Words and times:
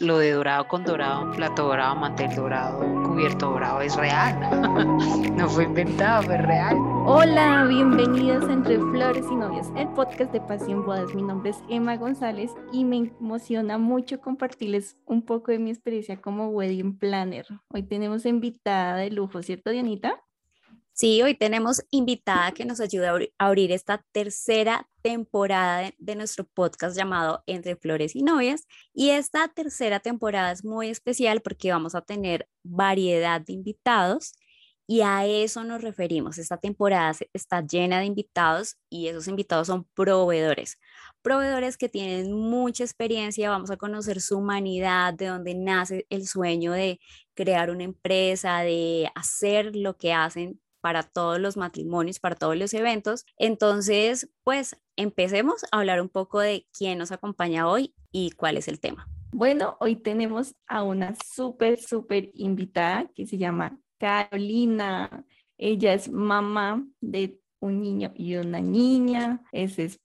lo 0.00 0.16
de 0.16 0.32
dorado 0.32 0.66
con 0.66 0.82
dorado, 0.82 1.30
plato 1.32 1.66
dorado, 1.66 1.94
mantel 1.94 2.34
dorado, 2.34 3.02
cubierto 3.02 3.50
dorado 3.50 3.82
es 3.82 3.94
real. 3.96 4.34
no 5.36 5.48
fue 5.48 5.64
inventado, 5.64 6.22
fue 6.22 6.38
real. 6.38 6.74
Hola, 7.04 7.66
bienvenidos 7.68 8.48
a 8.48 8.52
Entre 8.54 8.78
Flores 8.78 9.26
y 9.30 9.34
Novios, 9.34 9.66
el 9.76 9.88
podcast 9.88 10.32
de 10.32 10.40
Pasión 10.40 10.86
Bodas. 10.86 11.14
Mi 11.14 11.22
nombre 11.22 11.50
es 11.50 11.58
Emma 11.68 11.96
González 11.98 12.50
y 12.72 12.84
me 12.84 13.12
emociona 13.20 13.76
mucho 13.76 14.20
compartirles 14.22 14.96
un 15.04 15.22
poco 15.22 15.52
de 15.52 15.58
mi 15.58 15.70
experiencia 15.70 16.18
como 16.18 16.48
wedding 16.48 16.98
planner. 16.98 17.46
Hoy 17.68 17.82
tenemos 17.82 18.24
invitada 18.24 18.96
de 18.96 19.10
lujo, 19.10 19.42
¿cierto, 19.42 19.70
Dianita? 19.70 20.22
Sí, 21.00 21.22
hoy 21.22 21.34
tenemos 21.34 21.82
invitada 21.90 22.52
que 22.52 22.66
nos 22.66 22.78
ayuda 22.78 23.14
a 23.38 23.46
abrir 23.46 23.72
esta 23.72 24.04
tercera 24.12 24.86
temporada 25.00 25.90
de, 25.96 26.14
nuestro 26.14 26.44
podcast 26.44 26.94
llamado 26.94 27.42
Entre 27.46 27.74
Flores 27.74 28.14
y 28.14 28.22
Novias. 28.22 28.66
Y 28.92 29.08
esta 29.08 29.48
tercera 29.48 30.00
temporada 30.00 30.52
es 30.52 30.62
muy 30.62 30.90
especial 30.90 31.40
porque 31.40 31.72
vamos 31.72 31.94
a 31.94 32.02
tener 32.02 32.50
variedad 32.62 33.40
de 33.40 33.54
invitados 33.54 34.34
y 34.86 35.00
a 35.00 35.24
eso 35.24 35.64
nos 35.64 35.80
referimos. 35.80 36.36
Esta 36.36 36.58
temporada 36.58 37.16
está 37.32 37.62
llena 37.62 38.00
de 38.00 38.04
invitados 38.04 38.76
y 38.90 39.08
esos 39.08 39.26
invitados 39.26 39.68
son 39.68 39.86
proveedores. 39.94 40.76
Proveedores 41.22 41.78
que 41.78 41.88
tienen 41.88 42.30
mucha 42.30 42.84
experiencia, 42.84 43.48
vamos 43.48 43.70
a 43.70 43.78
conocer 43.78 44.20
su 44.20 44.36
humanidad, 44.36 45.14
de 45.14 45.28
dónde 45.28 45.54
nace 45.54 46.06
el 46.10 46.26
sueño 46.26 46.72
de 46.72 47.00
crear 47.32 47.70
una 47.70 47.84
empresa, 47.84 48.58
de 48.58 49.10
hacer 49.14 49.74
lo 49.74 49.96
que 49.96 50.12
hacen 50.12 50.60
para 50.80 51.02
todos 51.02 51.38
los 51.38 51.56
matrimonios, 51.56 52.20
para 52.20 52.34
todos 52.34 52.56
los 52.56 52.74
eventos. 52.74 53.24
Entonces, 53.36 54.30
pues 54.44 54.76
empecemos 54.96 55.64
a 55.70 55.78
hablar 55.78 56.00
un 56.00 56.08
poco 56.08 56.40
de 56.40 56.66
quién 56.76 56.98
nos 56.98 57.12
acompaña 57.12 57.68
hoy 57.68 57.94
y 58.10 58.32
cuál 58.32 58.56
es 58.56 58.68
el 58.68 58.80
tema. 58.80 59.08
Bueno, 59.32 59.76
hoy 59.80 59.96
tenemos 59.96 60.54
a 60.66 60.82
una 60.82 61.14
súper, 61.24 61.78
súper 61.78 62.30
invitada 62.34 63.08
que 63.14 63.26
se 63.26 63.38
llama 63.38 63.78
Carolina. 63.98 65.24
Ella 65.56 65.94
es 65.94 66.10
mamá 66.10 66.84
de 67.00 67.38
un 67.60 67.80
niño 67.80 68.12
y 68.14 68.36
una 68.36 68.60
niña, 68.60 69.42
es 69.52 70.00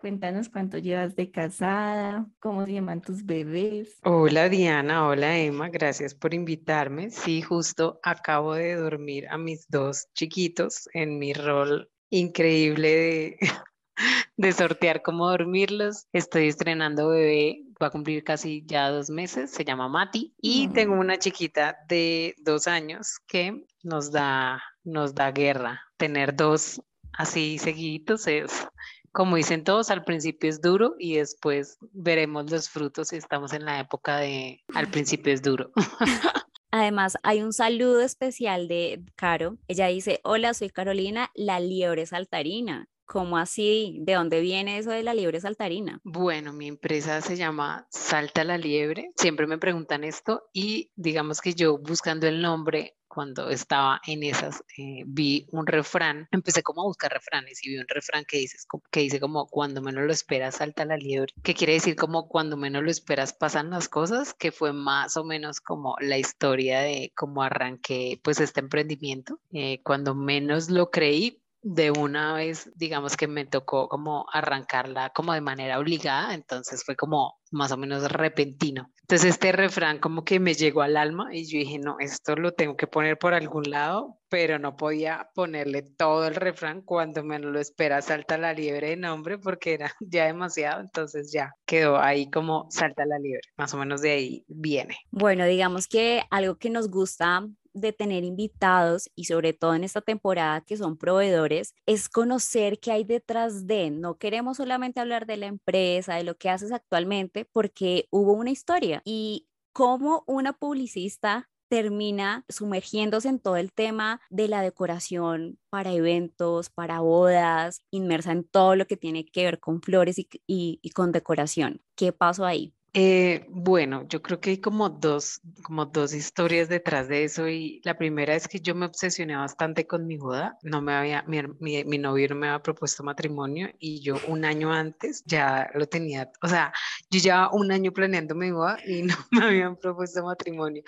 Cuéntanos 0.00 0.48
cuánto 0.48 0.78
llevas 0.78 1.16
de 1.16 1.30
casada, 1.30 2.26
cómo 2.40 2.64
se 2.64 2.72
llaman 2.72 3.02
tus 3.02 3.26
bebés. 3.26 3.98
Hola 4.02 4.48
Diana, 4.48 5.06
hola 5.06 5.36
Emma, 5.38 5.68
gracias 5.68 6.14
por 6.14 6.32
invitarme. 6.32 7.10
Sí, 7.10 7.42
justo 7.42 8.00
acabo 8.02 8.54
de 8.54 8.74
dormir 8.74 9.28
a 9.28 9.36
mis 9.36 9.68
dos 9.68 10.06
chiquitos 10.14 10.88
en 10.94 11.18
mi 11.18 11.34
rol 11.34 11.90
increíble 12.08 12.88
de, 12.88 13.38
de 14.38 14.52
sortear 14.52 15.02
cómo 15.02 15.28
dormirlos. 15.28 16.06
Estoy 16.14 16.48
estrenando 16.48 17.08
bebé, 17.08 17.64
va 17.82 17.88
a 17.88 17.90
cumplir 17.90 18.24
casi 18.24 18.64
ya 18.64 18.88
dos 18.88 19.10
meses, 19.10 19.50
se 19.50 19.62
llama 19.62 19.90
Mati 19.90 20.34
y 20.40 20.68
tengo 20.68 20.94
una 20.94 21.18
chiquita 21.18 21.76
de 21.86 22.34
dos 22.38 22.66
años 22.66 23.18
que 23.26 23.62
nos 23.82 24.10
da, 24.10 24.62
nos 24.84 25.14
da 25.14 25.32
guerra. 25.32 25.82
Tener 25.98 26.34
dos 26.34 26.80
así 27.12 27.58
seguiditos 27.58 28.26
es 28.26 28.66
como 29.14 29.36
dicen 29.36 29.62
todos, 29.62 29.90
al 29.90 30.04
principio 30.04 30.50
es 30.50 30.60
duro 30.60 30.96
y 30.98 31.14
después 31.14 31.78
veremos 31.92 32.50
los 32.50 32.68
frutos 32.68 33.08
si 33.08 33.16
estamos 33.16 33.52
en 33.52 33.64
la 33.64 33.78
época 33.78 34.18
de 34.18 34.64
al 34.74 34.90
principio 34.90 35.32
es 35.32 35.40
duro. 35.40 35.70
Además, 36.72 37.16
hay 37.22 37.40
un 37.40 37.52
saludo 37.52 38.00
especial 38.00 38.66
de 38.66 39.04
Caro. 39.14 39.56
Ella 39.68 39.86
dice, 39.86 40.18
hola, 40.24 40.52
soy 40.52 40.70
Carolina, 40.70 41.30
la 41.36 41.60
liebre 41.60 42.04
saltarina. 42.06 42.88
¿Cómo 43.06 43.38
así? 43.38 43.98
¿De 44.00 44.14
dónde 44.14 44.40
viene 44.40 44.78
eso 44.78 44.90
de 44.90 45.04
la 45.04 45.14
liebre 45.14 45.40
saltarina? 45.40 46.00
Bueno, 46.02 46.52
mi 46.52 46.66
empresa 46.66 47.20
se 47.20 47.36
llama 47.36 47.86
Salta 47.90 48.42
la 48.42 48.58
Liebre. 48.58 49.12
Siempre 49.14 49.46
me 49.46 49.58
preguntan 49.58 50.02
esto 50.02 50.48
y 50.52 50.90
digamos 50.96 51.40
que 51.40 51.54
yo 51.54 51.78
buscando 51.78 52.26
el 52.26 52.42
nombre 52.42 52.96
cuando 53.14 53.50
estaba 53.50 54.00
en 54.06 54.22
esas, 54.22 54.62
eh, 54.76 55.04
vi 55.06 55.46
un 55.52 55.66
refrán, 55.66 56.28
empecé 56.32 56.62
como 56.62 56.82
a 56.82 56.86
buscar 56.86 57.12
refranes 57.12 57.64
y 57.64 57.70
vi 57.70 57.78
un 57.78 57.86
refrán 57.88 58.24
que, 58.24 58.38
dice, 58.38 58.58
que 58.90 59.00
dice 59.00 59.20
como 59.20 59.46
cuando 59.46 59.80
menos 59.80 60.04
lo 60.04 60.12
esperas 60.12 60.56
salta 60.56 60.84
la 60.84 60.96
liebre, 60.96 61.32
que 61.42 61.54
quiere 61.54 61.74
decir 61.74 61.96
como 61.96 62.28
cuando 62.28 62.56
menos 62.56 62.82
lo 62.82 62.90
esperas 62.90 63.32
pasan 63.32 63.70
las 63.70 63.88
cosas, 63.88 64.34
que 64.34 64.52
fue 64.52 64.72
más 64.72 65.16
o 65.16 65.24
menos 65.24 65.60
como 65.60 65.96
la 66.00 66.18
historia 66.18 66.80
de 66.80 67.12
cómo 67.14 67.42
arranqué 67.42 68.20
pues 68.22 68.40
este 68.40 68.60
emprendimiento. 68.60 69.38
Eh, 69.52 69.80
cuando 69.82 70.14
menos 70.14 70.70
lo 70.70 70.90
creí, 70.90 71.43
de 71.64 71.90
una 71.90 72.34
vez, 72.34 72.70
digamos 72.76 73.16
que 73.16 73.26
me 73.26 73.46
tocó 73.46 73.88
como 73.88 74.26
arrancarla 74.30 75.10
como 75.10 75.32
de 75.32 75.40
manera 75.40 75.78
obligada, 75.78 76.34
entonces 76.34 76.84
fue 76.84 76.94
como 76.94 77.40
más 77.50 77.72
o 77.72 77.78
menos 77.78 78.12
repentino. 78.12 78.90
Entonces 79.00 79.30
este 79.30 79.50
refrán 79.50 79.98
como 79.98 80.24
que 80.24 80.38
me 80.40 80.52
llegó 80.52 80.82
al 80.82 80.98
alma 80.98 81.34
y 81.34 81.46
yo 81.46 81.58
dije, 81.58 81.78
no, 81.78 81.96
esto 82.00 82.36
lo 82.36 82.52
tengo 82.52 82.76
que 82.76 82.86
poner 82.86 83.18
por 83.18 83.32
algún 83.32 83.70
lado, 83.70 84.18
pero 84.28 84.58
no 84.58 84.76
podía 84.76 85.30
ponerle 85.34 85.80
todo 85.82 86.26
el 86.26 86.34
refrán 86.34 86.82
cuando 86.82 87.24
menos 87.24 87.50
lo 87.50 87.58
espera 87.58 88.02
salta 88.02 88.36
la 88.36 88.52
liebre 88.52 88.90
de 88.90 88.96
nombre 88.96 89.38
porque 89.38 89.72
era 89.72 89.90
ya 90.00 90.26
demasiado, 90.26 90.82
entonces 90.82 91.32
ya 91.32 91.54
quedó 91.64 91.98
ahí 91.98 92.30
como 92.30 92.66
salta 92.70 93.06
la 93.06 93.18
liebre, 93.18 93.48
más 93.56 93.72
o 93.72 93.78
menos 93.78 94.02
de 94.02 94.10
ahí 94.10 94.44
viene. 94.48 94.98
Bueno, 95.10 95.46
digamos 95.46 95.88
que 95.88 96.24
algo 96.30 96.56
que 96.56 96.68
nos 96.68 96.90
gusta 96.90 97.46
de 97.74 97.92
tener 97.92 98.24
invitados 98.24 99.10
y 99.14 99.24
sobre 99.24 99.52
todo 99.52 99.74
en 99.74 99.84
esta 99.84 100.00
temporada 100.00 100.62
que 100.62 100.76
son 100.76 100.96
proveedores 100.96 101.74
es 101.86 102.08
conocer 102.08 102.78
qué 102.78 102.92
hay 102.92 103.04
detrás 103.04 103.66
de. 103.66 103.90
No 103.90 104.16
queremos 104.16 104.56
solamente 104.56 105.00
hablar 105.00 105.26
de 105.26 105.36
la 105.36 105.46
empresa, 105.46 106.14
de 106.14 106.24
lo 106.24 106.36
que 106.36 106.50
haces 106.50 106.72
actualmente, 106.72 107.44
porque 107.44 108.06
hubo 108.10 108.32
una 108.32 108.50
historia 108.50 109.02
y 109.04 109.48
cómo 109.72 110.24
una 110.26 110.52
publicista 110.52 111.50
termina 111.68 112.44
sumergiéndose 112.48 113.28
en 113.28 113.40
todo 113.40 113.56
el 113.56 113.72
tema 113.72 114.20
de 114.30 114.48
la 114.48 114.62
decoración 114.62 115.58
para 115.70 115.92
eventos, 115.92 116.70
para 116.70 117.00
bodas, 117.00 117.80
inmersa 117.90 118.32
en 118.32 118.44
todo 118.44 118.76
lo 118.76 118.86
que 118.86 118.96
tiene 118.96 119.24
que 119.24 119.44
ver 119.44 119.58
con 119.60 119.82
flores 119.82 120.18
y, 120.18 120.28
y 120.46 120.90
con 120.90 121.10
decoración. 121.10 121.82
¿Qué 121.96 122.12
pasó 122.12 122.44
ahí? 122.44 122.74
Eh, 122.96 123.44
bueno, 123.48 124.06
yo 124.08 124.22
creo 124.22 124.38
que 124.38 124.50
hay 124.50 124.58
como 124.58 124.88
dos, 124.88 125.40
como 125.64 125.84
dos 125.86 126.14
historias 126.14 126.68
detrás 126.68 127.08
de 127.08 127.24
eso 127.24 127.48
y 127.48 127.80
la 127.82 127.98
primera 127.98 128.36
es 128.36 128.46
que 128.46 128.60
yo 128.60 128.76
me 128.76 128.86
obsesioné 128.86 129.34
bastante 129.34 129.84
con 129.84 130.06
mi 130.06 130.16
boda, 130.16 130.56
no 130.62 130.80
me 130.80 130.94
había, 130.94 131.24
mi, 131.26 131.42
mi, 131.58 131.98
novio 131.98 132.28
no 132.28 132.36
me 132.36 132.46
había 132.46 132.62
propuesto 132.62 133.02
matrimonio 133.02 133.68
y 133.80 134.00
yo 134.00 134.14
un 134.28 134.44
año 134.44 134.72
antes 134.72 135.24
ya 135.26 135.68
lo 135.74 135.88
tenía, 135.88 136.30
o 136.40 136.46
sea, 136.46 136.72
yo 137.10 137.18
ya 137.18 137.48
un 137.50 137.72
año 137.72 137.90
planeando 137.90 138.36
mi 138.36 138.52
boda 138.52 138.78
y 138.86 139.02
no 139.02 139.16
me 139.32 139.44
habían 139.44 139.76
propuesto 139.76 140.22
matrimonio. 140.22 140.84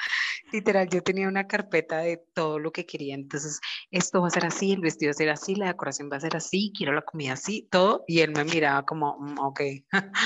Literal, 0.52 0.88
yo 0.88 1.02
tenía 1.02 1.26
una 1.26 1.48
carpeta 1.48 1.98
de 1.98 2.18
todo 2.34 2.60
lo 2.60 2.70
que 2.70 2.86
quería, 2.86 3.16
entonces 3.16 3.60
esto 3.90 4.20
va 4.20 4.28
a 4.28 4.30
ser 4.30 4.46
así, 4.46 4.70
el 4.70 4.80
vestido 4.80 5.08
va 5.08 5.10
a 5.10 5.14
ser 5.14 5.30
así, 5.30 5.56
la 5.56 5.66
decoración 5.66 6.08
va 6.12 6.18
a 6.18 6.20
ser 6.20 6.36
así, 6.36 6.72
quiero 6.76 6.92
la 6.92 7.02
comida 7.02 7.32
así, 7.32 7.66
todo, 7.68 8.04
y 8.06 8.20
él 8.20 8.30
me 8.30 8.44
miraba 8.44 8.84
como, 8.84 9.18
mm, 9.18 9.40
ok, 9.40 9.60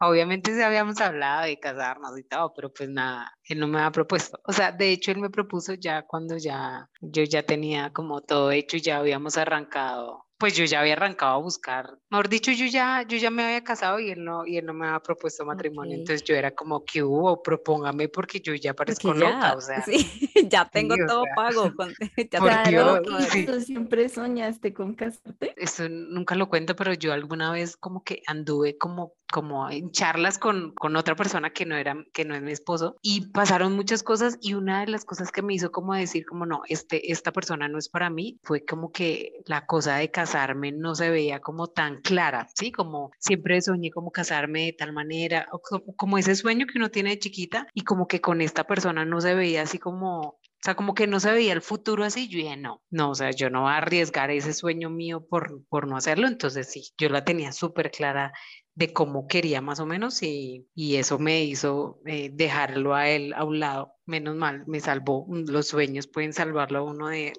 obviamente 0.00 0.54
se 0.54 0.64
habíamos 0.64 0.98
hablado 1.02 1.17
de 1.18 1.58
casarnos 1.58 2.18
y 2.18 2.24
todo, 2.24 2.52
pero 2.54 2.72
pues 2.72 2.88
nada, 2.88 3.32
él 3.44 3.58
no 3.58 3.66
me 3.66 3.80
ha 3.80 3.90
propuesto. 3.90 4.38
O 4.44 4.52
sea, 4.52 4.72
de 4.72 4.90
hecho 4.90 5.10
él 5.10 5.18
me 5.18 5.30
propuso 5.30 5.74
ya 5.74 6.02
cuando 6.02 6.36
ya 6.36 6.88
yo 7.00 7.24
ya 7.24 7.42
tenía 7.42 7.92
como 7.92 8.20
todo 8.22 8.50
hecho 8.50 8.76
y 8.76 8.80
ya 8.80 8.98
habíamos 8.98 9.36
arrancado 9.36 10.28
pues 10.38 10.56
yo 10.56 10.64
ya 10.64 10.80
había 10.80 10.92
arrancado 10.92 11.34
a 11.34 11.38
buscar, 11.38 11.98
mejor 12.10 12.28
dicho, 12.28 12.52
yo 12.52 12.66
ya, 12.66 13.02
yo 13.02 13.18
ya 13.18 13.28
me 13.28 13.42
había 13.42 13.64
casado 13.64 13.98
y 13.98 14.10
él 14.10 14.24
no, 14.24 14.46
y 14.46 14.56
él 14.56 14.66
no 14.66 14.72
me 14.72 14.86
había 14.86 15.00
propuesto 15.00 15.44
matrimonio, 15.44 15.96
entonces 15.96 16.22
yo 16.22 16.36
era 16.36 16.52
como, 16.52 16.84
que 16.84 17.02
hubo? 17.02 17.42
Propóngame 17.42 18.08
porque 18.08 18.40
yo 18.40 18.54
ya 18.54 18.72
parezco 18.72 19.12
loca, 19.12 19.54
o 19.54 19.60
sea. 19.60 19.82
Sí, 19.82 20.30
ya 20.48 20.68
tengo 20.68 20.94
todo 21.08 21.24
pago. 21.34 21.74
Con, 21.74 21.92
ya 22.30 23.02
¿Tú 23.46 23.60
siempre 23.60 24.08
soñaste 24.08 24.72
con 24.72 24.94
casarte? 24.94 25.54
Eso 25.56 25.88
nunca 25.88 26.36
lo 26.36 26.48
cuento, 26.48 26.76
pero 26.76 26.94
yo 26.94 27.12
alguna 27.12 27.50
vez 27.50 27.76
como 27.76 28.04
que 28.04 28.22
anduve 28.26 28.78
como 28.78 29.14
como 29.32 29.70
en 29.70 29.90
charlas 29.90 30.38
con, 30.38 30.72
con 30.74 30.96
otra 30.96 31.16
persona 31.16 31.50
que 31.50 31.66
no 31.66 31.76
era, 31.76 31.96
que 32.12 32.24
no 32.24 32.34
es 32.34 32.42
mi 32.42 32.52
esposo 32.52 32.96
y 33.02 33.28
pasaron 33.28 33.74
muchas 33.74 34.02
cosas 34.02 34.38
y 34.40 34.54
una 34.54 34.80
de 34.80 34.88
las 34.88 35.04
cosas 35.04 35.30
que 35.30 35.42
me 35.42 35.54
hizo 35.54 35.70
como 35.70 35.94
decir 35.94 36.24
como 36.26 36.46
no, 36.46 36.62
este, 36.68 37.12
esta 37.12 37.32
persona 37.32 37.68
no 37.68 37.78
es 37.78 37.88
para 37.88 38.10
mí, 38.10 38.38
fue 38.42 38.64
como 38.64 38.90
que 38.92 39.40
la 39.46 39.66
cosa 39.66 39.96
de 39.96 40.10
casarme 40.10 40.72
no 40.72 40.94
se 40.94 41.10
veía 41.10 41.40
como 41.40 41.68
tan 41.68 42.00
clara, 42.00 42.48
¿sí? 42.54 42.72
Como 42.72 43.10
siempre 43.18 43.60
soñé 43.60 43.90
como 43.90 44.10
casarme 44.10 44.66
de 44.66 44.72
tal 44.72 44.92
manera, 44.92 45.46
o 45.52 45.60
como, 45.96 46.18
ese 46.18 46.34
sueño 46.34 46.66
que 46.66 46.78
uno 46.78 46.90
tiene 46.90 47.10
de 47.10 47.18
chiquita 47.18 47.66
y 47.74 47.82
como 47.82 48.06
que 48.06 48.20
con 48.20 48.40
esta 48.40 48.64
persona 48.64 49.04
no 49.04 49.20
se 49.20 49.34
veía 49.34 49.62
así 49.62 49.78
como, 49.78 50.20
o 50.20 50.62
sea, 50.62 50.74
como 50.74 50.94
que 50.94 51.06
no 51.06 51.20
se 51.20 51.30
veía 51.30 51.52
el 51.52 51.62
futuro 51.62 52.04
así. 52.04 52.28
Yo 52.28 52.38
dije, 52.38 52.56
no, 52.56 52.82
no, 52.90 53.10
o 53.10 53.14
sea, 53.14 53.30
yo 53.30 53.50
no 53.50 53.62
voy 53.62 53.70
a 53.70 53.76
arriesgar 53.76 54.30
ese 54.30 54.52
sueño 54.52 54.90
mío 54.90 55.24
por, 55.28 55.64
por 55.68 55.86
no 55.86 55.96
hacerlo. 55.96 56.26
Entonces, 56.26 56.68
sí, 56.70 56.90
yo 56.98 57.08
la 57.08 57.24
tenía 57.24 57.52
súper 57.52 57.90
clara 57.90 58.32
de 58.78 58.92
cómo 58.92 59.26
quería 59.26 59.60
más 59.60 59.80
o 59.80 59.86
menos 59.86 60.22
y, 60.22 60.68
y 60.72 60.96
eso 60.96 61.18
me 61.18 61.42
hizo 61.42 62.00
eh, 62.06 62.30
dejarlo 62.32 62.94
a 62.94 63.08
él 63.08 63.32
a 63.34 63.44
un 63.44 63.58
lado. 63.58 63.94
Menos 64.06 64.36
mal, 64.36 64.62
me 64.68 64.78
salvó. 64.78 65.26
Los 65.28 65.66
sueños 65.66 66.06
pueden 66.06 66.32
salvarlo 66.32 66.78
a 66.78 66.82
uno 66.82 67.08
de 67.08 67.32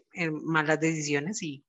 malas 0.43 0.81
decisiones 0.81 1.41
y 1.41 1.63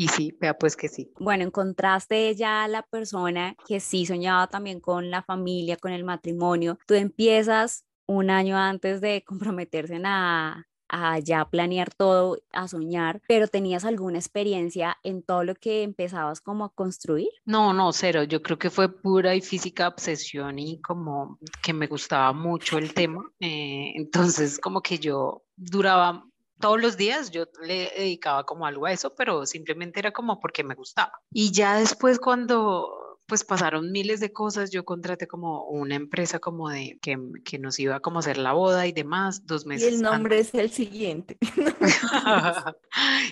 y 0.00 0.06
sí, 0.06 0.38
vea 0.40 0.56
pues 0.56 0.76
que 0.76 0.86
sí. 0.86 1.12
Bueno, 1.18 1.42
encontraste 1.42 2.32
ya 2.36 2.68
la 2.68 2.84
persona 2.84 3.56
que 3.66 3.80
sí 3.80 4.06
soñaba 4.06 4.46
también 4.46 4.78
con 4.78 5.10
la 5.10 5.24
familia, 5.24 5.76
con 5.76 5.90
el 5.90 6.04
matrimonio. 6.04 6.78
Tú 6.86 6.94
empiezas 6.94 7.84
un 8.06 8.30
año 8.30 8.56
antes 8.56 9.00
de 9.00 9.24
comprometerse 9.26 10.00
a, 10.04 10.64
a 10.88 11.18
ya 11.18 11.44
planear 11.44 11.92
todo, 11.94 12.38
a 12.52 12.68
soñar, 12.68 13.20
pero 13.28 13.48
¿tenías 13.48 13.84
alguna 13.84 14.18
experiencia 14.18 14.98
en 15.02 15.22
todo 15.22 15.44
lo 15.44 15.54
que 15.54 15.82
empezabas 15.82 16.40
como 16.40 16.64
a 16.64 16.74
construir? 16.74 17.28
No, 17.44 17.72
no, 17.72 17.92
cero. 17.92 18.24
Yo 18.24 18.42
creo 18.42 18.58
que 18.58 18.70
fue 18.70 18.88
pura 18.88 19.34
y 19.34 19.40
física 19.40 19.88
obsesión 19.88 20.58
y 20.58 20.80
como 20.80 21.38
que 21.62 21.72
me 21.72 21.86
gustaba 21.86 22.32
mucho 22.32 22.78
el 22.78 22.94
tema. 22.94 23.24
Eh, 23.40 23.92
entonces, 23.96 24.58
como 24.58 24.82
que 24.82 24.98
yo 24.98 25.42
duraba 25.56 26.24
todos 26.60 26.80
los 26.80 26.96
días 26.96 27.30
yo 27.30 27.44
le 27.62 27.92
dedicaba 27.96 28.44
como 28.44 28.66
algo 28.66 28.86
a 28.86 28.92
eso, 28.92 29.14
pero 29.14 29.46
simplemente 29.46 30.00
era 30.00 30.12
como 30.12 30.40
porque 30.40 30.64
me 30.64 30.74
gustaba. 30.74 31.12
Y 31.30 31.52
ya 31.52 31.78
después 31.78 32.18
cuando 32.18 33.07
pues 33.28 33.44
pasaron 33.44 33.92
miles 33.92 34.20
de 34.20 34.32
cosas. 34.32 34.70
Yo 34.70 34.84
contraté 34.84 35.28
como 35.28 35.64
una 35.64 35.94
empresa 35.94 36.38
como 36.38 36.70
de 36.70 36.98
que, 37.02 37.18
que 37.44 37.58
nos 37.58 37.78
iba 37.78 38.00
como 38.00 38.18
a 38.18 38.20
hacer 38.20 38.38
la 38.38 38.54
boda 38.54 38.86
y 38.86 38.92
demás, 38.92 39.46
dos 39.46 39.66
meses. 39.66 39.92
Y 39.92 39.94
el 39.96 40.02
nombre 40.02 40.38
es 40.38 40.54
el 40.54 40.70
siguiente. 40.70 41.36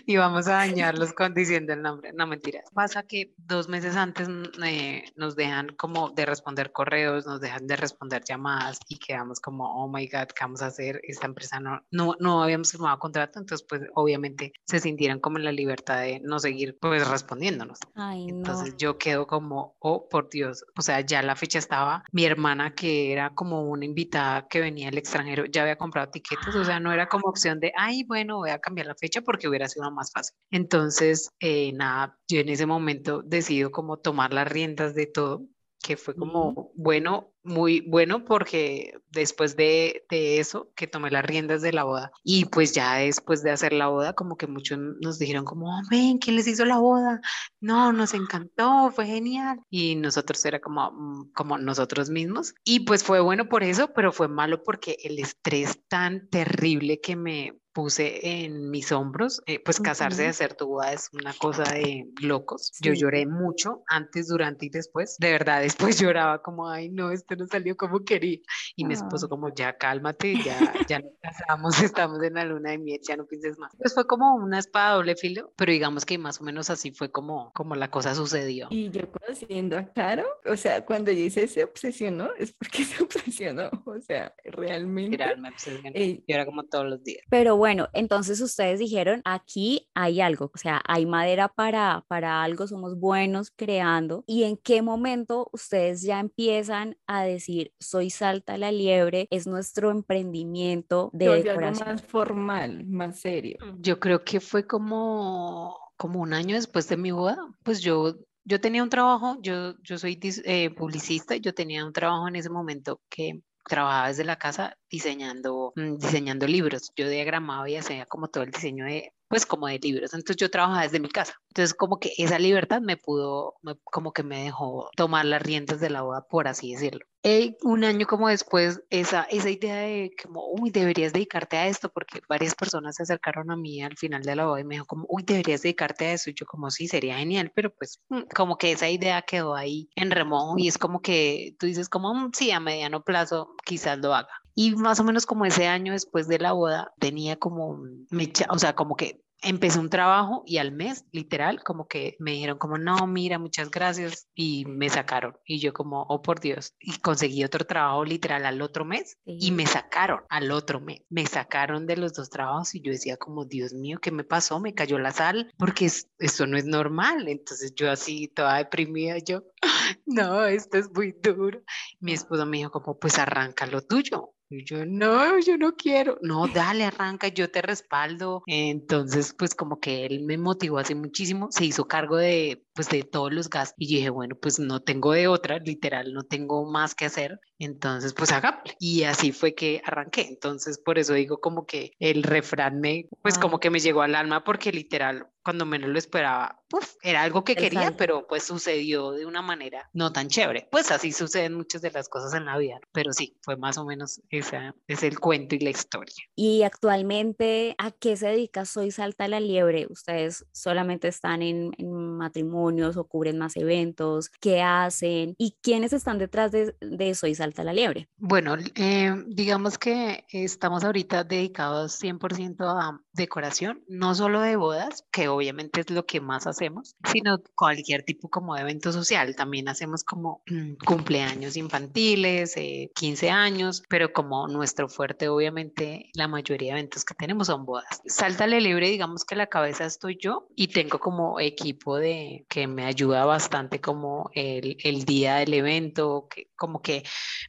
y 0.06 0.16
vamos 0.16 0.46
a 0.48 0.52
dañarlos 0.52 1.14
con 1.14 1.32
diciendo 1.32 1.72
el 1.72 1.80
nombre. 1.80 2.12
No, 2.12 2.26
mentiras. 2.26 2.70
Pasa 2.74 3.04
que 3.04 3.34
dos 3.38 3.68
meses 3.68 3.96
antes 3.96 4.28
eh, 4.64 5.04
nos 5.16 5.34
dejan 5.34 5.74
como 5.76 6.10
de 6.10 6.26
responder 6.26 6.72
correos, 6.72 7.26
nos 7.26 7.40
dejan 7.40 7.66
de 7.66 7.76
responder 7.76 8.22
llamadas 8.22 8.78
y 8.88 8.98
quedamos 8.98 9.40
como, 9.40 9.82
oh 9.82 9.88
my 9.88 10.06
God, 10.06 10.26
¿qué 10.28 10.42
vamos 10.44 10.60
a 10.60 10.66
hacer? 10.66 11.00
Esta 11.04 11.26
empresa 11.26 11.58
no, 11.58 11.80
no, 11.90 12.14
no 12.20 12.42
habíamos 12.42 12.70
firmado 12.70 12.98
contrato, 12.98 13.38
entonces 13.38 13.66
pues 13.66 13.82
obviamente 13.94 14.52
se 14.66 14.78
sintieron 14.78 15.20
como 15.20 15.38
en 15.38 15.44
la 15.44 15.52
libertad 15.52 16.00
de 16.00 16.20
no 16.20 16.38
seguir 16.38 16.76
pues 16.78 17.08
respondiéndonos. 17.08 17.78
Ay, 17.94 18.28
entonces 18.28 18.76
yo 18.76 18.98
quedo 18.98 19.26
como, 19.26 19.74
oh, 19.86 20.08
por 20.08 20.28
Dios, 20.28 20.64
o 20.76 20.82
sea, 20.82 21.00
ya 21.00 21.22
la 21.22 21.36
fecha 21.36 21.58
estaba, 21.58 22.02
mi 22.12 22.24
hermana 22.24 22.74
que 22.74 23.12
era 23.12 23.30
como 23.34 23.62
una 23.62 23.84
invitada 23.84 24.46
que 24.48 24.60
venía 24.60 24.86
del 24.86 24.98
extranjero, 24.98 25.44
ya 25.46 25.62
había 25.62 25.76
comprado 25.76 26.10
tiquetes, 26.10 26.54
o 26.54 26.64
sea, 26.64 26.80
no 26.80 26.92
era 26.92 27.08
como 27.08 27.28
opción 27.28 27.60
de, 27.60 27.72
ay, 27.76 28.04
bueno, 28.04 28.38
voy 28.38 28.50
a 28.50 28.58
cambiar 28.58 28.86
la 28.86 28.94
fecha 28.94 29.20
porque 29.22 29.48
hubiera 29.48 29.68
sido 29.68 29.90
más 29.90 30.10
fácil. 30.12 30.36
Entonces, 30.50 31.30
eh, 31.40 31.72
nada, 31.74 32.18
yo 32.28 32.40
en 32.40 32.48
ese 32.48 32.66
momento 32.66 33.22
decido 33.22 33.70
como 33.70 33.98
tomar 33.98 34.32
las 34.32 34.48
riendas 34.48 34.94
de 34.94 35.06
todo 35.06 35.46
que 35.86 35.96
fue 35.96 36.16
como 36.16 36.72
bueno, 36.74 37.32
muy 37.44 37.80
bueno 37.80 38.24
porque 38.24 38.98
después 39.12 39.54
de, 39.54 40.04
de, 40.10 40.40
eso 40.40 40.72
que 40.74 40.88
tomé 40.88 41.12
las 41.12 41.24
riendas 41.24 41.62
de 41.62 41.72
la 41.72 41.84
boda 41.84 42.10
y 42.24 42.46
pues 42.46 42.72
ya 42.72 42.96
después 42.96 43.44
de 43.44 43.52
hacer 43.52 43.72
la 43.72 43.86
boda 43.86 44.14
como 44.14 44.36
que 44.36 44.48
muchos 44.48 44.80
nos 45.00 45.20
dijeron 45.20 45.44
como, 45.44 45.68
oh, 45.68 45.82
ven, 45.88 46.18
¿quién 46.18 46.34
les 46.34 46.48
hizo 46.48 46.64
la 46.64 46.78
boda? 46.78 47.20
No, 47.60 47.92
nos 47.92 48.14
encantó, 48.14 48.90
fue 48.90 49.06
genial. 49.06 49.60
Y 49.70 49.94
nosotros 49.94 50.44
era 50.44 50.60
como, 50.60 50.90
mm, 50.90 51.30
como 51.32 51.56
nosotros 51.56 52.10
mismos. 52.10 52.52
Y 52.64 52.80
pues 52.80 53.04
fue 53.04 53.20
bueno 53.20 53.48
por 53.48 53.62
eso, 53.62 53.92
pero 53.94 54.10
fue 54.10 54.26
malo 54.26 54.64
porque 54.64 54.96
el 55.04 55.20
estrés 55.20 55.78
tan 55.86 56.28
terrible 56.30 57.00
que 57.00 57.14
me 57.14 57.60
puse 57.76 58.42
en 58.42 58.70
mis 58.70 58.90
hombros, 58.90 59.42
eh, 59.44 59.60
pues 59.62 59.80
casarse 59.80 60.22
de 60.22 60.28
hacer 60.28 60.54
tu 60.54 60.66
boda 60.66 60.94
es 60.94 61.10
una 61.12 61.34
cosa 61.34 61.62
de 61.64 62.08
locos. 62.22 62.70
Sí. 62.72 62.84
Yo 62.84 62.94
lloré 62.94 63.26
mucho 63.26 63.82
antes, 63.86 64.28
durante 64.28 64.64
y 64.64 64.70
después. 64.70 65.18
De 65.18 65.30
verdad, 65.30 65.60
después 65.60 65.98
lloraba 66.00 66.40
como, 66.40 66.70
ay, 66.70 66.88
no, 66.88 67.10
esto 67.10 67.36
no 67.36 67.46
salió 67.46 67.76
como 67.76 68.02
quería. 68.02 68.38
Y 68.76 68.86
mi 68.86 68.94
esposo 68.94 69.28
como, 69.28 69.54
ya 69.54 69.76
cálmate, 69.76 70.42
ya, 70.42 70.56
ya 70.88 71.00
nos 71.00 71.12
casamos, 71.20 71.78
estamos 71.82 72.22
en 72.22 72.32
la 72.32 72.46
luna 72.46 72.70
de 72.70 72.78
miel, 72.78 73.00
ya 73.06 73.14
no 73.14 73.26
pienses 73.26 73.58
más. 73.58 73.70
Pues 73.76 73.92
fue 73.92 74.06
como 74.06 74.36
una 74.36 74.58
espada 74.58 74.94
doble 74.94 75.14
filo, 75.14 75.52
pero 75.54 75.70
digamos 75.70 76.06
que 76.06 76.16
más 76.16 76.40
o 76.40 76.44
menos 76.44 76.70
así 76.70 76.92
fue 76.92 77.12
como, 77.12 77.52
como 77.52 77.74
la 77.74 77.90
cosa 77.90 78.14
sucedió. 78.14 78.68
Y 78.70 78.88
yo 78.88 79.02
conociendo 79.10 79.76
a 79.76 79.84
Caro, 79.92 80.24
o 80.46 80.56
sea, 80.56 80.82
cuando 80.86 81.10
dice 81.10 81.46
se 81.46 81.62
obsesionó, 81.62 82.30
es 82.38 82.54
porque 82.54 82.84
se 82.86 83.02
obsesionó, 83.02 83.68
o 83.84 84.00
sea, 84.00 84.34
realmente. 84.44 85.10
Literal, 85.10 85.38
me 85.42 85.50
obsesionó. 85.50 85.90
Eh, 85.94 86.22
y 86.26 86.32
era 86.32 86.46
como 86.46 86.64
todos 86.64 86.86
los 86.86 87.04
días. 87.04 87.22
Pero 87.28 87.54
bueno, 87.58 87.65
bueno, 87.66 87.88
entonces 87.94 88.40
ustedes 88.40 88.78
dijeron, 88.78 89.22
aquí 89.24 89.88
hay 89.92 90.20
algo, 90.20 90.52
o 90.54 90.56
sea, 90.56 90.80
hay 90.86 91.04
madera 91.04 91.48
para, 91.48 92.04
para 92.06 92.44
algo, 92.44 92.68
somos 92.68 92.96
buenos 92.96 93.50
creando. 93.50 94.22
¿Y 94.28 94.44
en 94.44 94.56
qué 94.56 94.82
momento 94.82 95.50
ustedes 95.52 96.02
ya 96.02 96.20
empiezan 96.20 96.96
a 97.08 97.24
decir, 97.24 97.72
soy 97.80 98.10
Salta 98.10 98.56
la 98.56 98.70
Liebre, 98.70 99.26
es 99.32 99.48
nuestro 99.48 99.90
emprendimiento 99.90 101.10
de 101.12 101.42
decoración? 101.42 101.88
Algo 101.88 102.00
más 102.00 102.02
formal, 102.02 102.86
más 102.86 103.18
serio. 103.18 103.58
Yo 103.80 103.98
creo 103.98 104.22
que 104.22 104.38
fue 104.38 104.64
como, 104.64 105.76
como 105.96 106.20
un 106.20 106.34
año 106.34 106.54
después 106.54 106.88
de 106.88 106.96
mi 106.96 107.10
boda, 107.10 107.36
pues 107.64 107.80
yo 107.80 108.14
yo 108.48 108.60
tenía 108.60 108.84
un 108.84 108.90
trabajo, 108.90 109.38
yo, 109.40 109.74
yo 109.82 109.98
soy 109.98 110.20
eh, 110.22 110.70
publicista, 110.70 111.34
yo 111.34 111.52
tenía 111.52 111.84
un 111.84 111.92
trabajo 111.92 112.28
en 112.28 112.36
ese 112.36 112.48
momento 112.48 113.00
que 113.08 113.40
trabajaba 113.68 114.08
desde 114.08 114.24
la 114.24 114.36
casa 114.36 114.76
diseñando, 114.90 115.72
mm, 115.76 115.96
diseñando 115.98 116.46
libros. 116.46 116.92
Yo 116.96 117.08
diagramaba 117.08 117.68
y 117.68 117.76
hacía 117.76 118.06
como 118.06 118.28
todo 118.28 118.44
el 118.44 118.50
diseño 118.50 118.84
de, 118.86 119.12
pues 119.28 119.46
como 119.46 119.66
de 119.68 119.78
libros. 119.78 120.14
Entonces 120.14 120.36
yo 120.36 120.50
trabajaba 120.50 120.82
desde 120.82 121.00
mi 121.00 121.08
casa. 121.08 121.34
Entonces 121.56 121.72
como 121.72 121.98
que 121.98 122.12
esa 122.18 122.38
libertad 122.38 122.82
me 122.82 122.98
pudo, 122.98 123.54
me, 123.62 123.76
como 123.84 124.12
que 124.12 124.22
me 124.22 124.42
dejó 124.44 124.90
tomar 124.94 125.24
las 125.24 125.40
riendas 125.40 125.80
de 125.80 125.88
la 125.88 126.02
boda, 126.02 126.26
por 126.28 126.48
así 126.48 126.72
decirlo. 126.72 127.06
Eh, 127.22 127.56
un 127.62 127.82
año 127.82 128.06
como 128.06 128.28
después, 128.28 128.82
esa, 128.90 129.22
esa 129.22 129.48
idea 129.48 129.76
de 129.76 130.10
como, 130.22 130.46
uy, 130.50 130.70
deberías 130.70 131.14
dedicarte 131.14 131.56
a 131.56 131.66
esto, 131.66 131.88
porque 131.88 132.20
varias 132.28 132.54
personas 132.54 132.96
se 132.96 133.04
acercaron 133.04 133.50
a 133.50 133.56
mí 133.56 133.82
al 133.82 133.96
final 133.96 134.22
de 134.22 134.36
la 134.36 134.44
boda 134.44 134.60
y 134.60 134.64
me 134.64 134.74
dijo 134.74 134.84
como, 134.84 135.06
uy, 135.08 135.22
deberías 135.22 135.62
dedicarte 135.62 136.04
a 136.04 136.12
eso. 136.12 136.28
Y 136.28 136.34
yo 136.34 136.44
como, 136.44 136.70
sí, 136.70 136.88
sería 136.88 137.16
genial, 137.16 137.50
pero 137.54 137.74
pues 137.74 138.02
mm, 138.10 138.24
como 138.34 138.58
que 138.58 138.72
esa 138.72 138.90
idea 138.90 139.22
quedó 139.22 139.54
ahí 139.54 139.88
en 139.96 140.10
remojo 140.10 140.58
y 140.58 140.68
es 140.68 140.76
como 140.76 141.00
que 141.00 141.56
tú 141.58 141.64
dices 141.64 141.88
como, 141.88 142.12
mm, 142.12 142.32
sí, 142.34 142.50
a 142.50 142.60
mediano 142.60 143.02
plazo 143.02 143.54
quizás 143.64 143.96
lo 143.98 144.14
haga. 144.14 144.28
Y 144.54 144.74
más 144.76 145.00
o 145.00 145.04
menos 145.04 145.24
como 145.24 145.46
ese 145.46 145.68
año 145.68 145.94
después 145.94 146.28
de 146.28 146.38
la 146.38 146.52
boda 146.52 146.92
tenía 147.00 147.36
como, 147.36 147.78
mecha, 148.10 148.46
o 148.50 148.58
sea, 148.58 148.74
como 148.74 148.94
que 148.94 149.22
empecé 149.42 149.78
un 149.78 149.90
trabajo 149.90 150.42
y 150.46 150.58
al 150.58 150.72
mes, 150.72 151.04
literal, 151.12 151.62
como 151.62 151.86
que 151.86 152.16
me 152.18 152.32
dijeron 152.32 152.58
como, 152.58 152.78
no, 152.78 153.06
mira, 153.06 153.38
muchas 153.38 153.70
gracias 153.70 154.28
y 154.34 154.64
me 154.66 154.88
sacaron. 154.88 155.36
Y 155.44 155.60
yo 155.60 155.72
como, 155.72 156.02
oh, 156.02 156.22
por 156.22 156.40
Dios. 156.40 156.74
Y 156.78 156.98
conseguí 156.98 157.44
otro 157.44 157.64
trabajo 157.64 158.04
literal 158.04 158.46
al 158.46 158.62
otro 158.62 158.84
mes 158.84 159.16
sí. 159.24 159.38
y 159.40 159.50
me 159.52 159.66
sacaron 159.66 160.20
al 160.28 160.50
otro 160.50 160.80
mes. 160.80 161.02
Me 161.08 161.26
sacaron 161.26 161.86
de 161.86 161.96
los 161.96 162.14
dos 162.14 162.30
trabajos 162.30 162.74
y 162.74 162.80
yo 162.80 162.92
decía 162.92 163.16
como, 163.16 163.44
Dios 163.44 163.72
mío, 163.72 163.98
¿qué 164.00 164.10
me 164.10 164.24
pasó? 164.24 164.60
Me 164.60 164.74
cayó 164.74 164.98
la 164.98 165.12
sal 165.12 165.52
porque 165.58 165.86
es, 165.86 166.08
eso 166.18 166.46
no 166.46 166.56
es 166.56 166.64
normal. 166.64 167.28
Entonces 167.28 167.74
yo 167.74 167.90
así 167.90 168.28
toda 168.28 168.58
deprimida, 168.58 169.18
yo, 169.18 169.44
no, 170.06 170.44
esto 170.44 170.78
es 170.78 170.90
muy 170.92 171.12
duro. 171.12 171.62
Mi 172.00 172.12
esposo 172.12 172.46
me 172.46 172.58
dijo 172.58 172.70
como, 172.70 172.98
pues 172.98 173.18
arranca 173.18 173.66
lo 173.66 173.82
tuyo. 173.82 174.35
Y 174.48 174.64
yo, 174.64 174.86
no, 174.86 175.38
yo 175.40 175.56
no 175.56 175.74
quiero. 175.74 176.18
No, 176.22 176.46
dale, 176.46 176.84
arranca, 176.84 177.28
yo 177.28 177.50
te 177.50 177.62
respaldo. 177.62 178.42
Entonces, 178.46 179.34
pues 179.36 179.54
como 179.54 179.80
que 179.80 180.06
él 180.06 180.22
me 180.22 180.38
motivó 180.38 180.78
hace 180.78 180.94
muchísimo, 180.94 181.48
se 181.50 181.64
hizo 181.64 181.88
cargo 181.88 182.16
de, 182.16 182.64
pues 182.74 182.88
de 182.88 183.02
todos 183.02 183.32
los 183.32 183.50
gastos. 183.50 183.74
Y 183.78 183.96
dije, 183.96 184.10
bueno, 184.10 184.36
pues 184.36 184.58
no 184.58 184.80
tengo 184.80 185.12
de 185.12 185.26
otra, 185.26 185.58
literal, 185.58 186.12
no 186.12 186.22
tengo 186.22 186.70
más 186.70 186.94
que 186.94 187.06
hacer. 187.06 187.40
Entonces, 187.58 188.14
pues 188.14 188.30
hagámosle. 188.32 188.76
Y 188.78 189.02
así 189.02 189.32
fue 189.32 189.54
que 189.54 189.82
arranqué. 189.84 190.28
Entonces, 190.28 190.78
por 190.78 190.98
eso 190.98 191.14
digo 191.14 191.40
como 191.40 191.66
que 191.66 191.92
el 191.98 192.22
refrán 192.22 192.80
me, 192.80 193.08
pues 193.22 193.38
como 193.38 193.58
que 193.58 193.70
me 193.70 193.80
llegó 193.80 194.02
al 194.02 194.14
alma 194.14 194.44
porque 194.44 194.70
literal, 194.70 195.26
cuando 195.46 195.64
menos 195.64 195.90
lo 195.90 195.96
esperaba, 195.96 196.60
uf, 196.72 196.96
era 197.02 197.22
algo 197.22 197.44
que 197.44 197.54
quería, 197.54 197.82
Exacto. 197.82 197.98
pero 197.98 198.26
pues 198.26 198.42
sucedió 198.42 199.12
de 199.12 199.26
una 199.26 199.42
manera 199.42 199.88
no 199.92 200.12
tan 200.12 200.26
chévere. 200.26 200.66
Pues 200.72 200.90
así 200.90 201.12
suceden 201.12 201.54
muchas 201.54 201.82
de 201.82 201.92
las 201.92 202.08
cosas 202.08 202.34
en 202.34 202.46
la 202.46 202.58
vida, 202.58 202.80
pero 202.90 203.12
sí, 203.12 203.38
fue 203.42 203.56
más 203.56 203.78
o 203.78 203.84
menos 203.84 204.20
esa 204.30 204.74
es 204.88 205.04
el 205.04 205.20
cuento 205.20 205.54
y 205.54 205.60
la 205.60 205.70
historia. 205.70 206.16
Y 206.34 206.64
actualmente, 206.64 207.76
¿a 207.78 207.92
qué 207.92 208.16
se 208.16 208.26
dedica 208.26 208.64
Soy 208.64 208.90
Salta 208.90 209.28
la 209.28 209.38
Liebre? 209.38 209.86
¿Ustedes 209.88 210.44
solamente 210.50 211.06
están 211.06 211.42
en, 211.42 211.70
en 211.78 212.16
matrimonios 212.16 212.96
o 212.96 213.04
cubren 213.04 213.38
más 213.38 213.56
eventos? 213.56 214.30
¿Qué 214.40 214.62
hacen? 214.62 215.36
¿Y 215.38 215.58
quiénes 215.62 215.92
están 215.92 216.18
detrás 216.18 216.50
de, 216.50 216.74
de 216.80 217.14
Soy 217.14 217.36
Salta 217.36 217.62
la 217.62 217.72
Liebre? 217.72 218.08
Bueno, 218.16 218.56
eh, 218.74 219.14
digamos 219.28 219.78
que 219.78 220.24
estamos 220.32 220.82
ahorita 220.82 221.22
dedicados 221.22 222.02
100% 222.02 222.56
a 222.62 223.00
decoración, 223.12 223.84
no 223.86 224.16
solo 224.16 224.40
de 224.40 224.56
bodas, 224.56 225.04
que 225.12 225.35
obviamente 225.36 225.80
es 225.80 225.90
lo 225.90 226.04
que 226.06 226.20
más 226.20 226.46
hacemos, 226.46 226.96
sino 227.12 227.38
cualquier 227.54 228.02
tipo 228.02 228.28
como 228.28 228.54
de 228.54 228.62
evento 228.62 228.92
social. 228.92 229.36
También 229.36 229.68
hacemos 229.68 230.04
como 230.04 230.42
cumpleaños 230.86 231.56
infantiles, 231.56 232.56
eh, 232.56 232.90
15 232.94 233.30
años, 233.30 233.82
pero 233.88 234.12
como 234.12 234.48
nuestro 234.48 234.88
fuerte, 234.88 235.28
obviamente, 235.28 236.10
la 236.14 236.28
mayoría 236.28 236.74
de 236.74 236.80
eventos 236.80 237.04
que 237.04 237.14
tenemos 237.14 237.46
son 237.46 237.64
bodas. 237.64 238.02
Sáltale 238.06 238.60
libre, 238.60 238.88
digamos 238.88 239.24
que 239.24 239.36
la 239.36 239.46
cabeza 239.46 239.84
estoy 239.84 240.18
yo 240.20 240.48
y 240.56 240.68
tengo 240.68 240.98
como 240.98 241.40
equipo 241.40 241.96
de 241.96 242.46
que 242.48 242.66
me 242.66 242.84
ayuda 242.84 243.24
bastante 243.24 243.80
como 243.80 244.30
el, 244.34 244.76
el 244.82 245.04
día 245.04 245.36
del 245.36 245.54
evento, 245.54 246.26
que 246.28 246.50
como 246.56 246.80
que 246.80 247.04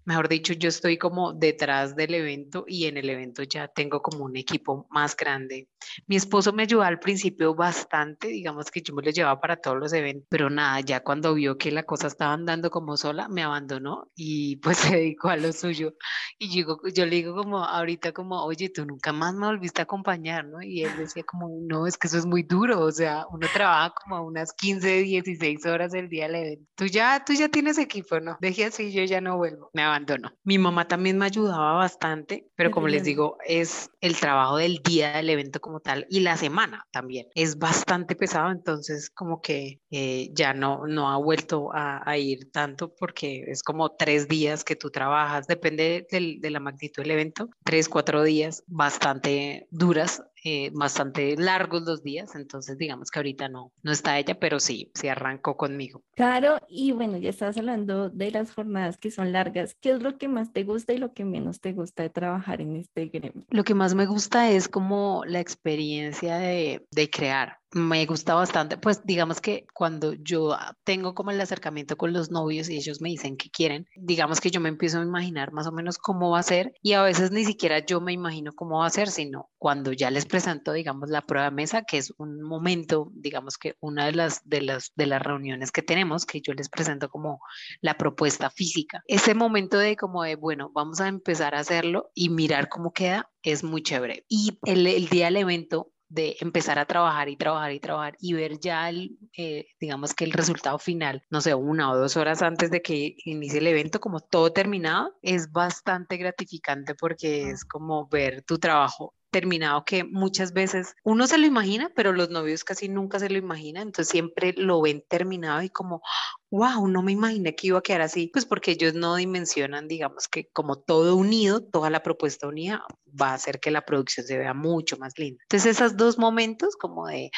mejor 0.07 0.29
dicho, 0.29 0.53
yo 0.53 0.69
estoy 0.69 0.97
como 0.97 1.33
detrás 1.33 1.95
del 1.95 2.13
evento 2.13 2.65
y 2.67 2.85
en 2.85 2.97
el 2.97 3.09
evento 3.09 3.43
ya 3.43 3.67
tengo 3.67 4.01
como 4.01 4.23
un 4.25 4.37
equipo 4.37 4.87
más 4.89 5.15
grande. 5.15 5.67
Mi 6.07 6.15
esposo 6.15 6.53
me 6.53 6.63
ayudó 6.63 6.83
al 6.83 6.99
principio 6.99 7.53
bastante, 7.53 7.76
digamos 8.21 8.71
que 8.71 8.81
yo 8.81 8.93
me 8.93 9.03
lo 9.03 9.11
llevaba 9.11 9.39
para 9.39 9.57
todos 9.57 9.77
los 9.77 9.93
eventos, 9.93 10.27
pero 10.29 10.49
nada, 10.49 10.79
ya 10.81 11.01
cuando 11.01 11.33
vio 11.33 11.57
que 11.57 11.71
la 11.71 11.83
cosa 11.83 12.07
estaba 12.07 12.33
andando 12.33 12.69
como 12.69 12.97
sola, 12.97 13.27
me 13.27 13.43
abandonó 13.43 14.09
y 14.15 14.57
pues 14.57 14.77
se 14.95 14.95
dedicó 14.95 15.29
a 15.29 15.37
lo 15.37 15.51
suyo. 15.53 15.93
Y 16.37 16.49
yo, 16.49 16.77
yo 16.93 17.05
le 17.05 17.15
digo 17.15 17.35
como 17.35 17.63
ahorita 17.63 18.11
como, 18.11 18.43
oye, 18.43 18.69
tú 18.69 18.85
nunca 18.85 19.13
más 19.13 19.33
me 19.33 19.47
volviste 19.47 19.81
a 19.81 19.83
acompañar, 19.83 20.45
¿no? 20.45 20.61
Y 20.61 20.83
él 20.83 20.91
decía 20.97 21.23
como, 21.23 21.49
no, 21.61 21.87
es 21.87 21.97
que 21.97 22.07
eso 22.07 22.17
es 22.17 22.25
muy 22.25 22.43
duro, 22.43 22.81
o 22.81 22.91
sea, 22.91 23.25
uno 23.31 23.47
trabaja 23.53 23.93
como 24.03 24.21
unas 24.23 24.53
15, 24.53 25.03
16 25.03 25.65
horas 25.65 25.93
el 25.93 26.09
día 26.09 26.27
del 26.27 26.35
evento. 26.35 26.65
Tú 26.75 26.85
ya, 26.85 27.23
tú 27.25 27.33
ya 27.33 27.49
tienes 27.49 27.77
equipo, 27.77 28.19
¿no? 28.19 28.37
Deje 28.39 28.65
así, 28.65 28.91
yo 28.91 29.03
ya 29.03 29.21
no 29.21 29.37
vuelvo, 29.37 29.69
me 29.73 29.83
abandono. 29.83 30.31
Mi 30.43 30.57
mamá 30.57 30.87
también 30.87 31.17
me 31.17 31.25
ayudaba 31.25 31.73
bastante, 31.73 32.47
pero 32.55 32.71
como 32.71 32.87
les 32.87 33.03
digo, 33.03 33.37
es 33.45 33.89
el 34.01 34.15
trabajo 34.17 34.57
del 34.57 34.81
día 34.83 35.13
del 35.13 35.29
evento 35.29 35.59
como 35.59 35.79
tal 35.79 36.05
y 36.09 36.21
la 36.21 36.37
semana 36.37 36.85
también. 36.91 37.27
Es 37.35 37.57
bastante 37.67 38.15
pesado, 38.15 38.49
entonces 38.51 39.09
como 39.09 39.41
que 39.41 39.81
eh, 39.91 40.29
ya 40.33 40.53
no, 40.53 40.87
no 40.87 41.09
ha 41.09 41.17
vuelto 41.17 41.69
a, 41.73 42.01
a, 42.09 42.17
ir 42.17 42.49
tanto 42.49 42.95
porque 42.95 43.43
es 43.47 43.61
como 43.61 43.89
tres 43.89 44.29
días 44.29 44.63
que 44.63 44.77
tú 44.77 44.89
trabajas, 44.89 45.47
depende 45.47 46.07
de 46.09 46.49
la 46.49 46.61
magnitud 46.61 47.03
del 47.03 47.11
evento, 47.11 47.49
tres, 47.65 47.89
cuatro 47.89 48.23
días 48.23 48.63
bastante 48.67 49.67
duras 49.69 50.23
eh, 50.43 50.71
bastante 50.73 51.35
largos 51.37 51.83
los 51.83 52.03
días, 52.03 52.35
entonces 52.35 52.77
digamos 52.77 53.09
que 53.09 53.19
ahorita 53.19 53.49
no, 53.49 53.71
no 53.83 53.91
está 53.91 54.17
ella, 54.19 54.39
pero 54.39 54.59
sí, 54.59 54.91
se 54.93 55.09
arrancó 55.09 55.57
conmigo. 55.57 56.03
Claro, 56.15 56.59
y 56.69 56.91
bueno, 56.91 57.17
ya 57.17 57.29
estás 57.29 57.57
hablando 57.57 58.09
de 58.09 58.31
las 58.31 58.53
jornadas 58.53 58.97
que 58.97 59.11
son 59.11 59.31
largas. 59.31 59.75
¿Qué 59.81 59.91
es 59.91 60.01
lo 60.01 60.17
que 60.17 60.27
más 60.27 60.53
te 60.53 60.63
gusta 60.63 60.93
y 60.93 60.97
lo 60.97 61.13
que 61.13 61.25
menos 61.25 61.59
te 61.59 61.73
gusta 61.73 62.03
de 62.03 62.09
trabajar 62.09 62.61
en 62.61 62.77
este 62.77 63.07
gremio? 63.07 63.45
Lo 63.49 63.63
que 63.63 63.73
más 63.73 63.95
me 63.95 64.05
gusta 64.05 64.49
es 64.51 64.67
como 64.67 65.23
la 65.25 65.39
experiencia 65.39 66.37
de, 66.37 66.85
de 66.91 67.09
crear 67.09 67.57
me 67.71 68.05
gusta 68.05 68.33
bastante, 68.33 68.77
pues 68.77 69.01
digamos 69.03 69.41
que 69.41 69.65
cuando 69.73 70.13
yo 70.13 70.57
tengo 70.83 71.13
como 71.13 71.31
el 71.31 71.41
acercamiento 71.41 71.97
con 71.97 72.13
los 72.13 72.31
novios 72.31 72.69
y 72.69 72.77
ellos 72.77 73.01
me 73.01 73.09
dicen 73.09 73.35
que 73.35 73.49
quieren, 73.49 73.87
digamos 73.95 74.39
que 74.39 74.51
yo 74.51 74.61
me 74.61 74.69
empiezo 74.69 74.99
a 74.99 75.03
imaginar 75.03 75.51
más 75.51 75.67
o 75.67 75.71
menos 75.71 75.97
cómo 75.97 76.31
va 76.31 76.39
a 76.39 76.43
ser 76.43 76.73
y 76.81 76.93
a 76.93 77.03
veces 77.03 77.31
ni 77.31 77.43
siquiera 77.43 77.85
yo 77.85 77.99
me 77.99 78.13
imagino 78.13 78.53
cómo 78.53 78.79
va 78.79 78.87
a 78.87 78.91
ser, 78.91 79.09
sino 79.09 79.49
cuando 79.57 79.91
ya 79.91 80.11
les 80.11 80.25
presento, 80.25 80.71
digamos, 80.71 81.09
la 81.09 81.25
prueba 81.25 81.49
de 81.49 81.55
mesa, 81.55 81.83
que 81.83 81.97
es 81.97 82.13
un 82.17 82.41
momento, 82.41 83.11
digamos 83.13 83.57
que 83.57 83.75
una 83.79 84.05
de 84.05 84.13
las, 84.13 84.47
de 84.47 84.61
las, 84.61 84.91
de 84.95 85.07
las 85.07 85.21
reuniones 85.21 85.71
que 85.71 85.81
tenemos, 85.81 86.25
que 86.25 86.41
yo 86.41 86.53
les 86.53 86.69
presento 86.69 87.09
como 87.09 87.39
la 87.81 87.97
propuesta 87.97 88.49
física. 88.49 89.03
Ese 89.07 89.33
momento 89.33 89.77
de 89.77 89.97
como 89.97 90.23
de, 90.23 90.35
bueno, 90.35 90.71
vamos 90.73 91.01
a 91.01 91.07
empezar 91.07 91.55
a 91.55 91.59
hacerlo 91.59 92.11
y 92.13 92.29
mirar 92.29 92.69
cómo 92.69 92.93
queda, 92.93 93.29
es 93.41 93.63
muy 93.63 93.81
chévere. 93.81 94.25
Y 94.29 94.57
el, 94.63 94.87
el 94.87 95.09
día 95.09 95.25
del 95.25 95.37
evento 95.37 95.91
de 96.09 96.37
empezar 96.39 96.79
a 96.79 96.85
trabajar 96.85 97.29
y 97.29 97.37
trabajar 97.37 97.71
y 97.71 97.79
trabajar 97.79 98.17
y 98.19 98.33
ver 98.33 98.59
ya, 98.59 98.89
el, 98.89 99.17
eh, 99.37 99.67
digamos 99.79 100.13
que 100.13 100.25
el 100.25 100.31
resultado 100.31 100.79
final, 100.79 101.23
no 101.29 101.41
sé, 101.41 101.53
una 101.53 101.91
o 101.91 101.97
dos 101.97 102.17
horas 102.17 102.41
antes 102.41 102.71
de 102.71 102.81
que 102.81 103.15
inicie 103.25 103.59
el 103.59 103.67
evento, 103.67 103.99
como 103.99 104.19
todo 104.19 104.53
terminado, 104.53 105.15
es 105.21 105.51
bastante 105.51 106.17
gratificante 106.17 106.95
porque 106.95 107.49
es 107.49 107.65
como 107.65 108.07
ver 108.07 108.43
tu 108.43 108.57
trabajo 108.57 109.13
terminado 109.37 109.85
que 109.85 110.03
muchas 110.03 110.51
veces 110.51 110.95
uno 111.03 111.27
se 111.27 111.37
lo 111.37 111.45
imagina, 111.45 111.91
pero 111.95 112.11
los 112.11 112.31
novios 112.31 112.63
casi 112.63 112.89
nunca 112.89 113.19
se 113.19 113.29
lo 113.29 113.37
imaginan, 113.37 113.83
entonces 113.89 114.09
siempre 114.09 114.55
lo 114.57 114.81
ven 114.81 115.03
terminado 115.07 115.61
y 115.61 115.69
como, 115.69 116.01
wow, 116.49 116.87
no 116.87 117.03
me 117.03 117.11
imaginé 117.11 117.55
que 117.55 117.67
iba 117.67 117.77
a 117.77 117.83
quedar 117.83 118.01
así, 118.01 118.31
pues 118.33 118.45
porque 118.45 118.71
ellos 118.71 118.95
no 118.95 119.15
dimensionan, 119.15 119.87
digamos 119.87 120.27
que 120.27 120.49
como 120.53 120.79
todo 120.79 121.15
unido, 121.15 121.61
toda 121.63 121.91
la 121.91 122.01
propuesta 122.01 122.47
unida 122.47 122.83
va 123.05 123.29
a 123.29 123.33
hacer 123.35 123.59
que 123.59 123.69
la 123.69 123.85
producción 123.85 124.25
se 124.25 124.39
vea 124.39 124.55
mucho 124.55 124.97
más 124.97 125.13
linda. 125.19 125.43
Entonces 125.43 125.75
esos 125.75 125.95
dos 125.95 126.17
momentos 126.17 126.75
como 126.75 127.05
de, 127.05 127.29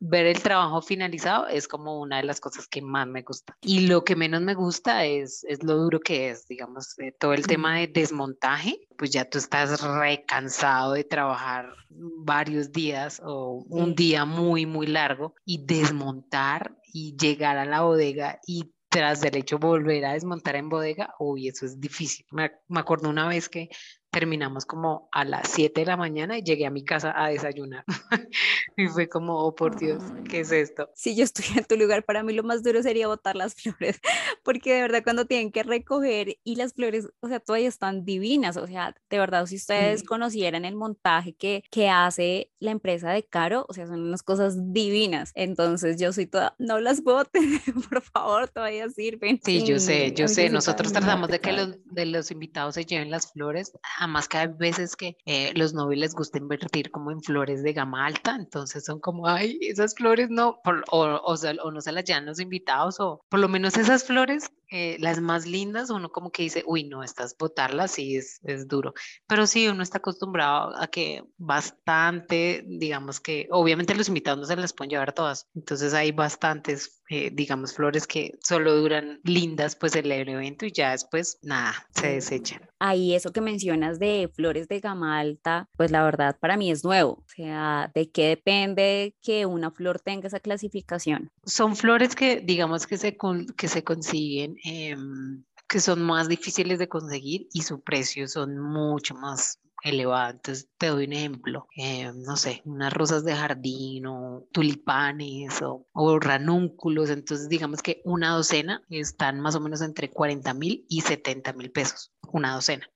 ver 0.00 0.26
el 0.26 0.42
trabajo 0.42 0.80
finalizado 0.80 1.46
es 1.46 1.68
como 1.68 2.00
una 2.00 2.16
de 2.16 2.24
las 2.24 2.40
cosas 2.40 2.66
que 2.66 2.80
más 2.80 3.06
me 3.06 3.22
gusta. 3.22 3.56
Y 3.60 3.86
lo 3.86 4.02
que 4.02 4.16
menos 4.16 4.40
me 4.40 4.54
gusta 4.54 5.04
es, 5.04 5.44
es 5.44 5.62
lo 5.62 5.76
duro 5.76 6.00
que 6.00 6.30
es, 6.30 6.48
digamos, 6.48 6.98
eh, 6.98 7.12
todo 7.12 7.34
el 7.34 7.46
tema 7.46 7.76
de 7.76 7.86
desmontaje, 7.86 8.80
pues 8.96 9.10
ya 9.10 9.28
tú 9.28 9.38
estás 9.38 9.80
recansado 9.82 10.94
de 10.94 11.04
trabajar 11.04 11.72
varios 11.90 12.72
días 12.72 13.20
o 13.24 13.64
un 13.68 13.94
día 13.94 14.24
muy, 14.24 14.66
muy 14.66 14.86
largo 14.86 15.34
y 15.44 15.64
desmontar 15.64 16.74
y 16.92 17.16
llegar 17.16 17.58
a 17.58 17.66
la 17.66 17.82
bodega 17.82 18.40
y 18.46 18.72
tras 18.88 19.20
del 19.20 19.36
hecho 19.36 19.58
volver 19.58 20.04
a 20.04 20.14
desmontar 20.14 20.56
en 20.56 20.68
bodega, 20.68 21.14
uy, 21.20 21.46
eso 21.46 21.64
es 21.64 21.80
difícil. 21.80 22.26
Me, 22.32 22.50
me 22.66 22.80
acuerdo 22.80 23.08
una 23.08 23.28
vez 23.28 23.48
que 23.48 23.68
terminamos 24.10 24.66
como 24.66 25.08
a 25.12 25.24
las 25.24 25.48
7 25.50 25.80
de 25.80 25.86
la 25.86 25.96
mañana 25.96 26.38
y 26.38 26.42
llegué 26.42 26.66
a 26.66 26.70
mi 26.70 26.84
casa 26.84 27.12
a 27.16 27.28
desayunar. 27.28 27.84
y 28.76 28.88
fue 28.88 29.08
como, 29.08 29.38
oh 29.38 29.54
por 29.54 29.78
Dios, 29.78 30.02
¿qué 30.28 30.40
es 30.40 30.52
esto? 30.52 30.90
Si 30.94 31.14
yo 31.14 31.24
estuviera 31.24 31.60
en 31.60 31.66
tu 31.66 31.76
lugar, 31.76 32.04
para 32.04 32.22
mí 32.22 32.32
lo 32.32 32.42
más 32.42 32.62
duro 32.62 32.82
sería 32.82 33.08
botar 33.08 33.36
las 33.36 33.54
flores, 33.60 34.00
porque 34.42 34.74
de 34.74 34.82
verdad 34.82 35.02
cuando 35.04 35.24
tienen 35.26 35.52
que 35.52 35.62
recoger 35.62 36.38
y 36.44 36.56
las 36.56 36.74
flores, 36.74 37.08
o 37.20 37.28
sea, 37.28 37.40
todavía 37.40 37.68
están 37.68 38.04
divinas, 38.04 38.56
o 38.56 38.66
sea, 38.66 38.94
de 39.08 39.18
verdad, 39.18 39.46
si 39.46 39.56
ustedes 39.56 40.02
conocieran 40.02 40.64
el 40.64 40.74
montaje 40.74 41.34
que, 41.34 41.62
que 41.70 41.88
hace 41.88 42.50
la 42.58 42.72
empresa 42.72 43.10
de 43.10 43.22
Caro, 43.22 43.66
o 43.68 43.72
sea, 43.72 43.86
son 43.86 44.00
unas 44.00 44.22
cosas 44.22 44.72
divinas. 44.72 45.32
Entonces 45.34 45.98
yo 45.98 46.12
soy 46.12 46.26
toda, 46.26 46.54
no 46.58 46.80
las 46.80 47.02
boten, 47.02 47.42
por 47.90 48.02
favor, 48.02 48.48
todavía 48.48 48.88
sirven. 48.88 49.40
Sí, 49.44 49.64
yo 49.64 49.78
sé, 49.78 50.12
yo 50.12 50.28
sé, 50.28 50.50
nosotros 50.50 50.92
tratamos 50.92 51.28
de 51.28 51.40
que 51.40 51.52
los, 51.52 51.76
de 51.84 52.06
los 52.06 52.30
invitados 52.30 52.74
se 52.74 52.84
lleven 52.84 53.10
las 53.10 53.32
flores 53.32 53.72
además 54.00 54.28
que 54.28 54.38
hay 54.38 54.48
veces 54.48 54.96
que 54.96 55.18
eh, 55.26 55.52
los 55.54 55.74
novios 55.74 56.00
les 56.00 56.14
gusta 56.14 56.38
invertir 56.38 56.90
como 56.90 57.10
en 57.10 57.22
flores 57.22 57.62
de 57.62 57.74
gama 57.74 58.06
alta, 58.06 58.34
entonces 58.34 58.84
son 58.84 58.98
como, 58.98 59.26
ay, 59.26 59.58
esas 59.60 59.94
flores 59.94 60.30
no, 60.30 60.58
o, 60.90 61.04
o, 61.04 61.70
no 61.70 61.80
se 61.82 61.92
las 61.92 62.04
llevan 62.04 62.24
los 62.24 62.40
invitados, 62.40 62.98
o 62.98 63.22
por 63.28 63.40
lo 63.40 63.48
menos 63.48 63.76
esas 63.76 64.04
flores, 64.04 64.50
eh, 64.70 64.96
las 65.00 65.20
más 65.20 65.46
lindas, 65.46 65.90
uno 65.90 66.10
como 66.10 66.30
que 66.30 66.44
dice, 66.44 66.62
uy, 66.66 66.84
no, 66.84 67.02
estas 67.02 67.36
botarlas 67.36 67.92
sí 67.92 68.16
es, 68.16 68.40
es 68.44 68.68
duro, 68.68 68.94
pero 69.26 69.46
sí, 69.46 69.68
uno 69.68 69.82
está 69.82 69.98
acostumbrado 69.98 70.74
a 70.80 70.86
que 70.88 71.24
bastante, 71.36 72.64
digamos 72.66 73.20
que, 73.20 73.48
obviamente 73.50 73.94
los 73.94 74.08
invitados 74.08 74.40
no 74.40 74.46
se 74.46 74.56
las 74.56 74.72
pueden 74.72 74.90
llevar 74.90 75.12
todas, 75.12 75.48
entonces 75.54 75.94
hay 75.94 76.12
bastantes, 76.12 77.02
eh, 77.08 77.30
digamos, 77.32 77.74
flores 77.74 78.06
que 78.06 78.38
solo 78.42 78.74
duran 78.76 79.20
lindas 79.24 79.76
pues 79.76 79.94
el 79.96 80.10
evento 80.10 80.66
y 80.66 80.72
ya 80.72 80.92
después, 80.92 81.38
nada, 81.42 81.74
se 81.94 82.08
desechan. 82.14 82.62
Ahí 82.78 83.14
eso 83.14 83.32
que 83.32 83.40
mencionas 83.42 83.98
de 83.98 84.30
flores 84.34 84.66
de 84.68 84.80
gama 84.80 85.18
alta, 85.18 85.68
pues 85.76 85.90
la 85.90 86.02
verdad 86.02 86.38
para 86.40 86.56
mí 86.56 86.70
es 86.70 86.82
nuevo. 86.82 87.12
O 87.12 87.28
sea, 87.28 87.90
¿de 87.94 88.10
qué 88.10 88.28
depende 88.28 89.14
que 89.20 89.44
una 89.44 89.70
flor 89.70 90.00
tenga 90.00 90.28
esa 90.28 90.40
clasificación? 90.40 91.30
Son 91.44 91.76
flores 91.76 92.14
que 92.14 92.40
digamos 92.40 92.86
que 92.86 92.96
se, 92.96 93.16
que 93.56 93.68
se 93.68 93.84
consiguen. 93.84 94.56
Em, 94.64 95.44
que 95.68 95.80
son 95.80 96.02
más 96.02 96.28
difíciles 96.28 96.78
de 96.78 96.88
conseguir 96.88 97.48
y 97.52 97.62
su 97.62 97.80
precio 97.80 98.26
son 98.28 98.58
mucho 98.58 99.14
más 99.14 99.60
elevado. 99.82 100.32
Entonces 100.32 100.68
te 100.78 100.88
doy 100.88 101.06
un 101.06 101.12
ejemplo, 101.12 101.68
em, 101.76 102.20
no 102.22 102.36
sé, 102.36 102.62
unas 102.64 102.92
rosas 102.92 103.24
de 103.24 103.34
jardín 103.34 104.06
o 104.06 104.46
tulipanes 104.52 105.62
o, 105.62 105.86
o, 105.92 106.18
ranúnculos. 106.18 107.10
Entonces 107.10 107.48
digamos 107.48 107.82
que 107.82 108.02
una 108.04 108.34
docena 108.34 108.82
están 108.90 109.40
más 109.40 109.54
o 109.54 109.60
menos 109.60 109.80
entre 109.80 110.10
40 110.10 110.54
mil 110.54 110.84
y 110.88 111.02
70 111.02 111.52
mil 111.52 111.70
pesos, 111.70 112.12
una 112.32 112.54
docena. 112.54 112.90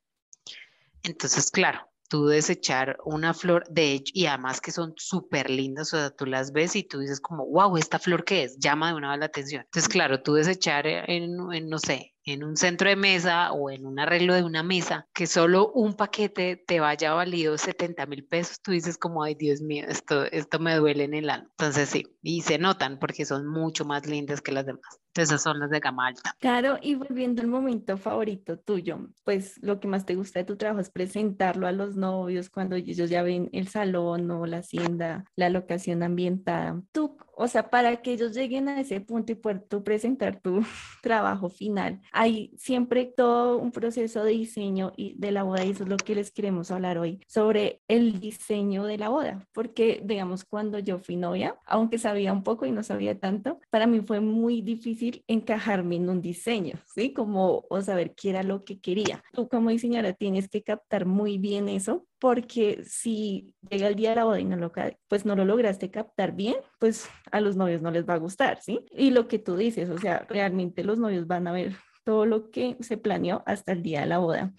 Entonces, 1.02 1.50
claro, 1.50 1.87
tú 2.14 2.26
desechar 2.26 2.97
una 3.04 3.35
flor, 3.35 3.64
de 3.68 3.90
hecho, 3.90 4.12
y 4.14 4.26
además 4.26 4.61
que 4.61 4.71
son 4.71 4.94
súper 4.97 5.50
lindas, 5.50 5.92
o 5.92 5.97
sea, 5.99 6.11
tú 6.11 6.26
las 6.26 6.52
ves 6.52 6.76
y 6.76 6.85
tú 6.85 7.00
dices 7.00 7.21
como, 7.21 7.44
wow, 7.44 7.76
¿esta 7.76 7.99
flor 7.99 8.25
qué 8.25 8.44
es? 8.44 8.56
Llama 8.61 8.90
de 8.90 8.94
una 8.94 9.11
vez 9.11 9.18
la 9.18 9.26
atención. 9.26 9.62
Entonces, 9.64 9.88
claro, 9.88 10.23
tú 10.23 10.35
desechar 10.35 10.87
en 10.87 11.35
no 11.37 11.78
sé, 11.80 12.13
en 12.25 12.45
un 12.45 12.57
centro 12.57 12.88
de 12.88 12.97
mesa 12.97 13.52
o 13.52 13.71
en 13.71 13.87
un 13.87 13.99
arreglo 13.99 14.35
de 14.35 14.43
una 14.43 14.62
mesa, 14.62 15.07
que 15.12 15.26
solo 15.26 15.71
un 15.73 15.95
paquete 15.95 16.62
te 16.66 16.81
vaya 16.81 17.12
valido 17.12 17.59
70 17.59 18.07
mil 18.07 18.25
pesos, 18.25 18.61
tú 18.61 18.73
dices 18.73 18.99
como, 18.99 19.23
ay 19.23 19.35
Dios 19.35 19.61
mío, 19.61 19.85
esto, 19.88 20.25
esto 20.25 20.59
me 20.59 20.75
duele 20.76 21.04
en 21.04 21.14
el 21.14 21.31
alma. 21.31 21.49
Entonces 21.50 21.88
sí, 21.88 22.07
y 22.23 22.43
se 22.43 22.59
notan 22.59 22.99
porque 22.99 23.25
son 23.25 23.47
mucho 23.47 23.85
más 23.85 24.07
lindas 24.07 24.40
que 24.40 24.52
las 24.52 24.66
demás. 24.66 25.00
Entonces 25.09 25.43
son 25.43 25.61
las 25.61 25.71
de 25.71 25.78
gama 25.78 26.09
alta. 26.09 26.35
Claro, 26.40 26.76
y 26.83 26.97
volviendo 26.97 27.40
al 27.40 27.49
momento 27.49 27.97
favorito 27.97 28.59
tuyo, 28.59 29.11
pues 29.23 29.62
lo 29.62 29.78
que 29.78 29.87
más 29.87 30.04
te 30.04 30.16
gusta 30.16 30.40
de 30.40 30.45
tu 30.45 30.57
trabajo 30.57 30.81
es 30.81 30.90
presentarlo 30.90 31.69
a 31.69 31.73
los 31.73 31.95
novios 31.95 32.50
cuando 32.50 32.75
ellos 32.75 33.11
ya 33.11 33.23
ven 33.23 33.49
el 33.52 33.69
salón 33.69 34.28
o 34.31 34.45
la 34.47 34.59
hacienda, 34.59 35.25
la 35.37 35.50
locación 35.50 36.02
ambientada. 36.02 36.83
¿Tú 36.90 37.16
o 37.37 37.49
sea, 37.49 37.71
para 37.71 37.97
que 37.97 38.12
ellos 38.12 38.35
lleguen 38.35 38.69
a 38.69 38.81
ese 38.81 39.00
punto 39.00 39.33
y 39.33 39.35
puedan 39.35 39.64
tú 39.69 39.83
presentar 39.83 40.41
tu 40.41 40.62
trabajo 41.03 41.49
final, 41.49 42.00
hay 42.12 42.53
siempre 42.57 43.05
todo 43.05 43.59
un 43.59 43.73
proceso 43.73 44.25
de 44.25 44.33
diseño 44.33 44.93
y 44.97 45.14
de 45.19 45.33
la 45.33 45.43
boda 45.43 45.64
y 45.64 45.71
eso 45.71 45.85
es 45.85 45.88
lo 45.88 45.97
que 45.97 46.14
les 46.14 46.31
queremos 46.31 46.71
hablar 46.71 46.99
hoy 46.99 47.21
sobre 47.26 47.81
el 47.88 48.21
diseño 48.21 48.85
de 48.85 48.99
la 48.99 49.09
boda, 49.09 49.47
porque 49.53 50.00
digamos 50.05 50.45
cuando 50.45 50.79
yo 50.79 50.99
fui 50.99 51.17
novia, 51.17 51.57
aunque 51.67 51.99
sabía 51.99 52.33
un 52.33 52.43
poco 52.43 52.67
y 52.67 52.73
no 52.73 52.83
sabía 52.83 53.19
tanto, 53.19 53.61
para 53.71 53.87
mí 53.87 54.00
fue 54.00 54.21
muy 54.21 54.62
difícil 54.62 55.25
encajarme 55.26 55.97
en 55.97 56.09
un 56.09 56.21
diseño, 56.21 56.79
¿sí? 56.95 57.12
Como 57.12 57.64
o 57.69 57.81
saber 57.83 58.14
qué 58.14 58.31
era 58.31 58.43
lo 58.43 58.64
que 58.64 58.81
quería. 58.81 59.23
Tú 59.33 59.49
como 59.49 59.71
diseñadora 59.71 60.12
tienes 60.12 60.49
que 60.49 60.62
captar 60.62 61.07
muy 61.07 61.38
bien 61.38 61.69
eso 61.69 62.07
porque 62.25 62.83
si 62.87 63.52
llega 63.69 63.87
el 63.87 63.97
día 63.97 64.09
de 64.09 64.16
la 64.16 64.25
boda 64.25 64.40
y 64.40 64.47
no 64.47 64.57
lo, 64.57 64.73
pues 65.09 65.26
no 65.26 65.37
lo 65.37 65.45
lograste 65.45 65.90
captar 65.90 66.35
bien, 66.35 66.57
pues 66.78 67.07
a 67.31 67.38
los 67.38 67.54
novios 67.54 67.83
no 67.83 67.90
les 67.90 68.09
va 68.09 68.14
a 68.14 68.19
gustar, 68.19 68.62
¿sí? 68.62 68.81
Y 68.93 69.11
lo 69.11 69.28
que 69.28 69.38
tú 69.38 69.59
dices, 69.59 69.90
o 69.90 69.99
sea, 69.99 70.25
realmente 70.26 70.85
los 70.85 70.99
novios 70.99 71.26
van 71.26 71.47
a 71.49 71.52
ver 71.52 71.76
todo 72.02 72.25
lo 72.25 72.50
que 72.50 72.78
se 72.81 72.97
planeó 72.97 73.43
hasta 73.45 73.73
el 73.73 73.83
día 73.83 74.00
de 74.00 74.07
la 74.07 74.16
boda. 74.21 74.54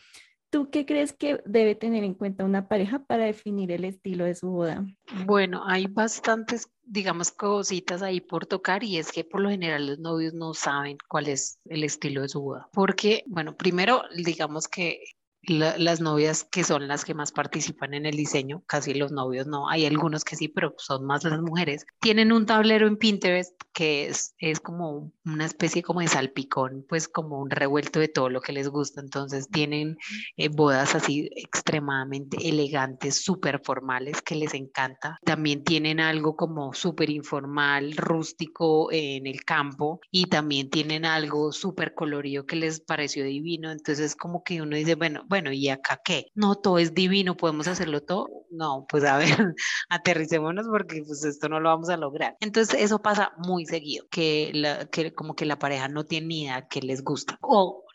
¿Tú 0.51 0.69
qué 0.69 0.85
crees 0.85 1.11
que 1.11 1.41
debe 1.43 1.73
tener 1.73 2.03
en 2.03 2.13
cuenta 2.13 2.45
una 2.45 2.67
pareja 2.67 3.03
para 3.03 3.25
definir 3.25 3.71
el 3.71 3.83
estilo 3.83 4.25
de 4.25 4.35
su 4.35 4.51
boda? 4.51 4.85
Bueno, 5.25 5.63
hay 5.65 5.87
bastantes, 5.87 6.69
digamos, 6.83 7.31
cositas 7.31 8.03
ahí 8.03 8.21
por 8.21 8.45
tocar 8.45 8.83
y 8.83 8.99
es 8.99 9.11
que 9.11 9.23
por 9.23 9.41
lo 9.41 9.49
general 9.49 9.87
los 9.87 9.97
novios 9.97 10.35
no 10.35 10.53
saben 10.53 10.99
cuál 11.09 11.29
es 11.29 11.59
el 11.65 11.83
estilo 11.83 12.21
de 12.21 12.29
su 12.29 12.41
boda. 12.41 12.69
Porque, 12.73 13.23
bueno, 13.25 13.57
primero, 13.57 14.03
digamos 14.15 14.67
que 14.67 14.99
las 15.47 16.01
novias 16.01 16.43
que 16.43 16.63
son 16.63 16.87
las 16.87 17.05
que 17.05 17.13
más 17.13 17.31
participan 17.31 17.93
en 17.93 18.05
el 18.05 18.15
diseño, 18.15 18.63
casi 18.67 18.93
los 18.93 19.11
novios 19.11 19.47
no, 19.47 19.69
hay 19.69 19.85
algunos 19.85 20.23
que 20.23 20.35
sí, 20.35 20.47
pero 20.47 20.73
son 20.77 21.05
más 21.05 21.23
las 21.23 21.41
mujeres, 21.41 21.85
tienen 21.99 22.31
un 22.31 22.45
tablero 22.45 22.87
en 22.87 22.97
Pinterest 22.97 23.53
que 23.75 24.07
es, 24.07 24.33
es 24.37 24.61
como 24.61 25.11
una 25.25 25.45
especie 25.45 25.83
como 25.83 25.99
de 25.99 26.07
salpicón, 26.07 26.85
pues 26.87 27.09
como 27.09 27.41
un 27.41 27.49
revuelto 27.49 27.99
de 27.99 28.07
todo 28.07 28.29
lo 28.29 28.39
que 28.39 28.53
les 28.53 28.69
gusta, 28.69 29.01
entonces 29.01 29.49
tienen 29.49 29.97
eh, 30.37 30.47
bodas 30.47 30.95
así 30.95 31.29
extremadamente 31.35 32.37
elegantes, 32.47 33.21
súper 33.21 33.61
formales, 33.63 34.21
que 34.21 34.35
les 34.35 34.53
encanta, 34.53 35.19
también 35.25 35.65
tienen 35.65 35.99
algo 35.99 36.37
como 36.37 36.73
súper 36.73 37.09
informal, 37.09 37.97
rústico 37.97 38.89
en 38.91 39.27
el 39.27 39.43
campo 39.43 39.99
y 40.09 40.27
también 40.27 40.69
tienen 40.69 41.03
algo 41.03 41.51
súper 41.51 41.93
colorido 41.93 42.45
que 42.45 42.55
les 42.55 42.79
pareció 42.79 43.25
divino, 43.25 43.71
entonces 43.71 44.15
como 44.15 44.43
que 44.43 44.61
uno 44.61 44.77
dice, 44.77 44.95
bueno, 44.95 45.23
bueno, 45.35 45.51
¿y 45.51 45.67
acá 45.67 45.99
qué? 46.01 46.27
No, 46.33 46.55
todo 46.55 46.79
es 46.79 46.93
divino, 46.93 47.35
podemos 47.35 47.67
hacerlo 47.67 48.01
todo. 48.01 48.29
No, 48.51 48.85
pues 48.87 49.03
a 49.03 49.17
ver, 49.17 49.27
aterricémonos 49.89 50.65
porque 50.65 51.03
pues 51.05 51.25
esto 51.25 51.49
no 51.49 51.59
lo 51.59 51.67
vamos 51.67 51.89
a 51.89 51.97
lograr. 51.97 52.37
Entonces 52.39 52.79
eso 52.81 53.01
pasa 53.01 53.33
muy 53.37 53.65
seguido, 53.65 54.05
que, 54.09 54.51
la, 54.53 54.85
que 54.85 55.13
como 55.13 55.35
que 55.35 55.45
la 55.45 55.59
pareja 55.59 55.89
no 55.89 56.05
tiene 56.05 56.27
ni 56.27 56.43
idea 56.43 56.67
que 56.69 56.81
les 56.81 57.03
gusta 57.03 57.37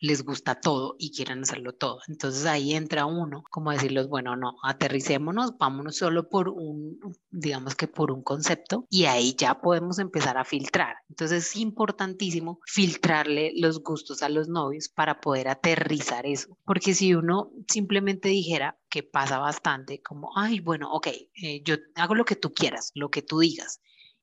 les 0.00 0.24
gusta 0.24 0.60
todo 0.60 0.96
y 0.98 1.12
quieren 1.12 1.42
hacerlo 1.42 1.74
todo. 1.74 2.00
Entonces 2.08 2.46
ahí 2.46 2.74
entra 2.74 3.06
uno, 3.06 3.44
como 3.50 3.70
decirles, 3.70 4.08
bueno, 4.08 4.34
no, 4.36 4.56
aterricémonos, 4.62 5.56
vámonos 5.58 5.96
solo 5.96 6.28
por 6.28 6.48
un, 6.48 6.98
digamos 7.30 7.74
que 7.74 7.86
por 7.86 8.10
un 8.10 8.22
concepto 8.22 8.86
y 8.88 9.04
ahí 9.04 9.34
ya 9.36 9.60
podemos 9.60 9.98
empezar 9.98 10.38
a 10.38 10.44
filtrar. 10.44 10.96
Entonces 11.08 11.48
es 11.48 11.56
importantísimo 11.56 12.60
filtrarle 12.66 13.52
los 13.56 13.82
gustos 13.82 14.22
a 14.22 14.28
los 14.28 14.48
novios 14.48 14.88
para 14.88 15.20
poder 15.20 15.48
aterrizar 15.48 16.26
eso, 16.26 16.56
porque 16.64 16.94
si 16.94 17.14
uno 17.14 17.52
simplemente 17.68 18.28
dijera, 18.28 18.76
que 18.90 19.02
pasa 19.04 19.38
bastante, 19.38 20.02
como, 20.02 20.36
ay, 20.36 20.60
bueno, 20.60 20.92
ok, 20.92 21.06
eh, 21.06 21.62
yo 21.62 21.76
hago 21.94 22.14
lo 22.16 22.24
que 22.24 22.36
tú 22.36 22.52
quieras, 22.52 22.90
lo 22.94 23.08
que 23.08 23.22
tú 23.22 23.38
digas, 23.38 23.80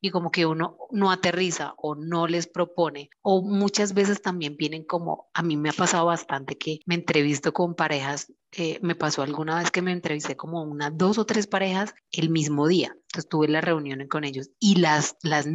y 0.08 0.12
como 0.12 0.32
que 0.32 0.46
uno 0.46 0.78
no 0.92 1.12
aterriza 1.12 1.74
o 1.78 1.96
no 1.96 2.28
les 2.28 2.48
propone 2.48 3.10
o 3.22 3.42
muchas 3.42 3.94
veces 3.94 4.22
también 4.22 4.56
vienen 4.58 4.84
como 4.84 5.30
a 5.34 5.44
mí 5.44 5.58
me 5.58 5.70
ha 5.70 5.74
pasado 5.74 6.06
bastante 6.06 6.58
que 6.58 6.80
me 6.86 6.96
entrevisto 6.96 7.54
con 7.54 7.76
parejas 7.76 8.32
eh, 8.60 8.80
me 8.82 8.96
pasó 8.96 9.22
alguna 9.22 9.60
vez 9.60 9.70
que 9.70 9.84
me 9.84 9.92
entrevisté 9.92 10.36
como 10.36 10.64
unas 10.64 10.98
dos 10.98 11.20
o 11.20 11.26
tres 11.26 11.46
parejas 11.46 11.94
el 12.12 12.30
mismo 12.32 12.68
día. 12.68 12.98
Entonces 13.08 13.30
tuve 13.30 13.48
la 13.48 13.62
reunión 13.62 14.06
con 14.08 14.24
ellos 14.24 14.50
y 14.60 14.76
las, 14.76 15.16
las, 15.22 15.48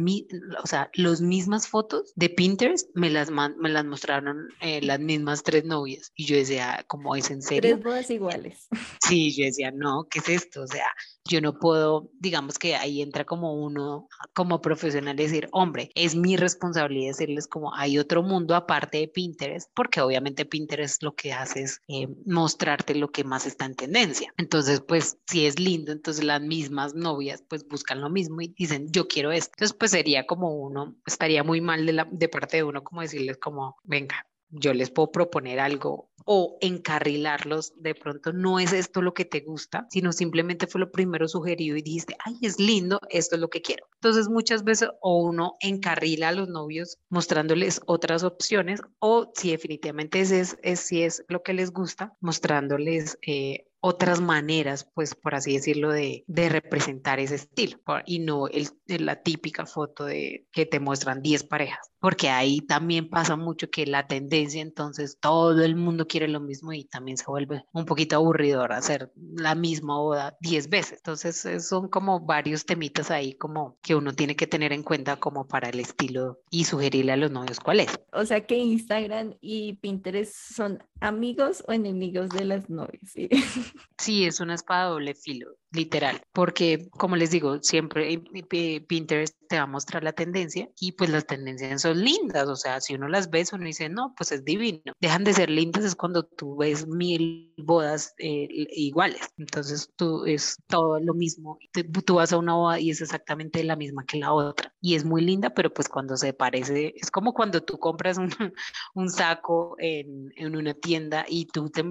o 0.63 0.67
sea, 0.67 0.89
las 0.93 1.21
mismas 1.21 1.67
fotos 1.67 2.13
de 2.15 2.29
Pinterest 2.29 2.89
me 2.95 3.09
las, 3.09 3.29
me 3.29 3.69
las 3.69 3.85
mostraron 3.85 4.47
eh, 4.61 4.81
las 4.81 4.99
mismas 4.99 5.43
tres 5.43 5.65
novias. 5.65 6.13
Y 6.15 6.25
yo 6.25 6.37
decía, 6.37 6.83
¿cómo 6.87 7.15
es 7.15 7.29
en 7.29 7.41
serio? 7.41 7.75
Tres 7.75 7.83
bodas 7.83 8.09
iguales. 8.09 8.67
Sí, 9.05 9.35
yo 9.35 9.43
decía, 9.43 9.69
no, 9.69 10.07
¿qué 10.09 10.19
es 10.19 10.29
esto? 10.29 10.61
O 10.61 10.67
sea, 10.67 10.87
yo 11.25 11.41
no 11.41 11.59
puedo, 11.59 12.09
digamos 12.19 12.57
que 12.57 12.75
ahí 12.75 13.01
entra 13.01 13.25
como 13.25 13.53
uno, 13.53 14.07
como 14.33 14.61
profesional, 14.61 15.15
decir, 15.15 15.49
hombre, 15.51 15.91
es 15.93 16.15
mi 16.15 16.37
responsabilidad 16.37 17.09
decirles 17.09 17.47
como 17.47 17.75
hay 17.75 17.99
otro 17.99 18.23
mundo 18.23 18.55
aparte 18.55 18.99
de 18.99 19.07
Pinterest, 19.09 19.69
porque 19.75 20.01
obviamente 20.01 20.45
Pinterest 20.45 21.03
lo 21.03 21.15
que 21.15 21.33
hace 21.33 21.63
es 21.63 21.81
eh, 21.87 22.07
mostrarte 22.25 22.92
lo 22.95 23.11
que 23.11 23.23
más 23.23 23.45
está 23.45 23.65
en 23.65 23.75
tendencia. 23.75 24.33
Entonces, 24.37 24.81
pues, 24.81 25.17
si 25.27 25.45
es 25.45 25.59
lindo, 25.59 25.91
entonces 25.91 26.23
las 26.23 26.41
mismas 26.41 26.93
novias 26.93 27.43
pues 27.47 27.67
buscan 27.67 28.01
lo 28.01 28.09
mismo 28.09 28.41
y 28.41 28.47
dicen, 28.49 28.87
yo 28.91 29.07
quiero 29.07 29.31
esto. 29.31 29.51
Entonces, 29.55 29.77
pues 29.77 29.91
sería 29.91 30.25
como 30.25 30.55
uno, 30.55 30.95
estaría 31.05 31.43
muy 31.43 31.61
mal 31.61 31.85
de, 31.85 31.93
la, 31.93 32.07
de 32.11 32.29
parte 32.29 32.57
de 32.57 32.63
uno 32.63 32.83
como 32.83 33.01
decirles 33.01 33.37
como, 33.37 33.77
venga, 33.83 34.25
yo 34.53 34.73
les 34.73 34.91
puedo 34.91 35.11
proponer 35.11 35.59
algo 35.59 36.09
o 36.25 36.57
encarrilarlos, 36.61 37.73
de 37.75 37.95
pronto 37.95 38.31
no 38.31 38.59
es 38.59 38.71
esto 38.71 39.01
lo 39.01 39.13
que 39.13 39.25
te 39.25 39.41
gusta, 39.41 39.87
sino 39.89 40.13
simplemente 40.13 40.67
fue 40.67 40.79
lo 40.79 40.91
primero 40.91 41.27
sugerido 41.27 41.75
y 41.75 41.81
dijiste, 41.81 42.15
ay, 42.23 42.37
es 42.41 42.59
lindo, 42.59 42.99
esto 43.09 43.35
es 43.35 43.41
lo 43.41 43.49
que 43.49 43.61
quiero. 43.61 43.87
Entonces 43.95 44.29
muchas 44.29 44.63
veces 44.63 44.89
o 45.01 45.21
uno 45.21 45.57
encarrila 45.59 46.29
a 46.29 46.33
los 46.33 46.47
novios 46.47 46.97
mostrándoles 47.09 47.81
otras 47.87 48.23
opciones 48.23 48.81
o 48.99 49.31
si 49.35 49.51
definitivamente 49.51 50.21
es, 50.21 50.57
es, 50.61 50.79
si 50.79 51.03
es 51.03 51.25
lo 51.27 51.43
que 51.43 51.53
les 51.53 51.71
gusta, 51.71 52.13
mostrándoles 52.21 53.17
eh, 53.25 53.65
otras 53.85 54.21
maneras, 54.21 54.89
pues 54.95 55.13
por 55.13 55.35
así 55.35 55.55
decirlo, 55.55 55.91
de, 55.91 56.23
de 56.27 56.47
representar 56.47 57.19
ese 57.19 57.35
estilo 57.35 57.79
y 58.05 58.19
no 58.19 58.47
el, 58.47 58.69
la 58.87 59.21
típica 59.21 59.65
foto 59.65 60.05
de 60.05 60.47
que 60.53 60.65
te 60.65 60.79
muestran 60.79 61.21
10 61.21 61.43
parejas, 61.43 61.91
porque 61.99 62.29
ahí 62.29 62.61
también 62.61 63.09
pasa 63.09 63.35
mucho 63.35 63.69
que 63.69 63.85
la 63.85 64.07
tendencia, 64.07 64.61
entonces 64.61 65.17
todo 65.19 65.61
el 65.61 65.75
mundo 65.75 66.07
quiere 66.07 66.29
lo 66.29 66.39
mismo 66.39 66.71
y 66.71 66.85
también 66.85 67.17
se 67.17 67.25
vuelve 67.25 67.65
un 67.73 67.83
poquito 67.83 68.15
aburridor 68.15 68.71
hacer 68.71 69.11
la 69.17 69.53
misma 69.53 69.97
boda 69.97 70.37
10 70.39 70.69
veces. 70.69 70.99
Entonces 70.99 71.67
son 71.67 71.89
como 71.89 72.21
varios 72.21 72.65
temitas 72.65 73.11
ahí 73.11 73.33
como 73.33 73.77
que 73.81 73.95
uno 73.95 74.13
tiene 74.13 74.37
que 74.37 74.47
tener 74.47 74.71
en 74.71 74.83
cuenta 74.83 75.17
como 75.17 75.45
para 75.45 75.67
el 75.67 75.81
estilo 75.81 76.39
y 76.49 76.63
sugerirle 76.63 77.11
a 77.11 77.17
los 77.17 77.31
novios 77.31 77.59
cuál 77.59 77.81
es. 77.81 77.99
O 78.13 78.23
sea 78.23 78.45
que 78.45 78.55
Instagram 78.55 79.35
y 79.41 79.73
Pinterest 79.73 80.33
son 80.33 80.81
amigos 81.03 81.63
o 81.67 81.73
enemigos 81.73 82.29
de 82.29 82.45
las 82.45 82.69
novias. 82.69 83.11
¿sí? 83.97 84.25
Es 84.25 84.39
una 84.39 84.55
espada 84.55 84.89
doble 84.89 85.13
filo, 85.13 85.57
literal, 85.71 86.21
porque 86.31 86.89
como 86.91 87.15
les 87.15 87.31
digo, 87.31 87.61
siempre 87.61 88.19
Pinterest 88.87 89.35
te 89.47 89.57
va 89.57 89.63
a 89.63 89.67
mostrar 89.67 90.03
la 90.03 90.13
tendencia 90.13 90.69
y 90.79 90.93
pues 90.93 91.09
las 91.09 91.27
tendencias 91.27 91.81
son 91.81 92.03
lindas, 92.03 92.47
o 92.47 92.55
sea, 92.55 92.81
si 92.81 92.95
uno 92.95 93.07
las 93.07 93.29
ve, 93.29 93.43
uno 93.51 93.65
dice, 93.65 93.89
no, 93.89 94.13
pues 94.17 94.31
es 94.31 94.45
divino. 94.45 94.93
Dejan 94.99 95.23
de 95.23 95.33
ser 95.33 95.49
lindas 95.49 95.83
es 95.83 95.95
cuando 95.95 96.23
tú 96.23 96.55
ves 96.55 96.87
mil 96.87 97.53
bodas 97.57 98.13
eh, 98.17 98.47
iguales, 98.71 99.29
entonces 99.37 99.91
tú 99.95 100.25
es 100.25 100.57
todo 100.67 100.99
lo 100.99 101.13
mismo, 101.13 101.59
tú 102.05 102.15
vas 102.15 102.31
a 102.31 102.37
una 102.37 102.53
boda 102.53 102.79
y 102.79 102.89
es 102.89 103.01
exactamente 103.01 103.63
la 103.63 103.75
misma 103.75 104.05
que 104.05 104.17
la 104.17 104.33
otra 104.33 104.73
y 104.83 104.95
es 104.95 105.05
muy 105.05 105.21
linda, 105.21 105.51
pero 105.51 105.73
pues 105.73 105.87
cuando 105.87 106.17
se 106.17 106.33
parece, 106.33 106.93
es 106.97 107.09
como 107.09 107.33
cuando 107.33 107.63
tú 107.63 107.79
compras 107.79 108.17
un, 108.17 108.29
un 108.95 109.09
saco 109.09 109.75
en, 109.79 110.33
en, 110.35 110.57
una 110.57 110.73
tienda 110.73 110.92
y 111.27 111.45
tú 111.45 111.69
te, 111.69 111.83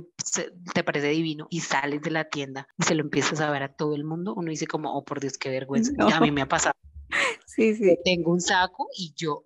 te 0.75 0.85
parece 0.85 1.09
divino 1.09 1.47
y 1.51 1.61
sales 1.61 2.03
de 2.03 2.11
la 2.11 2.25
tienda 2.25 2.69
y 2.79 2.85
se 2.85 2.95
lo 2.95 3.03
empiezas 3.03 3.41
a 3.41 3.51
ver 3.51 3.63
a 3.63 3.75
todo 3.75 3.95
el 3.95 4.05
mundo, 4.05 4.35
uno 4.35 4.51
dice 4.51 4.67
como, 4.67 4.95
oh 4.95 5.05
por 5.05 5.21
Dios, 5.21 5.39
qué 5.39 5.51
vergüenza. 5.51 5.93
a 5.99 6.21
mí 6.21 6.31
me 6.31 6.43
ha 6.43 6.49
pasado. 6.49 6.75
Sí, 7.47 7.75
sí. 7.75 7.99
Tengo 8.03 8.33
un 8.33 8.41
saco 8.41 8.89
y 8.97 9.13
yo, 9.15 9.45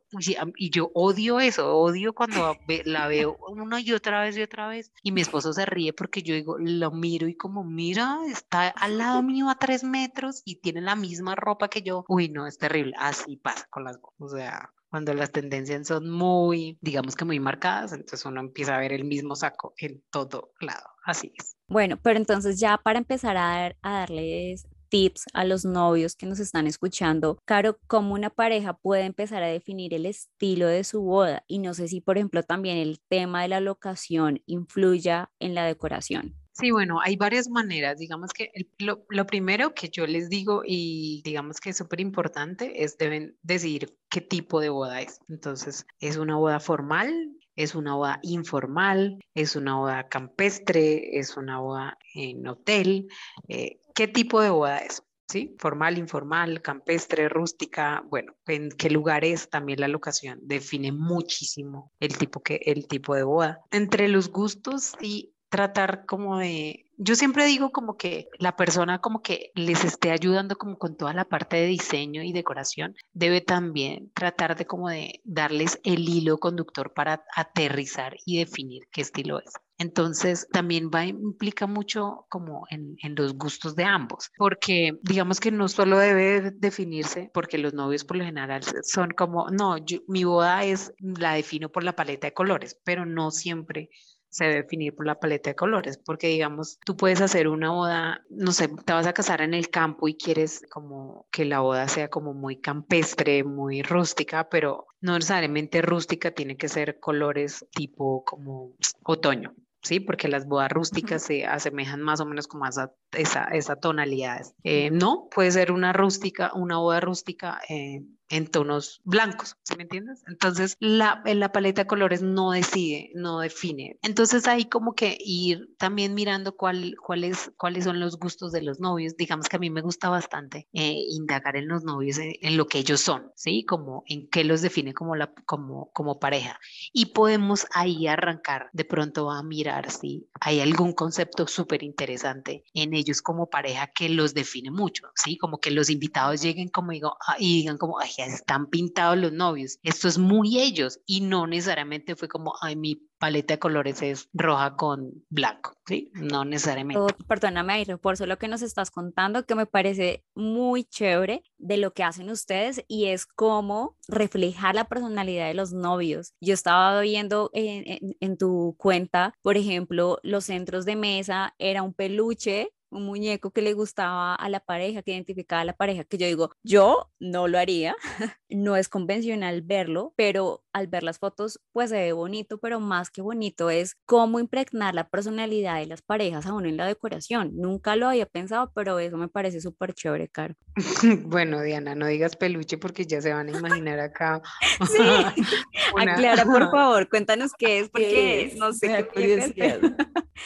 y 0.57 0.71
yo 0.71 0.93
odio 0.95 1.41
eso, 1.41 1.77
odio 1.77 2.15
cuando 2.15 2.57
la 2.85 3.09
veo 3.09 3.37
una 3.49 3.81
y 3.81 3.93
otra 3.93 4.23
vez 4.23 4.37
y 4.37 4.43
otra 4.43 4.69
vez. 4.69 4.93
Y 5.03 5.11
mi 5.11 5.23
esposo 5.23 5.53
se 5.53 5.67
ríe 5.67 5.93
porque 5.93 6.23
yo 6.23 6.35
digo, 6.35 6.57
lo 6.59 6.93
miro 6.93 7.27
y 7.27 7.37
como, 7.37 7.65
mira, 7.65 8.19
está 8.31 8.69
al 8.69 8.99
lado 8.99 9.23
mío 9.25 9.51
a 9.51 9.59
tres 9.59 9.83
metros 9.83 10.43
y 10.45 10.61
tiene 10.61 10.83
la 10.83 10.95
misma 10.95 11.35
ropa 11.35 11.69
que 11.69 11.83
yo. 11.83 12.05
Uy, 12.09 12.29
no, 12.29 12.47
es 12.47 12.59
terrible. 12.59 12.95
Así 12.97 13.37
pasa 13.37 13.67
con 13.71 13.83
las, 13.83 13.99
o 14.19 14.29
sea, 14.29 14.73
cuando 14.97 15.13
las 15.13 15.31
tendencias 15.31 15.89
son 15.89 16.09
muy, 16.09 16.79
digamos 16.81 17.17
que 17.17 17.27
muy 17.27 17.39
marcadas, 17.39 17.93
entonces 17.93 18.25
uno 18.25 18.41
empieza 18.41 18.75
a 18.75 18.81
ver 18.81 18.95
el 18.95 19.05
mismo 19.05 19.37
saco 19.37 19.75
en 19.77 20.03
todo 20.11 20.55
lado. 20.59 20.87
Así 21.05 21.35
es. 21.37 21.55
Bueno, 21.69 21.99
pero 22.03 22.19
entonces 22.19 22.59
ya 22.59 22.79
para 22.79 22.99
empezar 22.99 23.37
a, 23.37 23.41
dar, 23.41 23.77
a 23.83 23.93
darles 23.99 24.67
tips 24.89 25.27
a 25.35 25.45
los 25.45 25.67
novios 25.67 26.17
que 26.17 26.25
nos 26.25 26.41
están 26.41 26.67
escuchando, 26.67 27.39
Caro, 27.45 27.79
cómo 27.87 28.15
una 28.15 28.31
pareja 28.31 28.73
puede 28.73 29.05
empezar 29.05 29.43
a 29.43 29.49
definir 29.49 29.93
el 29.93 30.07
estilo 30.07 30.67
de 30.67 30.83
su 30.83 31.03
boda 31.03 31.45
y 31.47 31.59
no 31.59 31.75
sé 31.75 31.89
si, 31.89 32.01
por 32.01 32.17
ejemplo, 32.17 32.43
también 32.43 32.79
el 32.79 32.99
tema 33.07 33.43
de 33.43 33.49
la 33.49 33.61
locación 33.61 34.41
influya 34.47 35.31
en 35.39 35.55
la 35.55 35.67
decoración. 35.67 36.46
Sí, 36.59 36.71
bueno, 36.71 37.01
hay 37.03 37.17
varias 37.17 37.51
maneras. 37.51 37.99
Digamos 37.99 38.33
que 38.33 38.51
lo, 38.79 39.27
primero 39.27 39.75
que 39.75 39.91
yo 39.91 40.07
les 40.07 40.31
digo 40.31 40.63
y 40.65 41.21
digamos 41.23 41.61
que 41.61 41.71
es 41.71 41.77
súper 41.77 42.01
importante 42.01 42.83
es 42.83 42.97
deben 42.97 43.37
decidir 43.43 43.95
qué 44.09 44.23
tipo 44.23 44.61
de 44.61 44.71
boda 44.71 45.03
es. 45.03 45.21
Entonces, 45.29 45.87
¿es 46.01 46.17
una 46.17 46.37
boda 46.37 46.59
formal? 46.59 47.13
¿Es 47.57 47.75
una 47.75 47.95
boda 47.95 48.21
informal? 48.23 49.19
¿Es 49.35 49.55
una 49.55 49.77
boda 49.77 50.09
campestre? 50.09 51.19
¿Es 51.19 51.37
una 51.37 51.61
boda 51.61 51.99
en 52.15 52.47
hotel? 52.47 53.09
Eh, 53.49 53.81
¿Qué 53.95 54.09
tipo 54.09 54.41
de 54.41 54.49
boda 54.49 54.79
es? 54.79 55.03
¿sí? 55.29 55.55
Formal, 55.59 55.99
informal, 55.99 56.63
campestre, 56.63 57.29
rústica, 57.29 58.03
bueno, 58.09 58.35
en 58.47 58.71
qué 58.71 58.91
lugares 58.91 59.51
también 59.51 59.81
la 59.81 59.89
locación 59.89 60.39
define 60.43 60.93
muchísimo 60.93 61.93
el 62.01 62.17
tipo, 62.17 62.43
que, 62.43 62.61
el 62.65 62.87
tipo 62.87 63.15
de 63.15 63.25
boda. 63.25 63.61
Entre 63.71 64.09
los 64.09 64.31
gustos 64.31 64.95
y 65.03 65.35
tratar 65.49 66.07
como 66.07 66.39
de, 66.39 66.87
yo 66.97 67.15
siempre 67.15 67.45
digo 67.47 67.71
como 67.71 67.97
que 67.97 68.29
la 68.39 68.57
persona 68.57 69.01
como 69.01 69.23
que 69.23 69.51
les 69.55 69.85
esté 69.85 70.11
ayudando 70.11 70.57
como 70.57 70.79
con 70.79 70.97
toda 70.97 71.13
la 71.13 71.25
parte 71.25 71.57
de 71.57 71.67
diseño 71.67 72.23
y 72.23 72.33
decoración, 72.33 72.97
debe 73.13 73.41
también 73.41 74.11
tratar 74.15 74.57
de 74.57 74.67
como 74.67 74.89
de 74.89 75.21
darles 75.25 75.81
el 75.85 76.09
hilo 76.09 76.39
conductor 76.39 76.93
para 76.95 77.25
aterrizar 77.35 78.17
y 78.25 78.39
definir 78.39 78.89
qué 78.91 79.03
estilo 79.03 79.41
es. 79.41 79.53
Entonces, 79.79 80.49
también 80.51 80.91
va, 80.93 81.05
implica 81.05 81.67
mucho 81.67 82.25
como 82.31 82.67
en, 82.71 82.97
en, 83.03 83.15
los 83.15 83.35
gustos 83.37 83.77
de 83.77 83.85
ambos, 83.85 84.31
porque 84.39 84.99
digamos 85.03 85.39
que 85.39 85.51
no 85.51 85.69
solo 85.69 85.99
debe 85.99 86.51
definirse, 86.51 87.31
porque 87.35 87.59
los 87.59 87.75
novios 87.75 88.05
por 88.05 88.17
lo 88.17 88.25
general 88.25 88.63
son 88.85 89.11
como, 89.11 89.51
no, 89.51 89.77
mi 90.09 90.25
boda 90.25 90.65
es, 90.65 90.95
la 90.99 91.35
defino 91.35 91.69
por 91.69 91.85
la 91.85 91.95
paleta 91.95 92.27
de 92.27 92.33
colores, 92.33 92.81
pero 92.85 93.05
no 93.05 93.31
siempre 93.31 93.91
se 94.37 94.45
debe 94.45 94.63
definir 94.63 94.95
por 94.95 95.07
la 95.07 95.19
paleta 95.19 95.49
de 95.49 95.57
colores, 95.57 95.97
porque 95.97 96.27
digamos, 96.27 96.79
tú 96.85 96.95
puedes 96.95 97.23
hacer 97.23 97.49
una 97.49 97.71
boda, 97.71 98.21
no 98.29 98.53
sé, 98.53 98.69
te 98.69 98.93
vas 98.93 99.07
a 99.07 99.15
casar 99.15 99.41
en 99.41 99.55
el 99.55 99.71
campo 99.71 100.09
y 100.09 100.17
quieres 100.17 100.63
como 100.71 101.27
que 101.33 101.47
la 101.47 101.61
boda 101.61 101.89
sea 101.89 102.09
como 102.09 102.35
muy 102.35 102.61
campestre, 102.61 103.45
muy 103.45 103.83
rústica, 103.83 104.51
pero 104.51 104.89
no 105.01 105.15
necesariamente 105.15 105.81
rústica, 105.81 106.33
tiene 106.33 106.59
que 106.59 106.69
ser 106.69 107.01
colores 107.01 107.67
tipo 107.71 108.25
como 108.25 108.73
otoño. 109.05 109.55
¿sí? 109.83 110.01
Porque 110.01 110.29
las 110.29 110.47
bodas 110.47 110.71
rústicas 110.71 111.23
se 111.23 111.47
asemejan 111.47 112.03
más 112.03 112.21
o 112.21 112.27
menos 112.27 112.47
como 112.47 112.67
a 112.67 112.69
esa, 112.69 112.93
esa, 113.13 113.45
esa 113.45 113.77
tonalidad. 113.77 114.43
Eh, 114.65 114.91
no, 114.91 115.29
puede 115.35 115.51
ser 115.51 115.73
una 115.73 115.95
rústica, 115.95 116.53
una 116.55 116.77
boda 116.77 117.01
rústica 117.01 117.61
eh, 117.71 118.03
en 118.29 118.47
tonos 118.49 119.01
blancos, 119.05 119.57
¿sí 119.63 119.77
me 119.77 119.85
entiendes? 119.85 120.23
Entonces, 120.27 120.77
la, 120.81 121.23
la 121.25 121.53
paleta 121.53 121.83
de 121.83 121.87
colores 121.87 122.23
no 122.23 122.51
decide, 122.51 123.11
no 123.15 123.41
define. 123.41 123.99
Entonces, 124.03 124.49
ahí 124.49 124.65
como 124.67 124.95
que 124.95 125.17
ir 125.21 125.75
también 125.79 126.15
mirando 126.15 126.57
cuál, 126.57 126.97
cuáles, 127.05 127.53
cuáles 127.57 127.85
son 127.85 128.01
los 128.01 128.19
gustos 128.19 128.53
de 128.53 128.63
los 128.63 128.81
novios. 128.81 129.17
Digamos 129.17 129.49
que 129.49 129.57
a 129.57 129.59
mí 129.61 129.71
me 129.71 129.81
gusta 129.81 130.09
bastante 130.09 130.69
eh, 130.73 130.97
indagar 131.11 131.57
en 131.57 131.69
los 131.69 131.85
novios, 131.85 132.19
en, 132.19 132.33
en, 132.41 132.57
lo 132.57 132.67
que 132.67 132.79
ellos 132.79 133.01
son, 133.01 133.31
¿sí? 133.35 133.65
Como 133.65 134.03
en 134.07 134.29
qué 134.29 134.45
los 134.45 134.63
define 134.63 134.93
como, 134.95 135.15
la, 135.15 135.33
como, 135.45 135.91
como 135.93 136.19
pareja. 136.19 136.59
Y 136.93 137.07
podemos 137.07 137.67
ahí 137.73 138.07
arrancar 138.07 138.71
de 138.73 138.85
pronto 138.85 139.31
a 139.31 139.43
mirar 139.43 139.91
si 139.91 140.29
hay 140.41 140.61
algún 140.61 140.93
concepto 140.93 141.47
súper 141.47 141.83
interesante 141.83 142.65
en 142.75 142.95
ellos 142.95 143.23
como 143.23 143.49
pareja 143.49 143.89
que 143.89 144.09
los 144.09 144.35
define 144.35 144.71
mucho, 144.71 145.09
¿sí? 145.15 145.37
Como 145.39 145.59
que 145.59 145.71
los 145.71 145.91
invitados 145.91 146.43
lleguen 146.43 146.69
como 146.69 146.93
digo, 146.93 147.17
ah, 147.27 147.37
y 147.39 147.59
digan 147.59 147.79
como, 147.79 147.99
ay, 147.99 148.11
están 148.25 148.67
pintados 148.67 149.19
los 149.19 149.33
novios. 149.33 149.79
Esto 149.83 150.09
es 150.09 150.19
muy 150.19 150.59
ellos 150.59 151.01
y 151.07 151.21
no 151.21 151.47
necesariamente 151.47 152.17
fue 152.17 152.29
como, 152.29 152.55
ay, 152.61 152.77
mi 152.77 153.07
paleta 153.19 153.55
de 153.55 153.59
colores 153.59 154.03
es 154.03 154.29
roja 154.33 154.77
con 154.77 155.25
blanco, 155.31 155.77
¿sí? 155.87 156.11
No 156.15 156.45
necesariamente. 156.45 157.01
Oh, 157.01 157.09
perdóname, 157.27 157.85
por 157.99 158.27
lo 158.27 158.39
que 158.39 158.49
nos 158.49 158.63
estás 158.63 158.91
contando, 158.91 159.47
que 159.47 159.55
me 159.55 159.67
parece 159.67 160.25
muy 160.35 160.85
chévere 160.85 161.43
de 161.59 161.77
lo 161.77 161.93
que 161.93 162.03
hacen 162.03 162.31
ustedes 162.31 162.85
y 162.89 163.07
es 163.07 163.27
cómo 163.27 163.97
reflejar 164.09 164.75
la 164.75 164.89
personalidad 164.89 165.49
de 165.49 165.55
los 165.55 165.73
novios. 165.73 166.35
Yo 166.41 166.55
estaba 166.55 167.01
viendo 167.01 167.51
en, 167.53 168.17
en 168.21 168.37
tu 168.37 168.75
cuenta, 168.79 169.35
por 169.43 169.57
ejemplo, 169.57 170.19
los 170.23 170.45
centros 170.45 170.85
de 170.85 170.97
mesa 170.97 171.55
era 171.59 171.83
un 171.83 171.95
peluche 171.95 172.71
un 172.91 173.05
muñeco 173.07 173.51
que 173.51 173.63
le 173.63 173.73
gustaba 173.73 174.35
a 174.35 174.49
la 174.49 174.61
pareja, 174.61 175.03
que 175.03 175.13
identificaba 175.13 175.63
a 175.63 175.65
la 175.65 175.77
pareja, 175.77 176.05
que 176.05 176.19
yo 176.19 176.27
digo, 176.27 176.51
yo 176.63 177.11
no 177.19 177.49
lo 177.49 177.59
haría, 177.59 177.97
no 178.49 178.77
es 178.77 178.89
convencional 178.89 179.63
verlo, 179.63 180.13
pero 180.17 180.65
al 180.77 180.89
ver 180.89 181.03
las 181.03 181.19
fotos, 181.19 181.59
pues 181.73 181.89
se 181.89 181.97
ve 181.97 182.13
bonito, 182.13 182.59
pero 182.59 182.81
más 182.81 183.11
que 183.11 183.23
bonito 183.23 183.71
es 183.71 183.97
cómo 184.05 184.39
impregnar 184.41 184.95
la 184.95 185.09
personalidad 185.09 185.79
de 185.79 185.87
las 185.87 186.03
parejas 186.03 186.45
aún 186.45 186.67
en 186.67 186.77
la 186.77 186.85
decoración. 186.85 187.53
Nunca 187.57 187.97
lo 187.97 188.09
había 188.09 188.27
pensado, 188.27 188.71
pero 188.75 188.99
eso 188.99 189.17
me 189.17 189.29
parece 189.29 189.63
súper 189.63 189.95
chévere, 189.95 190.29
Caro. 190.29 190.55
Bueno, 191.27 191.63
Diana, 191.63 191.95
no 191.95 192.07
digas 192.07 192.37
peluche 192.37 192.77
porque 192.77 193.07
ya 193.07 193.23
se 193.23 193.33
van 193.33 193.49
a 193.49 193.59
imaginar 193.59 194.01
acá. 194.01 194.43
sí, 194.87 194.99
aclara 195.99 196.45
por 196.45 196.71
favor, 196.71 197.09
cuéntanos 197.09 197.53
qué 197.59 197.79
es, 197.81 197.89
porque 197.89 198.53
no 198.59 198.73
sé 198.75 199.09
qué 199.15 199.81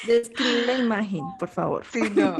Describe 0.04 0.66
la 0.66 0.78
imagen, 0.78 1.22
por 1.40 1.48
favor. 1.48 1.84
Sí, 1.90 2.02
no. 2.14 2.36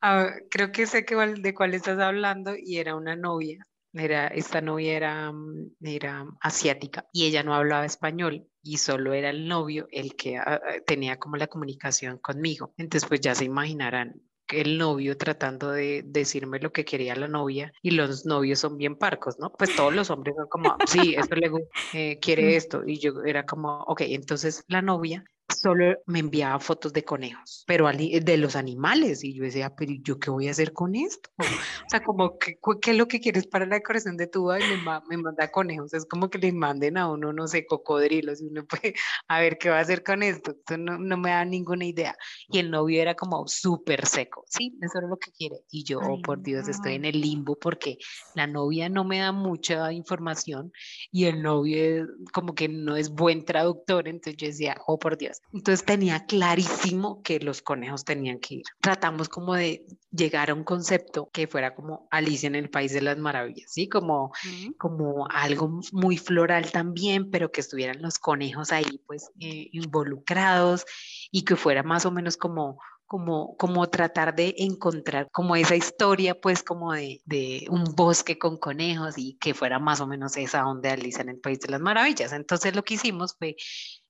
Ah, 0.00 0.30
creo 0.50 0.72
que 0.72 0.86
sé 0.86 1.04
que, 1.04 1.14
de 1.14 1.54
cuál 1.54 1.74
estás 1.74 1.98
hablando 1.98 2.54
y 2.56 2.78
era 2.78 2.96
una 2.96 3.16
novia. 3.16 3.66
Era, 3.92 4.28
esta 4.28 4.60
novia 4.60 4.96
era, 4.96 5.32
mm, 5.32 5.72
era 5.82 6.26
asiática 6.40 7.06
y 7.12 7.26
ella 7.26 7.42
no 7.42 7.54
hablaba 7.54 7.86
español 7.86 8.46
y 8.62 8.76
solo 8.76 9.12
era 9.12 9.30
el 9.30 9.48
novio 9.48 9.88
el 9.90 10.14
que 10.14 10.36
ah, 10.36 10.60
ah, 10.62 10.80
tenía 10.86 11.18
como 11.18 11.36
la 11.36 11.46
comunicación 11.46 12.18
conmigo. 12.18 12.74
Entonces, 12.76 13.08
pues 13.08 13.20
ya 13.20 13.34
se 13.34 13.44
imaginarán 13.44 14.22
el 14.48 14.78
novio 14.78 15.16
tratando 15.16 15.70
de 15.70 16.02
decirme 16.06 16.58
lo 16.58 16.72
que 16.72 16.84
quería 16.84 17.14
la 17.16 17.28
novia 17.28 17.72
y 17.82 17.90
los 17.90 18.24
novios 18.24 18.58
son 18.60 18.78
bien 18.78 18.96
parcos, 18.96 19.38
¿no? 19.38 19.52
Pues 19.52 19.74
todos 19.74 19.94
los 19.94 20.10
hombres 20.10 20.36
son 20.36 20.48
como, 20.48 20.76
sí, 20.86 21.14
esto 21.16 21.34
le 21.34 21.50
eh, 21.92 22.18
quiere 22.18 22.56
esto 22.56 22.82
y 22.86 22.98
yo 22.98 23.22
era 23.24 23.44
como, 23.44 23.80
ok, 23.82 24.02
entonces 24.02 24.64
la 24.68 24.82
novia 24.82 25.24
solo 25.54 25.96
me 26.06 26.18
enviaba 26.20 26.58
fotos 26.60 26.92
de 26.92 27.04
conejos, 27.04 27.64
pero 27.66 27.88
de 27.88 28.36
los 28.36 28.56
animales. 28.56 29.24
Y 29.24 29.34
yo 29.34 29.44
decía, 29.44 29.74
pero 29.74 29.92
¿yo 30.02 30.18
qué 30.18 30.30
voy 30.30 30.48
a 30.48 30.50
hacer 30.50 30.72
con 30.72 30.94
esto? 30.94 31.30
O 31.88 31.90
sea, 31.90 32.02
como, 32.02 32.38
¿qué, 32.38 32.58
qué 32.82 32.90
es 32.90 32.96
lo 32.98 33.08
que 33.08 33.18
quieres 33.18 33.46
para 33.46 33.64
la 33.64 33.76
decoración 33.76 34.18
de 34.18 34.26
tu 34.26 34.42
boda? 34.42 34.58
Y 34.60 34.62
me, 35.08 35.16
manda 35.16 35.50
conejos. 35.50 35.94
Es 35.94 36.04
como 36.04 36.28
que 36.28 36.38
le 36.38 36.52
manden 36.52 36.98
a 36.98 37.10
uno, 37.10 37.32
no 37.32 37.48
sé, 37.48 37.64
cocodrilos. 37.64 38.42
Y 38.42 38.46
uno 38.46 38.66
puede, 38.66 38.92
a 39.28 39.40
ver, 39.40 39.56
¿qué 39.56 39.70
va 39.70 39.78
a 39.78 39.80
hacer 39.80 40.02
con 40.04 40.22
esto? 40.22 40.50
Entonces 40.50 40.78
no, 40.78 40.98
no 40.98 41.16
me 41.16 41.30
da 41.30 41.46
ninguna 41.46 41.86
idea. 41.86 42.14
Y 42.50 42.58
el 42.58 42.70
novio 42.70 43.00
era 43.00 43.14
como 43.14 43.46
súper 43.48 44.04
seco. 44.06 44.44
Sí, 44.48 44.76
eso 44.82 44.98
es 44.98 45.08
lo 45.08 45.16
que 45.16 45.30
quiere. 45.32 45.56
Y 45.70 45.84
yo, 45.84 45.98
oh, 46.00 46.20
por 46.20 46.42
Dios, 46.42 46.68
estoy 46.68 46.94
en 46.94 47.06
el 47.06 47.20
limbo 47.22 47.56
porque 47.58 47.96
la 48.34 48.46
novia 48.46 48.90
no 48.90 49.04
me 49.04 49.20
da 49.20 49.32
mucha 49.32 49.90
información 49.92 50.72
y 51.10 51.24
el 51.24 51.42
novio 51.42 52.06
como 52.34 52.54
que 52.54 52.68
no 52.68 52.96
es 52.96 53.08
buen 53.08 53.46
traductor. 53.46 54.08
Entonces 54.08 54.36
yo 54.36 54.46
decía, 54.46 54.76
oh, 54.86 54.98
por 54.98 55.16
Dios. 55.16 55.37
Entonces 55.52 55.84
tenía 55.84 56.26
clarísimo 56.26 57.22
que 57.22 57.40
los 57.40 57.62
conejos 57.62 58.04
tenían 58.04 58.38
que 58.38 58.56
ir. 58.56 58.62
Tratamos 58.80 59.28
como 59.28 59.54
de 59.54 59.86
llegar 60.10 60.50
a 60.50 60.54
un 60.54 60.64
concepto 60.64 61.30
que 61.32 61.46
fuera 61.46 61.74
como 61.74 62.06
Alicia 62.10 62.46
en 62.46 62.54
el 62.54 62.70
País 62.70 62.92
de 62.92 63.00
las 63.00 63.18
Maravillas, 63.18 63.70
¿sí? 63.72 63.88
Como, 63.88 64.32
como 64.78 65.26
algo 65.30 65.80
muy 65.92 66.18
floral 66.18 66.70
también, 66.70 67.30
pero 67.30 67.50
que 67.50 67.60
estuvieran 67.60 68.02
los 68.02 68.18
conejos 68.18 68.72
ahí 68.72 69.00
pues 69.06 69.30
eh, 69.40 69.68
involucrados 69.72 70.84
y 71.30 71.44
que 71.44 71.56
fuera 71.56 71.82
más 71.82 72.04
o 72.06 72.10
menos 72.10 72.36
como 72.36 72.78
como, 73.08 73.56
como 73.56 73.88
tratar 73.88 74.34
de 74.36 74.54
encontrar 74.58 75.30
como 75.32 75.56
esa 75.56 75.74
historia, 75.74 76.38
pues 76.38 76.62
como 76.62 76.92
de, 76.92 77.22
de, 77.24 77.66
un 77.70 77.84
bosque 77.96 78.38
con 78.38 78.58
conejos 78.58 79.16
y 79.16 79.38
que 79.38 79.54
fuera 79.54 79.78
más 79.78 80.02
o 80.02 80.06
menos 80.06 80.36
esa 80.36 80.66
onda 80.66 80.90
de 80.90 81.00
Alicia 81.00 81.22
en 81.22 81.30
el 81.30 81.40
País 81.40 81.58
de 81.60 81.70
las 81.70 81.80
Maravillas. 81.80 82.34
Entonces 82.34 82.76
lo 82.76 82.84
que 82.84 82.94
hicimos 82.94 83.34
fue 83.38 83.56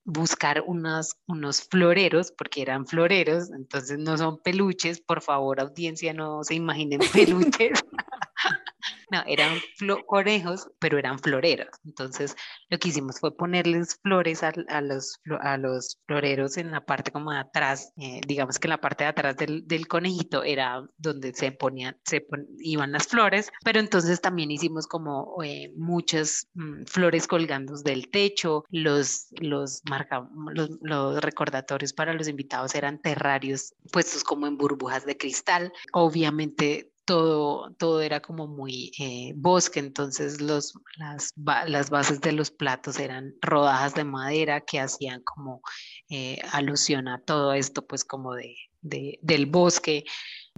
buscar 0.09 0.64
unos, 0.66 1.16
unos 1.27 1.61
floreros, 1.61 2.33
porque 2.33 2.62
eran 2.62 2.87
floreros, 2.87 3.51
entonces 3.51 3.99
no 3.99 4.16
son 4.16 4.38
peluches, 4.38 5.03
por 5.03 5.21
favor 5.21 5.61
audiencia, 5.61 6.14
no 6.14 6.42
se 6.44 6.55
imaginen 6.55 7.01
peluches. 7.12 7.85
No, 9.11 9.23
eran 9.27 9.59
conejos, 10.07 10.71
pero 10.79 10.99
eran 10.99 11.18
floreros. 11.18 11.68
Entonces, 11.85 12.37
lo 12.68 12.79
que 12.79 12.88
hicimos 12.88 13.18
fue 13.21 13.37
ponerles 13.37 13.99
flores 14.03 14.42
a, 14.42 14.53
los, 14.83 15.21
a 15.40 15.57
los 15.57 16.01
floreros 16.07 16.57
en 16.59 16.71
la 16.71 16.85
parte 16.85 17.11
como 17.11 17.33
de 17.33 17.38
atrás. 17.38 17.92
Eh, 17.97 18.21
digamos 18.27 18.59
que 18.59 18.66
en 18.66 18.71
la 18.71 18.81
parte 18.81 19.05
de 19.05 19.11
atrás 19.11 19.37
del, 19.37 19.66
del 19.66 19.88
conejito 19.88 20.42
era 20.42 20.83
donde 20.99 21.33
se 21.35 21.53
ponían, 21.53 21.97
se 22.05 22.27
iban 22.61 22.92
las 22.92 23.07
flores, 23.07 23.51
pero 23.64 23.81
entonces 23.81 24.21
también 24.21 24.51
hicimos 24.51 24.87
como 24.87 25.42
eh, 25.42 25.73
muchas 25.77 26.49
mm, 26.55 26.85
flores 26.85 27.27
colgando 27.27 27.77
del 27.83 28.11
techo. 28.11 28.64
Los, 28.71 29.29
los, 29.40 29.83
marca, 29.88 30.29
los 30.83 31.21
recordatorios 31.21 31.92
para 31.92 32.12
los 32.12 32.29
invitados 32.29 32.75
eran 32.75 33.01
terrarios 33.01 33.75
puestos 33.92 34.25
como 34.25 34.47
en 34.47 34.59
burbujas 34.59 35.07
de 35.07 35.16
cristal. 35.16 35.73
Obviamente 35.92 36.92
todo, 37.09 37.71
todo 37.79 38.03
era 38.03 38.21
como 38.21 38.47
muy 38.47 38.92
eh, 38.99 39.33
bosque, 39.35 39.81
entonces 39.81 40.42
los, 40.42 40.75
las, 40.99 41.33
las, 41.66 41.88
bases 41.88 42.21
de 42.21 42.33
los 42.33 42.51
platos 42.51 43.01
eran 43.01 43.35
rodajas 43.40 43.94
de 43.94 44.05
madera 44.05 44.61
que 44.61 44.79
hacían 44.79 45.23
como 45.23 45.62
eh, 46.11 46.38
alusión 46.53 47.09
a 47.09 47.23
todo 47.23 47.55
esto, 47.55 47.87
pues 47.87 48.05
como 48.05 48.35
de, 48.35 48.55
del 48.83 49.47
bosque, 49.47 50.05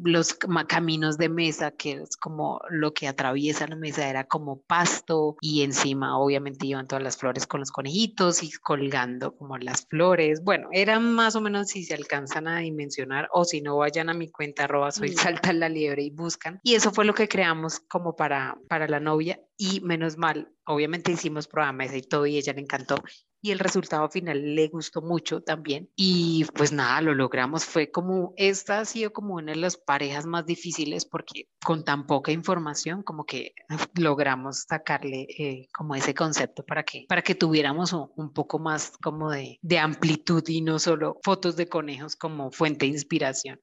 los 0.04 0.34
caminos 0.68 1.18
de 1.18 1.28
mesa, 1.28 1.70
que 1.70 1.92
es 1.92 2.16
como 2.16 2.60
lo 2.70 2.92
que 2.94 3.08
atraviesa 3.08 3.66
la 3.66 3.76
mesa, 3.76 4.08
era 4.08 4.24
como 4.24 4.60
pasto 4.62 5.36
y 5.40 5.62
encima 5.62 6.18
obviamente 6.18 6.66
iban 6.66 6.86
todas 6.86 7.02
las 7.02 7.16
flores 7.16 7.46
con 7.46 7.60
los 7.60 7.70
conejitos 7.70 8.42
y 8.42 8.50
colgando 8.52 9.36
como 9.36 9.58
las 9.58 9.86
flores. 9.86 10.42
Bueno, 10.42 10.68
eran 10.72 11.12
más 11.14 11.36
o 11.36 11.40
menos 11.40 11.68
si 11.68 11.84
se 11.84 11.94
alcanzan 11.94 12.48
a 12.48 12.58
dimensionar 12.58 13.28
o 13.32 13.44
si 13.44 13.60
no 13.60 13.76
vayan 13.76 14.08
a 14.08 14.14
mi 14.14 14.30
cuenta 14.30 14.64
arroba 14.64 14.90
soy 14.90 15.10
salta 15.10 15.52
la 15.52 15.68
liebre 15.68 16.02
y 16.02 16.10
buscan. 16.10 16.60
Y 16.62 16.74
eso 16.74 16.92
fue 16.92 17.04
lo 17.04 17.14
que 17.14 17.28
creamos 17.28 17.80
como 17.80 18.16
para, 18.16 18.58
para 18.68 18.88
la 18.88 19.00
novia 19.00 19.40
y 19.56 19.80
menos 19.80 20.16
mal, 20.16 20.52
obviamente 20.66 21.12
hicimos 21.12 21.46
programa 21.46 21.84
y 21.84 22.02
todo 22.02 22.26
y 22.26 22.38
ella 22.38 22.52
le 22.52 22.62
encantó 22.62 22.96
y 23.42 23.52
el 23.52 23.58
resultado 23.58 24.08
final 24.08 24.54
le 24.54 24.68
gustó 24.68 25.00
mucho 25.00 25.40
también. 25.42 25.88
Y 25.96 26.44
pues 26.54 26.72
nada, 26.72 27.00
lo 27.00 27.14
logramos. 27.14 27.64
Fue 27.64 27.90
como, 27.90 28.34
esta 28.36 28.80
ha 28.80 28.84
sido 28.84 29.12
como 29.12 29.34
una 29.34 29.52
de 29.52 29.58
las 29.58 29.76
parejas 29.90 30.24
más 30.24 30.46
difíciles 30.46 31.04
porque 31.04 31.48
con 31.64 31.84
tan 31.84 32.06
poca 32.06 32.30
información 32.30 33.02
como 33.02 33.24
que 33.24 33.54
logramos 33.94 34.66
sacarle 34.68 35.26
eh, 35.36 35.66
como 35.74 35.96
ese 35.96 36.14
concepto 36.14 36.64
para 36.64 36.84
que, 36.84 37.06
para 37.08 37.22
que 37.22 37.34
tuviéramos 37.34 37.92
un, 37.92 38.32
poco 38.32 38.60
más 38.60 38.92
como 39.02 39.32
de, 39.32 39.58
de 39.62 39.78
amplitud 39.80 40.44
y 40.46 40.60
no 40.60 40.78
solo 40.78 41.18
fotos 41.24 41.56
de 41.56 41.66
conejos 41.68 42.14
como 42.14 42.52
fuente 42.52 42.86
de 42.86 42.92
inspiración. 42.92 43.58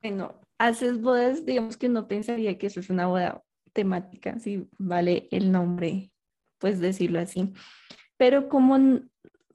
Bueno, 0.00 0.40
haces 0.56 0.98
bodas, 1.02 1.44
digamos 1.44 1.76
que 1.76 1.90
no 1.90 2.08
pensaría 2.08 2.56
que 2.56 2.68
eso 2.68 2.80
es 2.80 2.88
una 2.88 3.08
boda 3.08 3.42
temática, 3.74 4.38
si 4.38 4.66
vale 4.78 5.28
el 5.30 5.52
nombre, 5.52 6.10
pues 6.58 6.80
decirlo 6.80 7.20
así. 7.20 7.52
Pero 8.16 8.48
como 8.48 8.78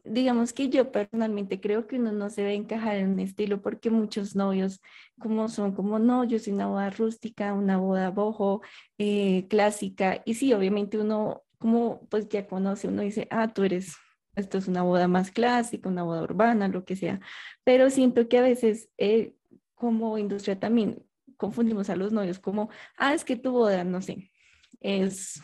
digamos 0.04 0.54
que 0.54 0.70
yo 0.70 0.92
personalmente 0.92 1.60
creo 1.60 1.88
que 1.88 1.98
uno 1.98 2.12
no 2.12 2.30
se 2.30 2.42
debe 2.42 2.56
encajar 2.56 2.98
en 2.98 3.12
un 3.12 3.20
estilo 3.20 3.62
porque 3.62 3.90
muchos 3.90 4.36
novios 4.36 4.82
como 5.20 5.50
son 5.50 5.74
como 5.74 6.00
no, 6.00 6.24
yo 6.24 6.40
soy 6.40 6.54
una 6.54 6.68
boda 6.68 6.90
rústica, 6.90 7.54
una 7.54 7.78
boda 7.78 8.10
bojo, 8.10 8.62
eh, 8.98 9.48
clásica 9.50 10.22
y 10.26 10.36
sí, 10.36 10.54
obviamente 10.54 10.98
uno 10.98 11.44
como 11.58 12.08
pues 12.10 12.28
ya 12.30 12.48
conoce, 12.48 12.88
uno 12.88 13.04
dice, 13.04 13.28
ah, 13.30 13.54
tú 13.54 13.64
eres, 13.64 13.96
esto 14.36 14.58
es 14.58 14.68
una 14.68 14.82
boda 14.82 15.08
más 15.08 15.32
clásica, 15.32 15.90
una 15.90 16.04
boda 16.04 16.24
urbana, 16.24 16.68
lo 16.68 16.84
que 16.86 16.96
sea, 16.96 17.20
pero 17.64 17.90
siento 17.90 18.28
que 18.28 18.40
a 18.40 18.42
veces 18.42 18.90
eh, 18.98 19.36
como 19.76 20.18
industria 20.18 20.60
también 20.60 21.04
confundimos 21.38 21.90
a 21.90 21.96
los 21.96 22.12
novios 22.12 22.40
como, 22.40 22.70
ah, 22.98 23.14
es 23.14 23.24
que 23.24 23.36
tu 23.36 23.52
boda, 23.52 23.84
no 23.84 24.02
sé, 24.02 24.32
es 24.80 25.42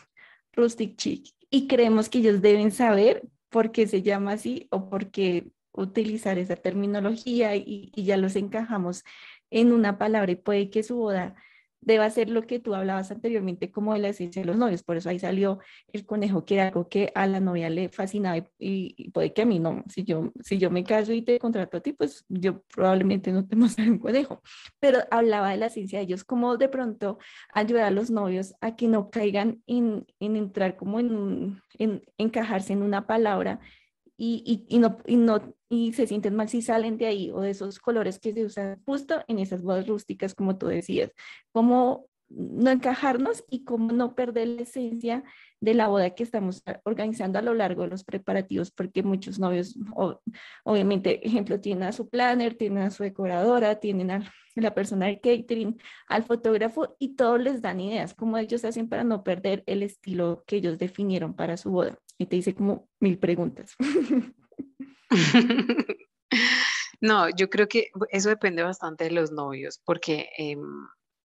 rustic 0.52 0.96
chic 0.96 1.34
y 1.50 1.68
creemos 1.68 2.08
que 2.08 2.18
ellos 2.18 2.42
deben 2.42 2.72
saber 2.72 3.22
por 3.48 3.72
qué 3.72 3.86
se 3.86 4.02
llama 4.02 4.32
así 4.32 4.68
o 4.70 4.88
por 4.88 5.10
qué 5.10 5.50
utilizar 5.72 6.38
esa 6.38 6.56
terminología 6.56 7.54
y, 7.56 7.92
ya 7.94 8.16
los 8.16 8.36
encajamos 8.36 9.04
en 9.50 9.72
una 9.72 9.98
palabra 9.98 10.32
y 10.32 10.36
puede 10.36 10.70
que 10.70 10.82
su 10.82 10.96
boda 10.96 11.36
deba 11.80 12.08
ser 12.10 12.30
lo 12.30 12.42
que 12.42 12.58
tú 12.58 12.74
hablabas 12.74 13.10
anteriormente 13.10 13.70
como 13.70 13.94
de 13.94 14.00
la 14.00 14.08
esencia 14.08 14.42
de 14.42 14.46
los 14.46 14.56
novios. 14.56 14.82
Por 14.82 14.96
eso 14.96 15.08
ahí 15.08 15.18
salió 15.18 15.58
el 15.92 16.04
conejo, 16.06 16.44
que 16.44 16.54
era 16.54 16.68
algo 16.68 16.88
que 16.88 17.12
a 17.14 17.26
la 17.26 17.40
novia 17.40 17.70
le 17.70 17.88
fascinaba 17.88 18.44
y, 18.58 19.10
puede 19.10 19.32
que 19.32 19.42
a 19.42 19.46
mí 19.46 19.58
no. 19.58 19.84
Si 19.88 20.04
yo, 20.04 20.32
si 20.40 20.58
yo 20.58 20.70
me 20.70 20.84
caso 20.84 21.12
y 21.12 21.22
te 21.22 21.38
contrato 21.38 21.78
a 21.78 21.80
ti, 21.80 21.92
pues 21.92 22.24
yo 22.28 22.62
probablemente 22.62 23.32
no 23.32 23.46
te 23.46 23.56
mostraré 23.56 23.90
un 23.90 23.98
conejo. 23.98 24.42
Pero 24.80 25.00
hablaba 25.10 25.50
de 25.50 25.58
la 25.58 25.66
esencia 25.66 25.98
de 25.98 26.04
ellos, 26.04 26.24
como 26.24 26.56
de 26.56 26.68
pronto 26.68 27.18
ayudar 27.52 27.84
a 27.84 27.90
los 27.90 28.10
novios 28.10 28.54
a 28.60 28.76
que 28.76 28.88
no 28.88 29.10
caigan 29.10 29.62
en, 29.66 30.06
en 30.20 30.36
entrar 30.36 30.76
como 30.76 31.00
en, 31.00 31.60
en 31.78 32.02
encajarse 32.18 32.72
en 32.72 32.82
una 32.82 33.06
palabra 33.06 33.60
y, 34.20 34.66
y, 34.68 34.78
no, 34.80 34.98
y, 35.06 35.16
no, 35.16 35.54
y 35.68 35.92
se 35.92 36.08
sienten 36.08 36.34
mal 36.34 36.48
si 36.48 36.60
salen 36.60 36.98
de 36.98 37.06
ahí 37.06 37.30
o 37.30 37.40
de 37.40 37.50
esos 37.50 37.78
colores 37.78 38.18
que 38.18 38.32
se 38.34 38.44
usan 38.44 38.82
justo 38.84 39.22
en 39.28 39.38
esas 39.38 39.62
bodas 39.62 39.86
rústicas, 39.86 40.34
como 40.34 40.58
tú 40.58 40.66
decías, 40.66 41.12
cómo 41.52 42.08
no 42.28 42.70
encajarnos 42.70 43.44
y 43.48 43.64
cómo 43.64 43.92
no 43.92 44.14
perder 44.14 44.48
la 44.48 44.62
esencia 44.62 45.22
de 45.60 45.74
la 45.74 45.86
boda 45.88 46.10
que 46.10 46.24
estamos 46.24 46.62
organizando 46.84 47.38
a 47.38 47.42
lo 47.42 47.54
largo 47.54 47.82
de 47.82 47.88
los 47.88 48.04
preparativos, 48.04 48.72
porque 48.72 49.02
muchos 49.04 49.38
novios, 49.38 49.78
obviamente, 50.64 51.26
ejemplo, 51.26 51.60
tienen 51.60 51.84
a 51.84 51.92
su 51.92 52.08
planner, 52.08 52.54
tienen 52.54 52.82
a 52.82 52.90
su 52.90 53.04
decoradora, 53.04 53.76
tienen 53.76 54.10
a 54.10 54.32
la 54.56 54.74
persona 54.74 55.06
del 55.06 55.20
catering, 55.20 55.80
al 56.08 56.24
fotógrafo 56.24 56.96
y 56.98 57.14
todos 57.14 57.40
les 57.40 57.62
dan 57.62 57.80
ideas, 57.80 58.14
cómo 58.14 58.36
ellos 58.36 58.64
hacen 58.64 58.88
para 58.88 59.04
no 59.04 59.22
perder 59.22 59.62
el 59.66 59.84
estilo 59.84 60.42
que 60.46 60.56
ellos 60.56 60.76
definieron 60.76 61.34
para 61.34 61.56
su 61.56 61.70
boda 61.70 61.98
y 62.18 62.26
te 62.26 62.36
hice 62.36 62.54
como 62.54 62.88
mil 63.00 63.18
preguntas. 63.18 63.74
No, 67.00 67.28
yo 67.30 67.48
creo 67.48 67.68
que 67.68 67.90
eso 68.10 68.28
depende 68.28 68.62
bastante 68.62 69.04
de 69.04 69.12
los 69.12 69.30
novios, 69.30 69.80
porque 69.84 70.30
em, 70.36 70.60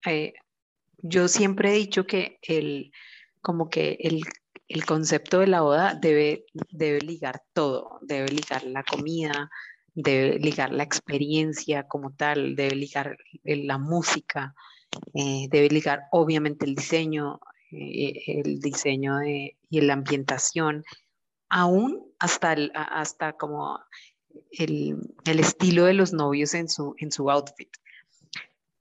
eh, 0.06 0.34
yo 0.98 1.28
siempre 1.28 1.72
he 1.72 1.78
dicho 1.78 2.06
que 2.06 2.38
el, 2.42 2.92
como 3.42 3.70
que 3.70 3.98
el, 4.02 4.22
el, 4.68 4.86
concepto 4.86 5.40
de 5.40 5.48
la 5.48 5.62
boda 5.62 5.96
debe, 5.96 6.46
debe 6.70 7.00
ligar 7.00 7.42
todo, 7.54 8.00
debe 8.02 8.28
ligar 8.28 8.64
la 8.66 8.84
comida, 8.84 9.50
debe 9.94 10.40
ligar 10.40 10.74
la 10.74 10.84
experiencia 10.84 11.88
como 11.88 12.14
tal, 12.14 12.56
debe 12.56 12.76
ligar 12.76 13.18
la 13.44 13.78
música, 13.78 14.54
eh, 15.14 15.48
debe 15.50 15.70
ligar 15.70 16.04
obviamente 16.12 16.66
el 16.66 16.76
diseño, 16.76 17.36
eh, 17.36 17.53
el 17.74 18.60
diseño 18.60 19.18
de, 19.18 19.58
y 19.70 19.82
la 19.82 19.94
ambientación, 19.94 20.84
aún 21.50 22.12
hasta, 22.20 22.56
hasta 22.74 23.34
como 23.34 23.80
el, 24.52 24.98
el, 25.26 25.40
estilo 25.40 25.86
de 25.86 25.94
los 25.94 26.14
novios 26.14 26.54
en 26.54 26.70
su, 26.70 26.96
en 26.98 27.12
su 27.12 27.30
outfit. 27.30 27.70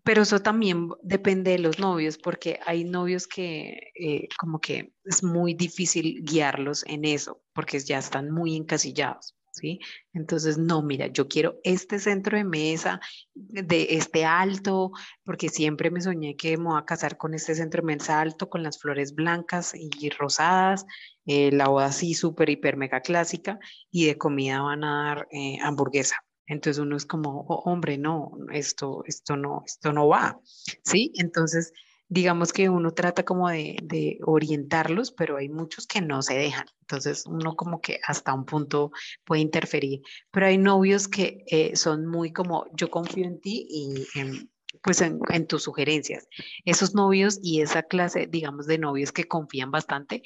Pero 0.05 0.23
eso 0.23 0.41
también 0.41 0.89
depende 1.03 1.53
de 1.53 1.59
los 1.61 1.79
novios, 1.79 2.19
porque 2.19 2.59
hay 2.67 2.85
novios 2.85 3.29
que 3.29 3.93
eh, 3.95 4.29
como 4.39 4.61
que 4.61 4.93
es 5.05 5.23
muy 5.23 5.55
difícil 5.55 6.25
guiarlos 6.25 6.85
en 6.87 7.05
eso, 7.05 7.41
porque 7.53 7.79
ya 7.79 7.99
están 7.99 8.31
muy 8.31 8.57
encasillados. 8.57 9.37
¿Sí? 9.53 9.79
Entonces, 10.13 10.59
no, 10.59 10.83
mira, 10.83 11.07
yo 11.07 11.29
quiero 11.29 11.61
este 11.63 11.99
centro 11.99 12.37
de 12.37 12.45
mesa 12.45 13.01
de 13.35 13.87
este 13.91 14.25
alto, 14.25 14.91
porque 15.25 15.49
siempre 15.49 15.91
me 15.91 16.01
soñé 16.01 16.35
que 16.37 16.57
me 16.57 16.65
voy 16.65 16.81
a 16.81 16.85
casar 16.85 17.17
con 17.17 17.35
este 17.35 17.55
centro 17.55 17.83
de 17.83 17.95
mesa 17.95 18.21
alto, 18.21 18.49
con 18.49 18.63
las 18.63 18.81
flores 18.81 19.15
blancas 19.15 19.73
y 19.75 20.11
rosadas, 20.11 20.85
eh, 21.27 21.53
la 21.53 21.69
boda 21.69 21.87
así 21.87 22.15
súper, 22.15 22.51
hiper, 22.51 22.77
mega 22.77 23.01
clásica, 23.01 23.59
y 23.91 24.07
de 24.07 24.19
comida 24.19 24.63
van 24.63 24.85
a 24.85 25.05
dar 25.05 25.29
eh, 25.31 25.59
hamburguesa. 25.63 26.17
Entonces 26.47 26.81
uno 26.83 26.97
es 26.97 27.07
como, 27.07 27.47
oh, 27.49 27.71
hombre, 27.71 27.99
no, 27.99 28.33
esto, 28.53 29.05
esto 29.07 29.37
no, 29.37 29.63
esto 29.65 29.93
no 29.93 30.09
va, 30.09 30.41
¿sí? 30.85 31.13
Entonces, 31.15 31.73
digamos 32.09 32.53
que 32.53 32.69
uno 32.69 32.93
trata 32.93 33.25
como 33.25 33.49
de, 33.49 34.19
orientarlos, 34.25 35.13
pero 35.13 35.37
hay 35.37 35.49
muchos 35.49 35.87
que 35.87 36.01
no 36.01 36.23
se 36.23 36.35
dejan. 36.35 36.67
Entonces 36.81 37.25
uno 37.27 37.57
como 37.57 37.81
que 37.81 38.01
hasta 38.07 38.35
un 38.35 38.45
punto 38.45 38.93
puede 39.25 39.41
interferir. 39.41 40.03
Pero 40.31 40.47
hay 40.47 40.59
novios 40.59 41.09
que 41.09 41.45
eh, 41.47 41.77
son 41.77 42.07
muy 42.07 42.33
como, 42.33 42.67
yo 42.75 42.91
confío 42.91 43.25
en 43.25 43.41
ti 43.41 43.67
y 43.69 44.07
en, 44.19 44.51
pues 44.83 45.01
en, 45.01 45.47
tus 45.47 45.63
sugerencias. 45.63 46.29
Esos 46.65 46.95
novios 46.95 47.39
y 47.43 47.61
esa 47.61 47.83
clase, 47.83 48.27
digamos, 48.27 48.67
de 48.67 48.79
novios 48.79 49.13
que 49.13 49.25
confían 49.25 49.71
bastante 49.71 50.23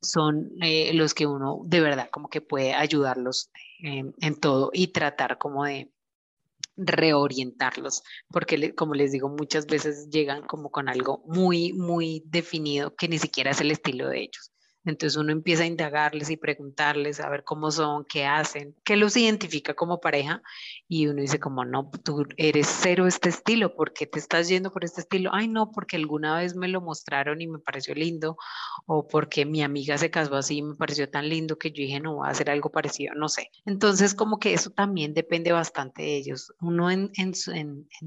son 0.00 0.50
eh, 0.62 0.92
los 0.94 1.14
que 1.14 1.26
uno 1.26 1.60
de 1.64 1.80
verdad 1.80 2.08
como 2.10 2.28
que 2.28 2.40
puede 2.40 2.74
ayudarlos 2.74 3.50
en 3.80 4.40
todo 4.40 4.70
y 4.72 4.88
tratar 4.88 5.38
como 5.38 5.64
de 5.64 5.90
reorientarlos, 6.76 8.02
porque 8.28 8.74
como 8.74 8.94
les 8.94 9.12
digo, 9.12 9.28
muchas 9.28 9.66
veces 9.66 10.08
llegan 10.10 10.42
como 10.42 10.70
con 10.70 10.88
algo 10.88 11.22
muy, 11.26 11.72
muy 11.72 12.22
definido 12.26 12.94
que 12.94 13.08
ni 13.08 13.18
siquiera 13.18 13.50
es 13.50 13.60
el 13.60 13.70
estilo 13.70 14.08
de 14.08 14.22
ellos. 14.22 14.52
Entonces 14.86 15.16
uno 15.16 15.32
empieza 15.32 15.64
a 15.64 15.66
indagarles 15.66 16.30
y 16.30 16.36
preguntarles 16.36 17.20
a 17.20 17.28
ver 17.28 17.44
cómo 17.44 17.70
son, 17.70 18.04
qué 18.04 18.24
hacen, 18.24 18.74
qué 18.84 18.96
los 18.96 19.16
identifica 19.16 19.74
como 19.74 20.00
pareja 20.00 20.42
y 20.88 21.08
uno 21.08 21.20
dice 21.20 21.40
como, 21.40 21.64
no, 21.64 21.90
tú 22.04 22.24
eres 22.36 22.68
cero 22.68 23.06
este 23.06 23.28
estilo, 23.28 23.74
¿por 23.74 23.92
qué 23.92 24.06
te 24.06 24.18
estás 24.18 24.48
yendo 24.48 24.72
por 24.72 24.84
este 24.84 25.00
estilo? 25.00 25.30
Ay, 25.32 25.48
no, 25.48 25.72
porque 25.72 25.96
alguna 25.96 26.38
vez 26.38 26.54
me 26.54 26.68
lo 26.68 26.80
mostraron 26.80 27.40
y 27.40 27.48
me 27.48 27.58
pareció 27.58 27.94
lindo 27.94 28.36
o 28.86 29.06
porque 29.06 29.44
mi 29.44 29.62
amiga 29.62 29.98
se 29.98 30.10
casó 30.10 30.36
así 30.36 30.58
y 30.58 30.62
me 30.62 30.76
pareció 30.76 31.10
tan 31.10 31.28
lindo 31.28 31.58
que 31.58 31.70
yo 31.70 31.82
dije, 31.82 32.00
no, 32.00 32.16
voy 32.16 32.28
a 32.28 32.30
hacer 32.30 32.50
algo 32.50 32.70
parecido, 32.70 33.14
no 33.14 33.28
sé. 33.28 33.50
Entonces 33.64 34.14
como 34.14 34.38
que 34.38 34.54
eso 34.54 34.70
también 34.70 35.14
depende 35.14 35.52
bastante 35.52 36.02
de 36.02 36.16
ellos. 36.16 36.52
Uno 36.60 36.90
en, 36.90 37.10
en, 37.16 37.34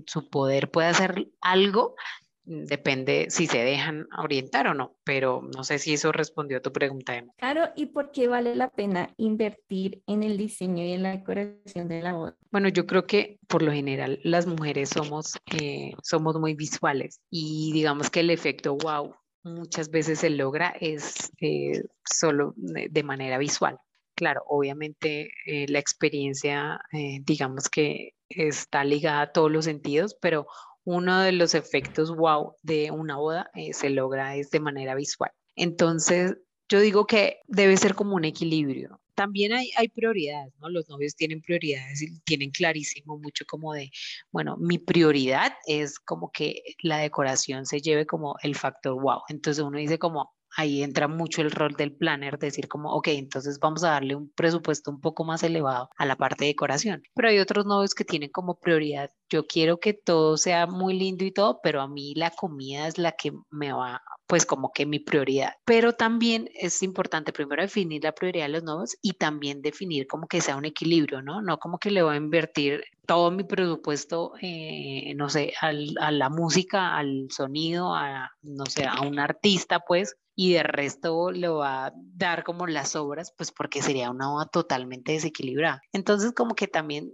su 0.05 0.29
poder 0.29 0.71
puede 0.71 0.87
hacer 0.87 1.27
algo 1.41 1.95
depende 2.45 3.27
si 3.29 3.47
se 3.47 3.59
dejan 3.59 4.07
orientar 4.17 4.67
o 4.67 4.73
no, 4.73 4.95
pero 5.03 5.41
no 5.55 5.63
sé 5.63 5.79
si 5.79 5.93
eso 5.93 6.11
respondió 6.11 6.57
a 6.57 6.61
tu 6.61 6.71
pregunta, 6.71 7.15
Emma. 7.15 7.33
Claro, 7.37 7.69
¿y 7.75 7.87
por 7.87 8.11
qué 8.11 8.27
vale 8.27 8.55
la 8.55 8.69
pena 8.69 9.13
invertir 9.17 10.01
en 10.07 10.23
el 10.23 10.37
diseño 10.37 10.83
y 10.83 10.93
en 10.93 11.03
la 11.03 11.11
decoración 11.11 11.87
de 11.87 12.01
la 12.01 12.13
boda? 12.13 12.37
Bueno, 12.51 12.69
yo 12.69 12.85
creo 12.85 13.05
que 13.05 13.39
por 13.47 13.61
lo 13.61 13.71
general 13.71 14.19
las 14.23 14.47
mujeres 14.47 14.89
somos, 14.89 15.37
eh, 15.59 15.91
somos 16.03 16.39
muy 16.39 16.55
visuales 16.55 17.21
y 17.29 17.71
digamos 17.73 18.09
que 18.09 18.21
el 18.21 18.29
efecto 18.29 18.75
wow 18.75 19.15
muchas 19.43 19.89
veces 19.89 20.19
se 20.19 20.29
logra 20.29 20.75
es 20.79 21.31
eh, 21.39 21.83
solo 22.03 22.53
de, 22.55 23.03
manera 23.03 23.37
visual. 23.37 23.77
Claro, 24.15 24.43
obviamente 24.47 25.31
eh, 25.45 25.65
la 25.69 25.79
experiencia, 25.79 26.81
digamos 26.91 27.69
que 27.69 28.15
está 28.27 28.83
ligada 28.83 29.21
a 29.21 29.31
todos 29.31 29.49
los 29.49 29.65
sentidos, 29.65 30.17
pero 30.21 30.45
uno 30.89 31.21
de 31.21 31.31
los 31.33 31.53
efectos 31.53 32.15
wow 32.15 32.55
de 32.63 32.89
una 32.89 33.17
boda 33.17 33.51
eh, 33.53 33.73
se 33.73 33.91
logra 33.91 34.35
es 34.35 34.49
de 34.49 34.59
manera 34.59 34.95
visual. 34.95 35.29
Entonces, 35.55 36.35
yo 36.67 36.79
digo 36.79 37.05
que 37.05 37.41
debe 37.47 37.77
ser 37.77 37.93
como 37.93 38.15
un 38.15 38.25
equilibrio. 38.25 38.99
También 39.13 39.51
hay, 39.53 39.87
prioridades. 39.89 40.51
Los 40.59 40.89
novios 40.89 41.15
tienen 41.15 41.41
prioridades 41.41 42.01
y 42.01 42.19
tienen 42.21 42.49
clarísimo 42.49 43.19
mucho 43.19 43.45
como 43.47 43.73
de, 43.73 43.91
bueno, 44.31 44.57
mi 44.57 44.79
prioridad 44.79 45.53
es 45.67 45.99
como 45.99 46.31
que 46.31 46.63
la 46.81 46.97
decoración 46.97 47.67
se 47.67 47.81
lleve 47.81 48.07
como 48.07 48.37
el 48.41 48.55
factor 48.55 48.99
wow. 48.99 49.21
Entonces 49.27 49.63
uno 49.63 49.77
dice 49.77 49.99
como, 49.99 50.33
ahí 50.55 50.83
entra 50.83 51.07
mucho 51.07 51.41
el 51.41 51.51
rol 51.51 51.73
del 51.73 51.95
planner, 51.95 52.37
decir 52.39 52.67
como, 52.67 52.93
ok, 52.93 53.09
entonces 53.09 53.59
vamos 53.59 53.83
a 53.83 53.91
darle 53.91 54.15
un 54.15 54.29
presupuesto 54.29 54.91
un 54.91 55.01
poco 55.01 55.23
más 55.23 55.43
elevado 55.43 55.89
a 55.97 56.05
la 56.05 56.15
parte 56.15 56.45
de 56.45 56.49
decoración. 56.49 57.03
Pero 57.15 57.29
hay 57.29 57.39
otros 57.39 57.65
novios 57.65 57.93
que 57.93 58.05
tienen 58.05 58.29
como 58.29 58.59
prioridad, 58.59 59.11
yo 59.29 59.45
quiero 59.45 59.79
que 59.79 59.93
todo 59.93 60.37
sea 60.37 60.65
muy 60.65 60.97
lindo 60.97 61.23
y 61.23 61.31
todo, 61.31 61.59
pero 61.61 61.81
a 61.81 61.87
mí 61.87 62.13
la 62.15 62.31
comida 62.31 62.87
es 62.87 62.97
la 62.97 63.11
que 63.11 63.31
me 63.51 63.71
va 63.71 64.01
pues 64.29 64.45
como 64.45 64.71
que 64.71 64.85
mi 64.85 64.99
prioridad. 64.99 65.53
Pero 65.65 65.93
también 65.93 66.49
es 66.53 66.83
importante 66.83 67.33
primero 67.33 67.63
definir 67.63 68.03
la 68.03 68.11
prioridad 68.11 68.45
de 68.45 68.53
los 68.53 68.63
novios 68.63 68.95
y 69.01 69.13
también 69.13 69.63
definir 69.63 70.05
como 70.05 70.27
que 70.27 70.39
sea 70.39 70.55
un 70.55 70.65
equilibrio, 70.65 71.23
¿no? 71.23 71.41
No 71.41 71.57
como 71.57 71.79
que 71.79 71.89
le 71.89 72.03
voy 72.03 72.13
a 72.13 72.17
invertir 72.17 72.83
todo 73.07 73.31
mi 73.31 73.43
presupuesto, 73.43 74.33
eh, 74.39 75.13
no 75.15 75.29
sé, 75.29 75.53
a 75.59 76.11
la 76.11 76.29
música, 76.29 76.95
al 76.95 77.27
sonido, 77.31 77.95
a, 77.95 78.31
no 78.43 78.67
sé, 78.67 78.85
a 78.85 79.01
un 79.01 79.17
artista, 79.17 79.79
pues, 79.79 80.15
y 80.41 80.53
de 80.53 80.63
resto 80.63 81.31
le 81.31 81.49
va 81.49 81.87
a 81.87 81.93
dar 81.93 82.45
como 82.45 82.65
las 82.65 82.95
obras, 82.95 83.33
pues 83.35 83.51
porque 83.51 83.81
sería 83.81 84.09
una 84.09 84.29
boda 84.29 84.45
totalmente 84.45 85.11
desequilibrada. 85.11 85.81
Entonces, 85.91 86.31
como 86.31 86.55
que 86.55 86.65
también 86.65 87.11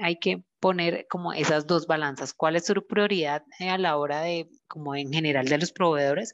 hay 0.00 0.18
que 0.18 0.42
poner 0.58 1.06
como 1.10 1.34
esas 1.34 1.66
dos 1.66 1.86
balanzas, 1.86 2.32
cuál 2.32 2.56
es 2.56 2.64
tu 2.64 2.86
prioridad 2.86 3.44
eh, 3.58 3.68
a 3.68 3.76
la 3.76 3.98
hora 3.98 4.22
de, 4.22 4.48
como 4.68 4.94
en 4.94 5.12
general 5.12 5.48
de 5.48 5.58
los 5.58 5.70
proveedores, 5.70 6.32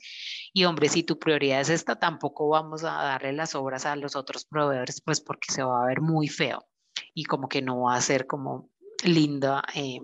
y 0.52 0.62
hombre, 0.62 0.88
si 0.88 1.02
tu 1.02 1.18
prioridad 1.18 1.60
es 1.60 1.70
esta, 1.70 1.98
tampoco 1.98 2.48
vamos 2.48 2.84
a 2.84 2.92
darle 2.92 3.32
las 3.32 3.56
obras 3.56 3.84
a 3.84 3.96
los 3.96 4.14
otros 4.14 4.44
proveedores, 4.44 5.00
pues 5.00 5.20
porque 5.20 5.52
se 5.52 5.64
va 5.64 5.82
a 5.82 5.88
ver 5.88 6.00
muy 6.00 6.28
feo 6.28 6.68
y 7.14 7.24
como 7.24 7.48
que 7.48 7.62
no 7.62 7.80
va 7.80 7.96
a 7.96 8.00
ser 8.00 8.28
como 8.28 8.70
linda 9.02 9.64
eh, 9.74 9.98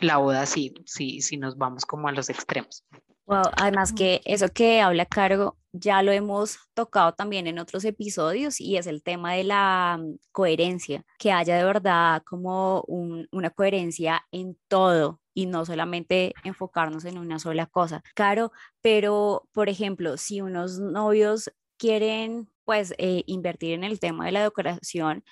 la 0.00 0.18
boda 0.18 0.46
si, 0.46 0.74
si, 0.86 1.22
si 1.22 1.38
nos 1.38 1.56
vamos 1.56 1.84
como 1.86 2.06
a 2.06 2.12
los 2.12 2.30
extremos. 2.30 2.84
Wow, 3.32 3.44
además 3.56 3.94
que 3.94 4.20
eso 4.26 4.50
que 4.50 4.82
habla 4.82 5.06
Cargo 5.06 5.56
ya 5.72 6.02
lo 6.02 6.12
hemos 6.12 6.58
tocado 6.74 7.14
también 7.14 7.46
en 7.46 7.58
otros 7.58 7.82
episodios 7.86 8.60
y 8.60 8.76
es 8.76 8.86
el 8.86 9.02
tema 9.02 9.32
de 9.32 9.44
la 9.44 9.98
mm, 9.98 10.18
coherencia, 10.32 11.06
que 11.18 11.32
haya 11.32 11.56
de 11.56 11.64
verdad 11.64 12.22
como 12.26 12.82
una 12.82 13.48
coherencia 13.48 14.22
en 14.32 14.58
todo 14.68 15.22
y 15.32 15.46
no 15.46 15.64
solamente 15.64 16.34
enfocarnos 16.44 17.06
en 17.06 17.16
una 17.16 17.38
sola 17.38 17.64
cosa. 17.64 18.02
Caro, 18.14 18.52
pero 18.82 19.48
por 19.52 19.70
ejemplo, 19.70 20.18
si 20.18 20.42
unos 20.42 20.78
novios 20.78 21.50
quieren 21.78 22.50
pues 22.64 22.92
eh, 22.98 23.22
invertir 23.26 23.72
en 23.72 23.84
el 23.84 23.98
tema 23.98 24.26
de 24.26 24.32
la 24.32 24.42
decoración, 24.42 25.24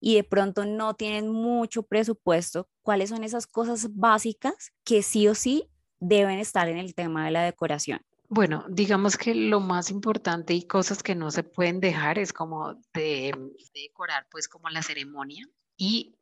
y 0.00 0.14
de 0.14 0.24
pronto 0.24 0.64
no 0.64 0.94
tienen 0.94 1.28
mucho 1.30 1.82
presupuesto, 1.82 2.68
¿cuáles 2.82 3.10
son 3.10 3.22
esas 3.22 3.46
cosas 3.46 3.94
básicas 3.94 4.72
que 4.84 5.02
sí 5.02 5.28
o 5.28 5.34
sí 5.34 5.69
deben 6.00 6.38
estar 6.38 6.68
en 6.68 6.78
el 6.78 6.94
tema 6.94 7.24
de 7.24 7.30
la 7.30 7.42
decoración? 7.42 8.00
Bueno, 8.28 8.64
digamos 8.68 9.16
que 9.16 9.34
lo 9.34 9.60
más 9.60 9.90
importante 9.90 10.54
y 10.54 10.62
cosas 10.62 11.02
que 11.02 11.14
no 11.14 11.30
se 11.30 11.42
pueden 11.42 11.80
dejar 11.80 12.18
es 12.18 12.32
como 12.32 12.74
de, 12.94 13.34
decorar 13.74 14.26
pues 14.30 14.48
como 14.48 14.68
la 14.68 14.82
ceremonia 14.82 15.48
y 15.76 16.14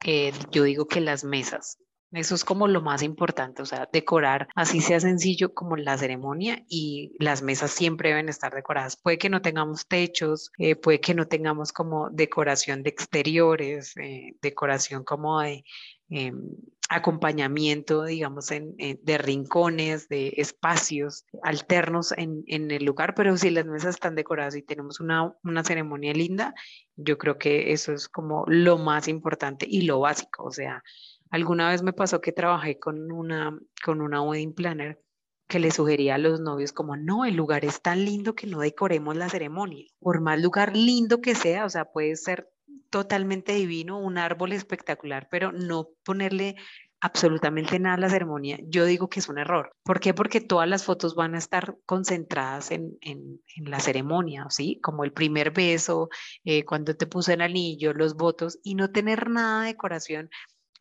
yo 0.50 0.62
digo 0.62 0.86
que 0.86 1.00
las 1.00 1.24
mesas. 1.24 1.78
Eso 2.12 2.34
es 2.34 2.42
como 2.42 2.68
lo 2.68 2.80
más 2.80 3.02
importante, 3.02 3.60
o 3.60 3.66
sea, 3.66 3.86
decorar 3.92 4.48
así 4.54 4.80
sea 4.80 4.98
sencillo 4.98 5.52
como 5.52 5.76
la 5.76 5.98
ceremonia 5.98 6.64
y 6.66 7.14
las 7.18 7.42
mesas 7.42 7.70
siempre 7.70 8.08
deben 8.08 8.30
estar 8.30 8.54
decoradas. 8.54 8.96
Puede 8.96 9.18
que 9.18 9.28
no 9.28 9.42
tengamos 9.42 9.86
techos, 9.86 10.50
eh, 10.58 10.74
puede 10.74 11.00
que 11.00 11.12
no 11.12 11.28
tengamos 11.28 11.70
como 11.70 12.08
decoración 12.08 12.82
de 12.82 12.88
exteriores, 12.88 13.94
eh, 13.98 14.34
decoración 14.40 15.04
como 15.04 15.40
de 15.40 15.64
em, 16.10 16.56
acompañamiento, 16.90 18.04
digamos, 18.04 18.46
de 18.48 19.18
rincones, 19.18 20.08
de 20.08 20.32
espacios 20.38 21.26
alternos 21.42 22.12
en, 22.16 22.44
en, 22.46 22.70
el 22.70 22.84
lugar, 22.84 23.14
pero 23.14 23.36
si 23.36 23.50
las 23.50 23.66
mesas 23.66 23.96
están 23.96 24.14
decoradas 24.14 24.56
y 24.56 24.62
tenemos 24.62 24.98
una, 24.98 25.34
una 25.44 25.64
ceremonia 25.64 26.14
linda, 26.14 26.54
yo 26.96 27.18
creo 27.18 27.36
que 27.36 27.72
eso 27.72 27.92
es 27.92 28.08
como 28.08 28.44
lo 28.46 28.78
más 28.78 29.06
importante 29.06 29.66
y 29.68 29.82
lo 29.82 30.00
básico, 30.00 30.44
o 30.44 30.50
sea, 30.50 30.82
Alguna 31.30 31.68
vez 31.70 31.82
me 31.82 31.92
pasó 31.92 32.20
que 32.20 32.32
trabajé 32.32 32.78
con 32.78 33.12
una, 33.12 33.58
con 33.84 34.00
una 34.00 34.22
wedding 34.22 34.54
planner 34.54 35.00
que 35.46 35.58
le 35.58 35.70
sugería 35.70 36.14
a 36.14 36.18
los 36.18 36.40
novios 36.40 36.72
como, 36.72 36.96
no, 36.96 37.24
el 37.24 37.34
lugar 37.34 37.64
es 37.64 37.80
tan 37.80 38.04
lindo 38.04 38.34
que 38.34 38.46
no 38.46 38.60
decoremos 38.60 39.16
la 39.16 39.28
ceremonia. 39.28 39.86
Por 39.98 40.20
más 40.20 40.40
lugar 40.40 40.76
lindo 40.76 41.20
que 41.20 41.34
sea, 41.34 41.64
o 41.64 41.70
sea, 41.70 41.86
puede 41.86 42.16
ser 42.16 42.50
totalmente 42.90 43.54
divino, 43.54 43.98
un 43.98 44.18
árbol 44.18 44.52
espectacular, 44.52 45.28
pero 45.30 45.52
no 45.52 45.88
ponerle 46.04 46.56
absolutamente 47.00 47.78
nada 47.78 47.94
a 47.94 48.00
la 48.00 48.10
ceremonia, 48.10 48.58
yo 48.64 48.84
digo 48.84 49.08
que 49.08 49.20
es 49.20 49.28
un 49.28 49.38
error. 49.38 49.70
¿Por 49.84 50.00
qué? 50.00 50.14
Porque 50.14 50.40
todas 50.40 50.68
las 50.68 50.84
fotos 50.84 51.14
van 51.14 51.34
a 51.34 51.38
estar 51.38 51.76
concentradas 51.86 52.72
en, 52.72 52.98
en, 53.00 53.40
en 53.54 53.70
la 53.70 53.78
ceremonia, 53.78 54.46
¿sí? 54.50 54.80
Como 54.82 55.04
el 55.04 55.12
primer 55.12 55.52
beso, 55.52 56.08
eh, 56.44 56.64
cuando 56.64 56.96
te 56.96 57.06
puse 57.06 57.34
el 57.34 57.40
anillo, 57.42 57.92
los 57.92 58.14
votos, 58.14 58.58
y 58.64 58.74
no 58.74 58.90
tener 58.90 59.30
nada 59.30 59.62
de 59.62 59.68
decoración 59.68 60.28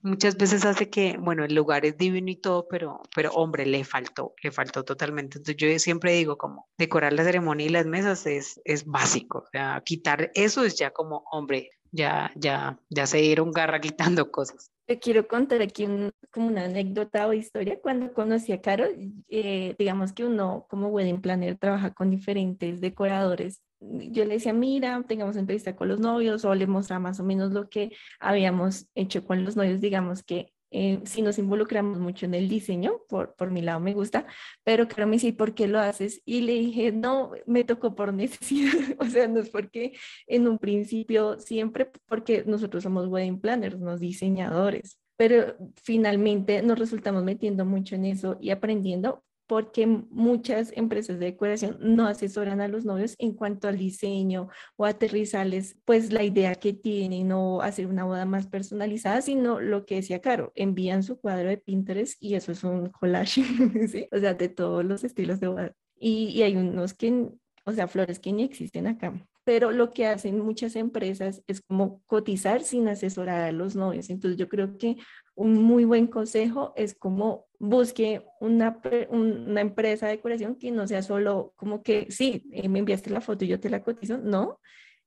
muchas 0.01 0.37
veces 0.37 0.65
hace 0.65 0.89
que, 0.89 1.17
bueno, 1.19 1.43
el 1.43 1.53
lugar 1.53 1.85
es 1.85 1.97
divino 1.97 2.29
y 2.31 2.35
todo, 2.35 2.67
pero, 2.67 3.01
pero 3.15 3.31
hombre, 3.31 3.65
le 3.65 3.83
faltó, 3.83 4.33
le 4.41 4.51
faltó 4.51 4.83
totalmente. 4.83 5.37
Entonces 5.37 5.57
yo 5.57 5.79
siempre 5.79 6.13
digo 6.13 6.37
como 6.37 6.67
decorar 6.77 7.13
la 7.13 7.23
ceremonia 7.23 7.65
y 7.65 7.69
las 7.69 7.85
mesas 7.85 8.25
es, 8.25 8.59
es 8.65 8.85
básico, 8.85 9.39
o 9.39 9.49
sea, 9.51 9.81
quitar 9.85 10.31
eso 10.33 10.63
es 10.63 10.75
ya 10.75 10.91
como, 10.91 11.23
hombre, 11.31 11.71
ya, 11.91 12.31
ya, 12.35 12.79
ya 12.89 13.05
se 13.05 13.17
dieron 13.19 13.51
garra 13.51 13.79
quitando 13.79 14.31
cosas. 14.31 14.71
Yo 14.87 14.99
quiero 14.99 15.27
contar 15.27 15.61
aquí 15.61 15.85
como 16.31 16.47
una 16.47 16.65
anécdota 16.65 17.27
o 17.27 17.33
historia. 17.33 17.79
Cuando 17.81 18.13
conocí 18.13 18.53
a 18.53 18.61
Caro, 18.61 18.85
eh, 19.27 19.75
digamos 19.77 20.13
que 20.13 20.23
uno 20.23 20.65
como 20.69 20.87
wedding 20.87 21.21
planner 21.21 21.57
trabaja 21.57 21.93
con 21.93 22.09
diferentes 22.09 22.79
decoradores 22.79 23.61
yo 23.79 24.25
le 24.25 24.35
decía, 24.35 24.53
mira, 24.53 25.03
tengamos 25.07 25.35
entrevista 25.35 25.75
con 25.75 25.87
los 25.87 25.99
novios 25.99 26.45
o 26.45 26.55
le 26.55 26.67
mostraba 26.67 26.99
más 26.99 27.19
o 27.19 27.23
menos 27.23 27.51
lo 27.51 27.69
que 27.69 27.91
habíamos 28.19 28.87
hecho 28.95 29.23
con 29.23 29.43
los 29.43 29.55
novios, 29.55 29.81
digamos 29.81 30.23
que 30.23 30.53
eh, 30.71 31.01
si 31.05 31.21
nos 31.21 31.37
involucramos 31.37 31.99
mucho 31.99 32.25
en 32.25 32.33
el 32.33 32.49
diseño, 32.49 32.99
por, 33.07 33.35
por 33.35 33.51
mi 33.51 33.61
lado 33.61 33.79
me 33.79 33.93
gusta, 33.93 34.25
pero 34.63 34.87
claro, 34.87 35.07
me 35.07 35.15
dice, 35.15 35.33
¿por 35.33 35.53
qué 35.53 35.67
lo 35.67 35.79
haces? 35.79 36.21
Y 36.25 36.41
le 36.41 36.53
dije, 36.53 36.91
no, 36.91 37.31
me 37.45 37.63
tocó 37.63 37.95
por 37.95 38.13
necesidad, 38.13 38.73
o 38.99 39.05
sea, 39.05 39.27
no 39.27 39.39
es 39.39 39.49
porque 39.49 39.93
en 40.27 40.47
un 40.47 40.57
principio 40.57 41.39
siempre, 41.39 41.91
porque 42.07 42.43
nosotros 42.45 42.83
somos 42.83 43.07
wedding 43.07 43.39
planners, 43.39 43.79
no 43.79 43.97
diseñadores, 43.97 44.99
pero 45.17 45.55
finalmente 45.83 46.61
nos 46.61 46.79
resultamos 46.79 47.23
metiendo 47.23 47.65
mucho 47.65 47.95
en 47.95 48.05
eso 48.05 48.37
y 48.39 48.51
aprendiendo 48.51 49.23
porque 49.47 49.87
muchas 49.87 50.71
empresas 50.75 51.19
de 51.19 51.27
decoración 51.27 51.77
no 51.79 52.05
asesoran 52.07 52.61
a 52.61 52.67
los 52.67 52.85
novios 52.85 53.15
en 53.17 53.33
cuanto 53.33 53.67
al 53.67 53.77
diseño 53.77 54.49
o 54.75 54.85
aterrizarles 54.85 55.77
pues 55.85 56.11
la 56.11 56.23
idea 56.23 56.55
que 56.55 56.73
tienen 56.73 57.31
o 57.31 57.61
hacer 57.61 57.87
una 57.87 58.03
boda 58.03 58.25
más 58.25 58.47
personalizada, 58.47 59.21
sino 59.21 59.59
lo 59.59 59.85
que 59.85 59.95
decía 59.95 60.21
Caro, 60.21 60.51
envían 60.55 61.03
su 61.03 61.19
cuadro 61.19 61.49
de 61.49 61.57
Pinterest 61.57 62.21
y 62.21 62.35
eso 62.35 62.51
es 62.51 62.63
un 62.63 62.89
collage, 62.89 63.43
¿sí? 63.87 64.07
o 64.11 64.19
sea, 64.19 64.33
de 64.33 64.49
todos 64.49 64.83
los 64.85 65.03
estilos 65.03 65.39
de 65.39 65.47
boda. 65.47 65.73
Y, 65.99 66.27
y 66.29 66.43
hay 66.43 66.55
unos 66.55 66.93
que, 66.93 67.29
o 67.65 67.71
sea, 67.71 67.87
flores 67.87 68.19
que 68.19 68.31
ni 68.33 68.43
existen 68.43 68.87
acá 68.87 69.13
pero 69.47 69.71
lo 69.71 69.93
que 69.93 70.05
hacen 70.05 70.41
muchas 70.41 70.75
empresas 70.75 71.41
es 71.47 71.61
como 71.61 72.01
cotizar 72.05 72.63
sin 72.63 72.89
asesorar 72.89 73.43
a 73.43 73.53
los 73.53 73.77
novios. 73.77 74.09
Entonces 74.09 74.37
yo 74.37 74.49
creo 74.49 74.77
que 74.77 74.97
un 75.35 75.63
muy 75.63 75.85
buen 75.85 76.07
consejo 76.07 76.73
es 76.75 76.93
como 76.93 77.47
busque 77.57 78.25
una, 78.41 78.81
una 79.07 79.61
empresa 79.61 80.07
de 80.07 80.17
decoración 80.17 80.55
que 80.55 80.71
no 80.71 80.85
sea 80.85 81.01
solo 81.01 81.53
como 81.55 81.81
que, 81.81 82.07
sí, 82.09 82.43
eh, 82.51 82.67
me 82.67 82.79
enviaste 82.79 83.09
la 83.09 83.21
foto 83.21 83.45
y 83.45 83.47
yo 83.47 83.57
te 83.57 83.69
la 83.69 83.83
cotizo, 83.83 84.17
no, 84.17 84.59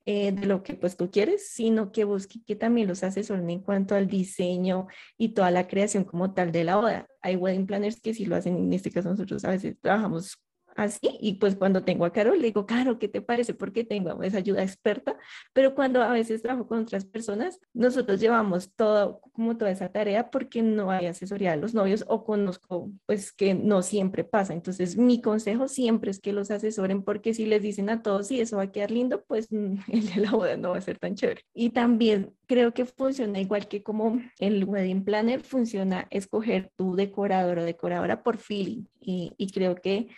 eh, 0.06 0.32
de 0.32 0.46
lo 0.46 0.62
que 0.62 0.72
pues 0.72 0.96
tú 0.96 1.10
quieres, 1.10 1.50
sino 1.50 1.92
que 1.92 2.04
busque 2.04 2.42
que 2.42 2.56
también 2.56 2.88
los 2.88 3.04
asesoren 3.04 3.50
en 3.50 3.60
cuanto 3.60 3.94
al 3.94 4.06
diseño 4.06 4.86
y 5.18 5.34
toda 5.34 5.50
la 5.50 5.68
creación 5.68 6.04
como 6.04 6.32
tal 6.32 6.50
de 6.50 6.64
la 6.64 6.76
boda. 6.76 7.06
Hay 7.20 7.36
wedding 7.36 7.66
planners 7.66 8.00
que 8.00 8.14
sí 8.14 8.24
lo 8.24 8.36
hacen, 8.36 8.56
en 8.56 8.72
este 8.72 8.90
caso 8.90 9.10
nosotros 9.10 9.44
a 9.44 9.50
veces 9.50 9.76
trabajamos 9.82 10.42
así 10.76 11.18
y 11.20 11.34
pues 11.34 11.56
cuando 11.56 11.82
tengo 11.82 12.04
a 12.04 12.12
Caro 12.12 12.34
le 12.34 12.46
digo, 12.46 12.66
Caro, 12.66 12.98
¿qué 12.98 13.08
te 13.08 13.20
parece? 13.20 13.54
Porque 13.54 13.84
tengo 13.84 14.22
esa 14.22 14.38
ayuda 14.38 14.62
experta, 14.62 15.16
pero 15.52 15.74
cuando 15.74 16.02
a 16.02 16.10
veces 16.10 16.42
trabajo 16.42 16.66
con 16.66 16.80
otras 16.80 17.04
personas, 17.04 17.60
nosotros 17.72 18.20
llevamos 18.20 18.74
todo, 18.74 19.20
como 19.32 19.56
toda 19.56 19.70
esa 19.70 19.90
tarea 19.90 20.30
porque 20.30 20.62
no 20.62 20.90
hay 20.90 21.06
asesoría 21.06 21.52
a 21.52 21.56
los 21.56 21.74
novios 21.74 22.04
o 22.08 22.24
conozco 22.24 22.90
pues 23.06 23.32
que 23.32 23.54
no 23.54 23.82
siempre 23.82 24.24
pasa. 24.24 24.52
Entonces 24.52 24.96
mi 24.96 25.20
consejo 25.20 25.68
siempre 25.68 26.10
es 26.10 26.20
que 26.20 26.32
los 26.32 26.50
asesoren 26.50 27.02
porque 27.02 27.34
si 27.34 27.46
les 27.46 27.62
dicen 27.62 27.90
a 27.90 28.02
todos, 28.02 28.28
sí, 28.28 28.40
eso 28.40 28.56
va 28.56 28.64
a 28.64 28.72
quedar 28.72 28.90
lindo, 28.90 29.24
pues 29.26 29.48
el 29.88 30.06
de 30.06 30.20
la 30.20 30.30
boda 30.30 30.56
no 30.56 30.70
va 30.70 30.78
a 30.78 30.82
ser 30.82 30.98
tan 30.98 31.14
chévere. 31.14 31.44
Y 31.54 31.70
también 31.70 32.34
creo 32.46 32.74
que 32.74 32.84
funciona 32.84 33.40
igual 33.40 33.68
que 33.68 33.82
como 33.82 34.20
el 34.38 34.64
wedding 34.64 35.04
planner, 35.04 35.40
funciona 35.42 36.06
escoger 36.10 36.70
tu 36.76 36.96
decorador 36.96 37.58
o 37.58 37.64
decoradora 37.64 38.22
por 38.22 38.38
feeling. 38.38 38.84
Y, 39.00 39.32
y 39.36 39.50
creo 39.50 39.76
que 39.76 40.08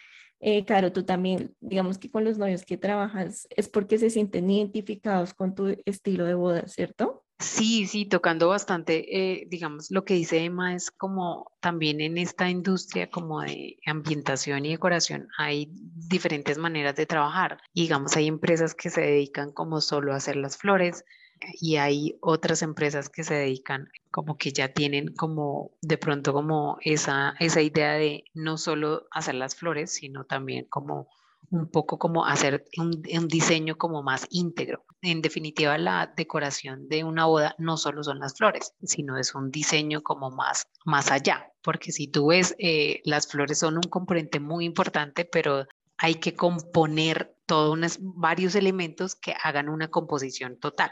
eh, 0.43 0.65
claro, 0.65 0.93
tú 0.93 1.05
también, 1.05 1.55
digamos 1.61 1.99
que 1.99 2.11
con 2.11 2.25
los 2.25 2.37
novios 2.37 2.65
que 2.65 2.77
trabajas 2.77 3.47
es 3.51 3.69
porque 3.69 3.97
se 3.99 4.11
sienten 4.11 4.51
identificados 4.51 5.35
con 5.35 5.55
tu 5.55 5.77
estilo 5.87 6.25
de 6.25 6.35
boda, 6.35 6.67
¿cierto? 6.67 7.25
Sí, 7.39 7.87
sí, 7.87 8.05
tocando 8.05 8.49
bastante, 8.49 9.17
eh, 9.17 9.47
digamos, 9.49 9.91
lo 9.91 10.05
que 10.05 10.15
dice 10.15 10.45
Emma 10.45 10.75
es 10.75 10.91
como 10.91 11.51
también 11.61 12.01
en 12.01 12.19
esta 12.19 12.51
industria 12.51 13.09
como 13.09 13.41
de 13.41 13.79
ambientación 13.87 14.65
y 14.67 14.71
decoración 14.71 15.29
hay 15.39 15.69
diferentes 15.73 16.59
maneras 16.59 16.97
de 16.97 17.07
trabajar. 17.07 17.59
digamos, 17.73 18.17
hay 18.17 18.27
empresas 18.27 18.75
que 18.75 18.91
se 18.91 19.01
dedican 19.01 19.53
como 19.53 19.81
solo 19.81 20.13
a 20.13 20.17
hacer 20.17 20.37
las 20.37 20.57
flores, 20.57 21.05
y 21.61 21.77
hay 21.77 22.17
otras 22.21 22.63
empresas 22.63 23.09
que 23.09 23.25
se 23.25 23.35
dedican 23.35 23.89
como 24.13 24.37
que 24.37 24.53
ya 24.53 24.73
tienen 24.73 25.15
como 25.15 25.73
de 25.81 25.99
pronto 25.99 26.33
como 26.33 26.79
esa, 26.83 27.35
esa 27.41 27.63
idea 27.63 27.95
de 27.95 28.25
no 28.35 28.59
solo 28.59 29.09
hacer 29.11 29.35
las 29.35 29.57
flores, 29.57 29.93
sino 29.95 30.25
también 30.25 30.67
como 30.69 31.09
un 31.51 31.69
poco 31.71 31.99
como 31.99 32.25
hacer 32.25 32.65
un, 32.79 33.03
un, 33.13 33.29
diseño 33.29 33.77
como 33.77 34.03
más 34.03 34.27
íntegro. 34.31 34.85
En 35.01 35.21
definitiva, 35.21 35.77
la 35.77 36.13
decoración 36.17 36.89
de 36.89 37.05
una 37.05 37.27
boda 37.27 37.55
no 37.59 37.77
solo 37.77 38.05
son 38.05 38.21
las 38.21 38.35
flores, 38.37 38.75
sino 38.83 39.19
es 39.19 39.35
un 39.35 39.51
diseño 39.51 40.03
como 40.03 40.31
más, 40.31 40.65
más 40.85 41.11
allá, 41.11 41.53
porque 41.63 41.93
si 41.93 42.07
tú 42.07 42.29
ves, 42.29 42.55
eh, 42.59 43.01
las 43.05 43.27
flores 43.27 43.59
son 43.59 43.77
un 43.77 43.83
componente 43.83 44.41
muy 44.41 44.65
importante, 44.65 45.25
pero 45.25 45.67
hay 45.99 46.17
que 46.17 46.35
componer 46.35 47.35
todos 47.47 47.99
varios 48.01 48.55
elementos 48.55 49.15
que 49.15 49.35
hagan 49.43 49.69
una 49.69 49.89
composición 49.89 50.59
total. 50.59 50.91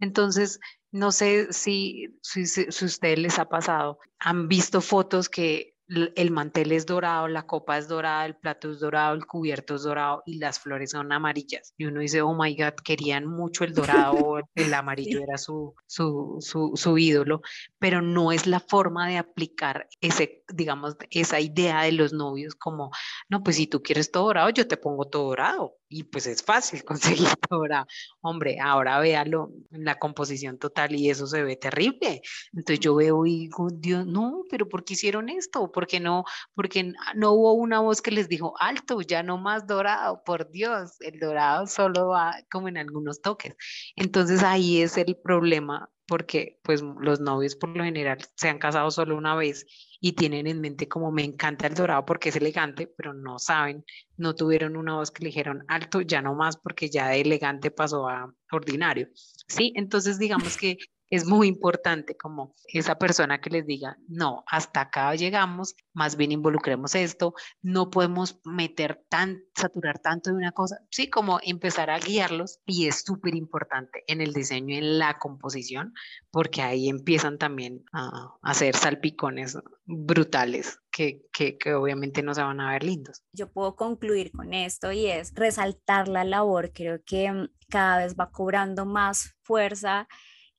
Entonces, 0.00 0.60
no 0.90 1.12
sé 1.12 1.52
si, 1.52 2.18
si, 2.22 2.46
si, 2.46 2.66
a 2.66 2.84
ustedes 2.84 3.18
les 3.18 3.38
ha 3.38 3.48
pasado, 3.48 3.98
han 4.18 4.48
visto 4.48 4.80
fotos 4.80 5.28
que 5.28 5.74
el 5.88 6.30
mantel 6.30 6.72
es 6.72 6.84
dorado, 6.84 7.28
la 7.28 7.46
copa 7.46 7.78
es 7.78 7.88
dorada, 7.88 8.26
el 8.26 8.36
plato 8.36 8.70
es 8.70 8.80
dorado, 8.80 9.14
el 9.14 9.26
cubierto 9.26 9.74
es 9.76 9.82
dorado 9.82 10.22
y 10.26 10.38
las 10.38 10.60
flores 10.60 10.90
son 10.90 11.12
amarillas. 11.12 11.72
Y 11.78 11.86
uno 11.86 12.00
dice, 12.00 12.20
oh 12.20 12.34
my 12.34 12.54
God, 12.54 12.74
querían 12.84 13.26
mucho 13.26 13.64
el 13.64 13.72
dorado, 13.72 14.38
el 14.54 14.74
amarillo 14.74 15.22
era 15.22 15.38
su, 15.38 15.74
su, 15.86 16.36
su, 16.40 16.72
su, 16.74 16.98
ídolo, 16.98 17.40
pero 17.78 18.02
no 18.02 18.32
es 18.32 18.46
la 18.46 18.60
forma 18.60 19.08
de 19.08 19.16
aplicar 19.16 19.88
ese, 20.00 20.44
digamos, 20.52 20.96
esa 21.10 21.40
idea 21.40 21.82
de 21.82 21.92
los 21.92 22.12
novios 22.12 22.54
como, 22.54 22.90
no, 23.28 23.42
pues 23.42 23.56
si 23.56 23.66
tú 23.66 23.82
quieres 23.82 24.10
todo 24.10 24.24
dorado, 24.24 24.50
yo 24.50 24.68
te 24.68 24.76
pongo 24.76 25.06
todo 25.06 25.28
dorado. 25.28 25.74
Y 25.90 26.02
pues 26.04 26.26
es 26.26 26.42
fácil 26.42 26.84
conseguir 27.24 27.28
todo 27.48 27.60
dorado. 27.60 27.86
Hombre, 28.20 28.58
ahora 28.60 29.00
véalo 29.00 29.52
la 29.70 29.98
composición 29.98 30.58
total 30.58 30.94
y 30.94 31.08
eso 31.08 31.26
se 31.26 31.42
ve 31.42 31.56
terrible. 31.56 32.20
Entonces 32.52 32.80
yo 32.80 32.94
veo 32.94 33.24
y 33.24 33.38
digo, 33.38 33.68
Dios, 33.72 34.06
no, 34.06 34.42
pero 34.50 34.68
¿por 34.68 34.84
qué 34.84 34.92
hicieron 34.94 35.30
esto? 35.30 35.70
Porque 35.78 36.00
no, 36.00 36.24
porque 36.56 36.92
no 37.14 37.34
hubo 37.34 37.52
una 37.52 37.78
voz 37.78 38.02
que 38.02 38.10
les 38.10 38.28
dijo, 38.28 38.52
alto, 38.58 39.00
ya 39.00 39.22
no 39.22 39.38
más 39.38 39.64
dorado, 39.68 40.24
por 40.24 40.50
Dios, 40.50 41.00
el 41.00 41.20
dorado 41.20 41.68
solo 41.68 42.08
va 42.08 42.34
como 42.50 42.66
en 42.66 42.78
algunos 42.78 43.22
toques. 43.22 43.54
Entonces 43.94 44.42
ahí 44.42 44.82
es 44.82 44.98
el 44.98 45.16
problema, 45.22 45.88
porque 46.08 46.58
pues 46.64 46.82
los 46.82 47.20
novios 47.20 47.54
por 47.54 47.68
lo 47.68 47.84
general 47.84 48.18
se 48.34 48.48
han 48.48 48.58
casado 48.58 48.90
solo 48.90 49.16
una 49.16 49.36
vez 49.36 49.66
y 50.00 50.14
tienen 50.14 50.48
en 50.48 50.60
mente 50.60 50.88
como 50.88 51.12
me 51.12 51.22
encanta 51.22 51.68
el 51.68 51.74
dorado 51.74 52.04
porque 52.04 52.30
es 52.30 52.36
elegante, 52.36 52.92
pero 52.96 53.14
no 53.14 53.38
saben, 53.38 53.84
no 54.16 54.34
tuvieron 54.34 54.76
una 54.76 54.96
voz 54.96 55.12
que 55.12 55.22
le 55.22 55.28
dijeron 55.28 55.64
alto, 55.68 56.00
ya 56.00 56.20
no 56.22 56.34
más 56.34 56.56
porque 56.56 56.90
ya 56.90 57.06
de 57.06 57.20
elegante 57.20 57.70
pasó 57.70 58.08
a 58.08 58.34
ordinario. 58.50 59.10
Sí, 59.46 59.72
entonces 59.76 60.18
digamos 60.18 60.56
que 60.56 60.76
es 61.10 61.26
muy 61.26 61.48
importante 61.48 62.16
como 62.16 62.54
esa 62.66 62.98
persona 62.98 63.40
que 63.40 63.50
les 63.50 63.66
diga, 63.66 63.96
no, 64.08 64.44
hasta 64.46 64.82
acá 64.82 65.14
llegamos, 65.14 65.74
más 65.94 66.16
bien 66.16 66.32
involucremos 66.32 66.94
esto, 66.94 67.34
no 67.62 67.90
podemos 67.90 68.40
meter 68.44 69.04
tan, 69.08 69.42
saturar 69.54 69.98
tanto 70.00 70.30
de 70.30 70.36
una 70.36 70.52
cosa, 70.52 70.78
sí, 70.90 71.08
como 71.08 71.40
empezar 71.42 71.90
a 71.90 71.98
guiarlos 71.98 72.60
y 72.66 72.88
es 72.88 73.02
súper 73.04 73.34
importante 73.34 74.04
en 74.06 74.20
el 74.20 74.32
diseño, 74.32 74.76
en 74.76 74.98
la 74.98 75.18
composición, 75.18 75.94
porque 76.30 76.62
ahí 76.62 76.88
empiezan 76.88 77.38
también 77.38 77.84
a 77.92 78.36
hacer 78.42 78.76
salpicones 78.76 79.58
brutales 79.86 80.78
que, 80.90 81.26
que, 81.32 81.56
que, 81.56 81.74
obviamente 81.74 82.22
no 82.22 82.34
se 82.34 82.42
van 82.42 82.60
a 82.60 82.72
ver 82.72 82.82
lindos. 82.82 83.22
Yo 83.32 83.50
puedo 83.50 83.76
concluir 83.76 84.32
con 84.32 84.52
esto 84.52 84.92
y 84.92 85.06
es 85.06 85.32
resaltar 85.34 86.08
la 86.08 86.24
labor, 86.24 86.72
creo 86.72 87.00
que 87.04 87.48
cada 87.68 87.98
vez 87.98 88.14
va 88.18 88.30
cobrando 88.30 88.84
más 88.84 89.36
fuerza 89.42 90.08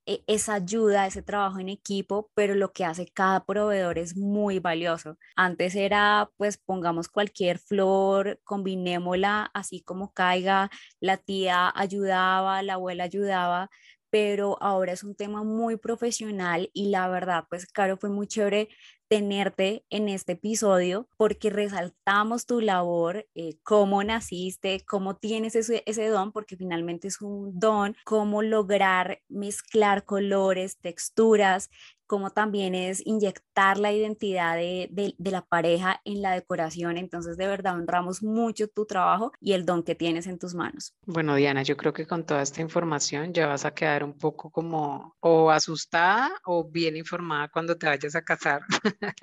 e, 0.10 0.24
esa 0.28 0.56
ayuda, 0.56 1.06
ese 1.08 1.22
trabajo 1.24 1.60
en 1.60 1.70
equipo, 1.70 2.32
pero 2.36 2.56
lo 2.56 2.74
que 2.74 2.86
hace 2.86 3.08
cada 3.08 3.46
proveedor 3.46 3.98
es 4.00 4.18
muy 4.18 4.60
valioso. 4.60 5.18
Antes 5.36 5.76
era, 5.76 6.32
pues 6.38 6.58
pongamos 6.58 7.08
cualquier 7.10 7.60
flor, 7.60 8.40
combinémosla 8.44 9.52
así 9.54 9.82
como 9.84 10.12
caiga, 10.14 10.70
la 11.00 11.18
tía 11.18 11.72
ayudaba, 11.76 12.64
la 12.64 12.74
abuela 12.76 13.06
ayudaba, 13.06 13.70
pero 14.10 14.58
ahora 14.62 14.94
es 14.94 15.04
un 15.04 15.16
tema 15.16 15.44
muy 15.44 15.78
profesional 15.78 16.70
y 16.74 16.90
la 16.90 17.08
verdad, 17.10 17.46
pues 17.50 17.68
Caro, 17.68 17.98
fue 17.98 18.10
muy 18.10 18.28
chévere 18.28 18.70
tenerte 19.10 19.84
en 19.90 20.08
este 20.08 20.34
episodio 20.34 21.10
porque 21.18 21.50
resaltamos 21.50 22.46
tu 22.46 22.62
labor, 22.62 23.28
eh, 23.36 23.58
cómo 23.64 24.04
naciste, 24.04 24.86
cómo 24.86 25.18
tienes 25.18 25.56
ese, 25.56 25.84
ese 25.88 26.08
don, 26.08 26.32
porque 26.32 26.56
finalmente 26.56 27.08
es 27.08 27.20
un 27.20 27.60
don, 27.60 27.96
cómo 28.06 28.44
lograr 28.44 29.22
mezclar 29.28 30.06
colores, 30.06 30.78
texturas 30.78 31.70
como 32.10 32.32
también 32.32 32.74
es 32.74 33.06
inyectar 33.06 33.78
la 33.78 33.94
identidad 33.94 34.56
de, 34.56 34.90
de, 34.92 35.32
la 35.32 35.46
pareja 35.46 36.02
en 36.06 36.24
la 36.24 36.32
decoración. 36.32 36.98
Entonces, 36.98 37.38
de 37.38 37.46
verdad, 37.46 37.76
honramos 37.76 38.24
mucho 38.24 38.68
tu 38.68 38.88
trabajo 38.88 39.32
y 39.40 39.54
el 39.54 39.64
don 39.64 39.84
que 39.84 39.94
tienes 39.94 40.26
en 40.26 40.40
tus 40.40 40.56
manos. 40.56 40.96
Bueno, 41.06 41.36
Diana, 41.36 41.62
yo 41.62 41.78
creo 41.78 41.94
que 41.94 42.08
con 42.08 42.26
toda 42.26 42.42
esta 42.42 42.62
información 42.62 43.32
ya 43.32 43.46
vas 43.46 43.64
a 43.64 43.76
quedar 43.76 44.04
un 44.04 44.18
poco 44.18 44.50
como 44.50 45.16
o 45.20 45.52
asustada 45.52 46.32
o 46.46 46.68
bien 46.68 46.98
informada 46.98 47.48
cuando 47.50 47.78
te 47.78 47.86
vayas 47.86 48.16
a 48.16 48.24
casar. 48.24 48.64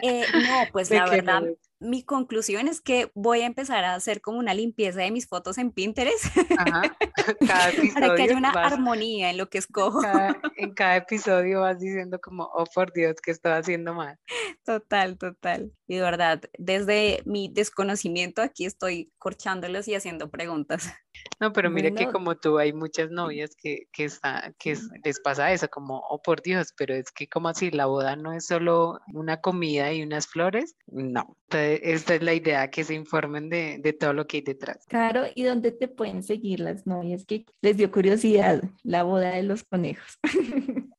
Eh, 0.01 0.25
no, 0.47 0.67
pues 0.73 0.89
la 0.93 1.11
verdad, 1.11 1.43
mi 1.79 2.03
conclusión 2.03 2.69
es 2.69 2.81
que 2.81 3.11
voy 3.15 3.43
a 3.43 3.47
empezar 3.47 3.85
a 3.85 3.95
hacer 3.95 4.21
como 4.21 4.39
una 4.39 4.55
limpieza 4.55 5.01
de 5.01 5.11
mis 5.11 5.29
fotos 5.29 5.59
en 5.59 5.73
Pinterest 5.73 6.25
para 7.49 8.15
que 8.15 8.23
haya 8.23 8.37
una 8.37 8.51
armonía 8.51 9.31
en 9.31 9.37
lo 9.37 9.49
que 9.49 9.59
escojo. 9.59 10.01
en 10.57 10.75
cada 10.75 10.97
episodio 10.97 11.61
vas 11.61 11.79
diciendo 11.79 12.19
como, 12.21 12.45
oh 12.55 12.65
por 12.75 12.93
Dios, 12.93 13.17
que 13.23 13.31
estoy 13.31 13.53
haciendo 13.53 13.95
mal. 13.95 14.19
Total, 14.65 15.19
total. 15.19 15.73
Y 15.87 15.97
de 15.97 16.03
verdad, 16.03 16.43
desde 16.59 17.23
mi 17.25 17.51
desconocimiento 17.53 18.43
aquí 18.43 18.65
estoy 18.65 19.13
corchándolos 19.19 19.89
y 19.89 19.95
haciendo 19.95 20.31
preguntas. 20.31 20.93
No, 21.41 21.53
pero 21.53 21.71
mire 21.71 21.95
que 21.95 22.11
como 22.11 22.37
tú 22.37 22.59
hay 22.59 22.73
muchas 22.73 23.11
novias 23.11 23.51
que, 23.57 23.89
que, 23.93 24.05
está, 24.05 24.55
que 24.59 24.77
les 25.05 25.21
pasa 25.21 25.53
eso, 25.53 25.69
como, 25.69 26.03
oh 26.09 26.21
por 26.21 26.43
Dios, 26.43 26.73
pero 26.77 26.95
es 26.95 27.11
que 27.11 27.29
como 27.29 27.49
así, 27.49 27.71
la 27.71 27.87
boda 27.87 28.17
no 28.17 28.33
es 28.33 28.47
solo 28.47 29.01
una 29.13 29.41
comida 29.41 29.93
y 29.93 30.03
unas 30.03 30.27
flores. 30.27 30.77
No, 30.87 31.37
esta 31.75 32.15
es 32.15 32.23
la 32.23 32.35
idea, 32.35 32.71
que 32.71 32.85
se 32.85 32.95
informen 32.95 33.49
de, 33.49 33.79
de 33.79 33.93
todo 33.93 34.13
lo 34.13 34.27
que 34.27 34.39
hay 34.39 34.43
detrás. 34.43 34.85
Claro, 34.89 35.25
¿y 35.35 35.45
dónde 35.45 35.73
te 35.73 35.89
pueden 35.89 36.23
seguir 36.23 36.61
las 36.61 36.87
novias 36.87 37.25
que 37.25 37.45
les 37.61 37.77
dio 37.77 37.91
curiosidad 37.91 38.63
la 38.83 39.03
boda 39.03 39.31
de 39.31 39.43
los 39.43 39.65
conejos? 39.65 40.19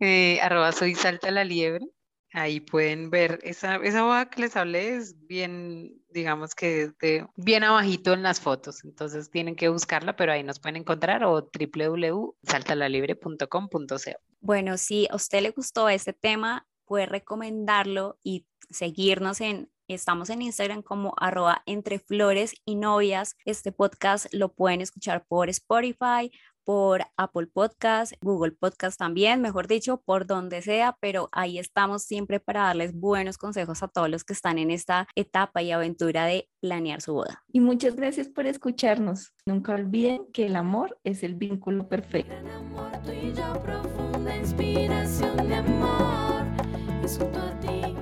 eh, 0.00 0.40
arroba 0.40 0.72
soy 0.72 0.94
Salta 0.94 1.30
la 1.30 1.44
Liebre. 1.44 1.86
Ahí 2.34 2.60
pueden 2.60 3.10
ver 3.10 3.40
esa, 3.42 3.76
esa 3.76 4.04
boda 4.04 4.30
que 4.30 4.40
les 4.40 4.56
hablé 4.56 4.96
es 4.96 5.26
bien, 5.26 6.02
digamos 6.08 6.54
que 6.54 6.90
de, 6.98 7.26
bien 7.36 7.62
abajito 7.62 8.14
en 8.14 8.22
las 8.22 8.40
fotos, 8.40 8.84
entonces 8.84 9.28
tienen 9.28 9.54
que 9.54 9.68
buscarla, 9.68 10.16
pero 10.16 10.32
ahí 10.32 10.42
nos 10.42 10.58
pueden 10.58 10.76
encontrar 10.76 11.24
o 11.24 11.42
www.saltalalibre.com.co. 11.42 13.68
Bueno, 14.40 14.78
si 14.78 15.06
a 15.10 15.16
usted 15.16 15.42
le 15.42 15.50
gustó 15.50 15.90
este 15.90 16.14
tema, 16.14 16.66
puede 16.92 17.06
recomendarlo 17.06 18.18
y 18.22 18.46
seguirnos 18.68 19.40
en 19.40 19.70
Estamos 19.88 20.28
en 20.30 20.42
Instagram 20.42 20.82
como 20.82 21.14
arroba 21.18 21.62
entre 21.66 21.98
flores 21.98 22.54
y 22.66 22.76
novias. 22.76 23.34
Este 23.46 23.72
podcast 23.72 24.26
lo 24.32 24.52
pueden 24.52 24.80
escuchar 24.80 25.24
por 25.26 25.48
Spotify, 25.48 26.30
por 26.64 27.02
Apple 27.16 27.46
Podcast, 27.46 28.12
Google 28.22 28.52
Podcast 28.52 28.98
también, 28.98 29.40
mejor 29.40 29.68
dicho, 29.68 30.02
por 30.04 30.26
donde 30.26 30.60
sea, 30.60 30.96
pero 31.00 31.28
ahí 31.32 31.58
estamos 31.58 32.04
siempre 32.04 32.40
para 32.40 32.62
darles 32.62 32.94
buenos 32.94 33.38
consejos 33.38 33.82
a 33.82 33.88
todos 33.88 34.10
los 34.10 34.24
que 34.24 34.34
están 34.34 34.58
en 34.58 34.70
esta 34.70 35.08
etapa 35.14 35.62
y 35.62 35.72
aventura 35.72 36.26
de 36.26 36.48
planear 36.60 37.00
su 37.00 37.14
boda. 37.14 37.42
Y 37.48 37.60
muchas 37.60 37.96
gracias 37.96 38.28
por 38.28 38.46
escucharnos. 38.46 39.32
Nunca 39.46 39.74
olviden 39.74 40.26
que 40.32 40.46
el 40.46 40.56
amor 40.56 40.98
es 41.04 41.22
el 41.22 41.34
vínculo 41.36 41.88
perfecto. 41.88 42.34
inspiración 44.42 45.48
de 45.48 45.54
amor, 45.54 46.11
a 47.04 47.50
ti. 47.60 48.01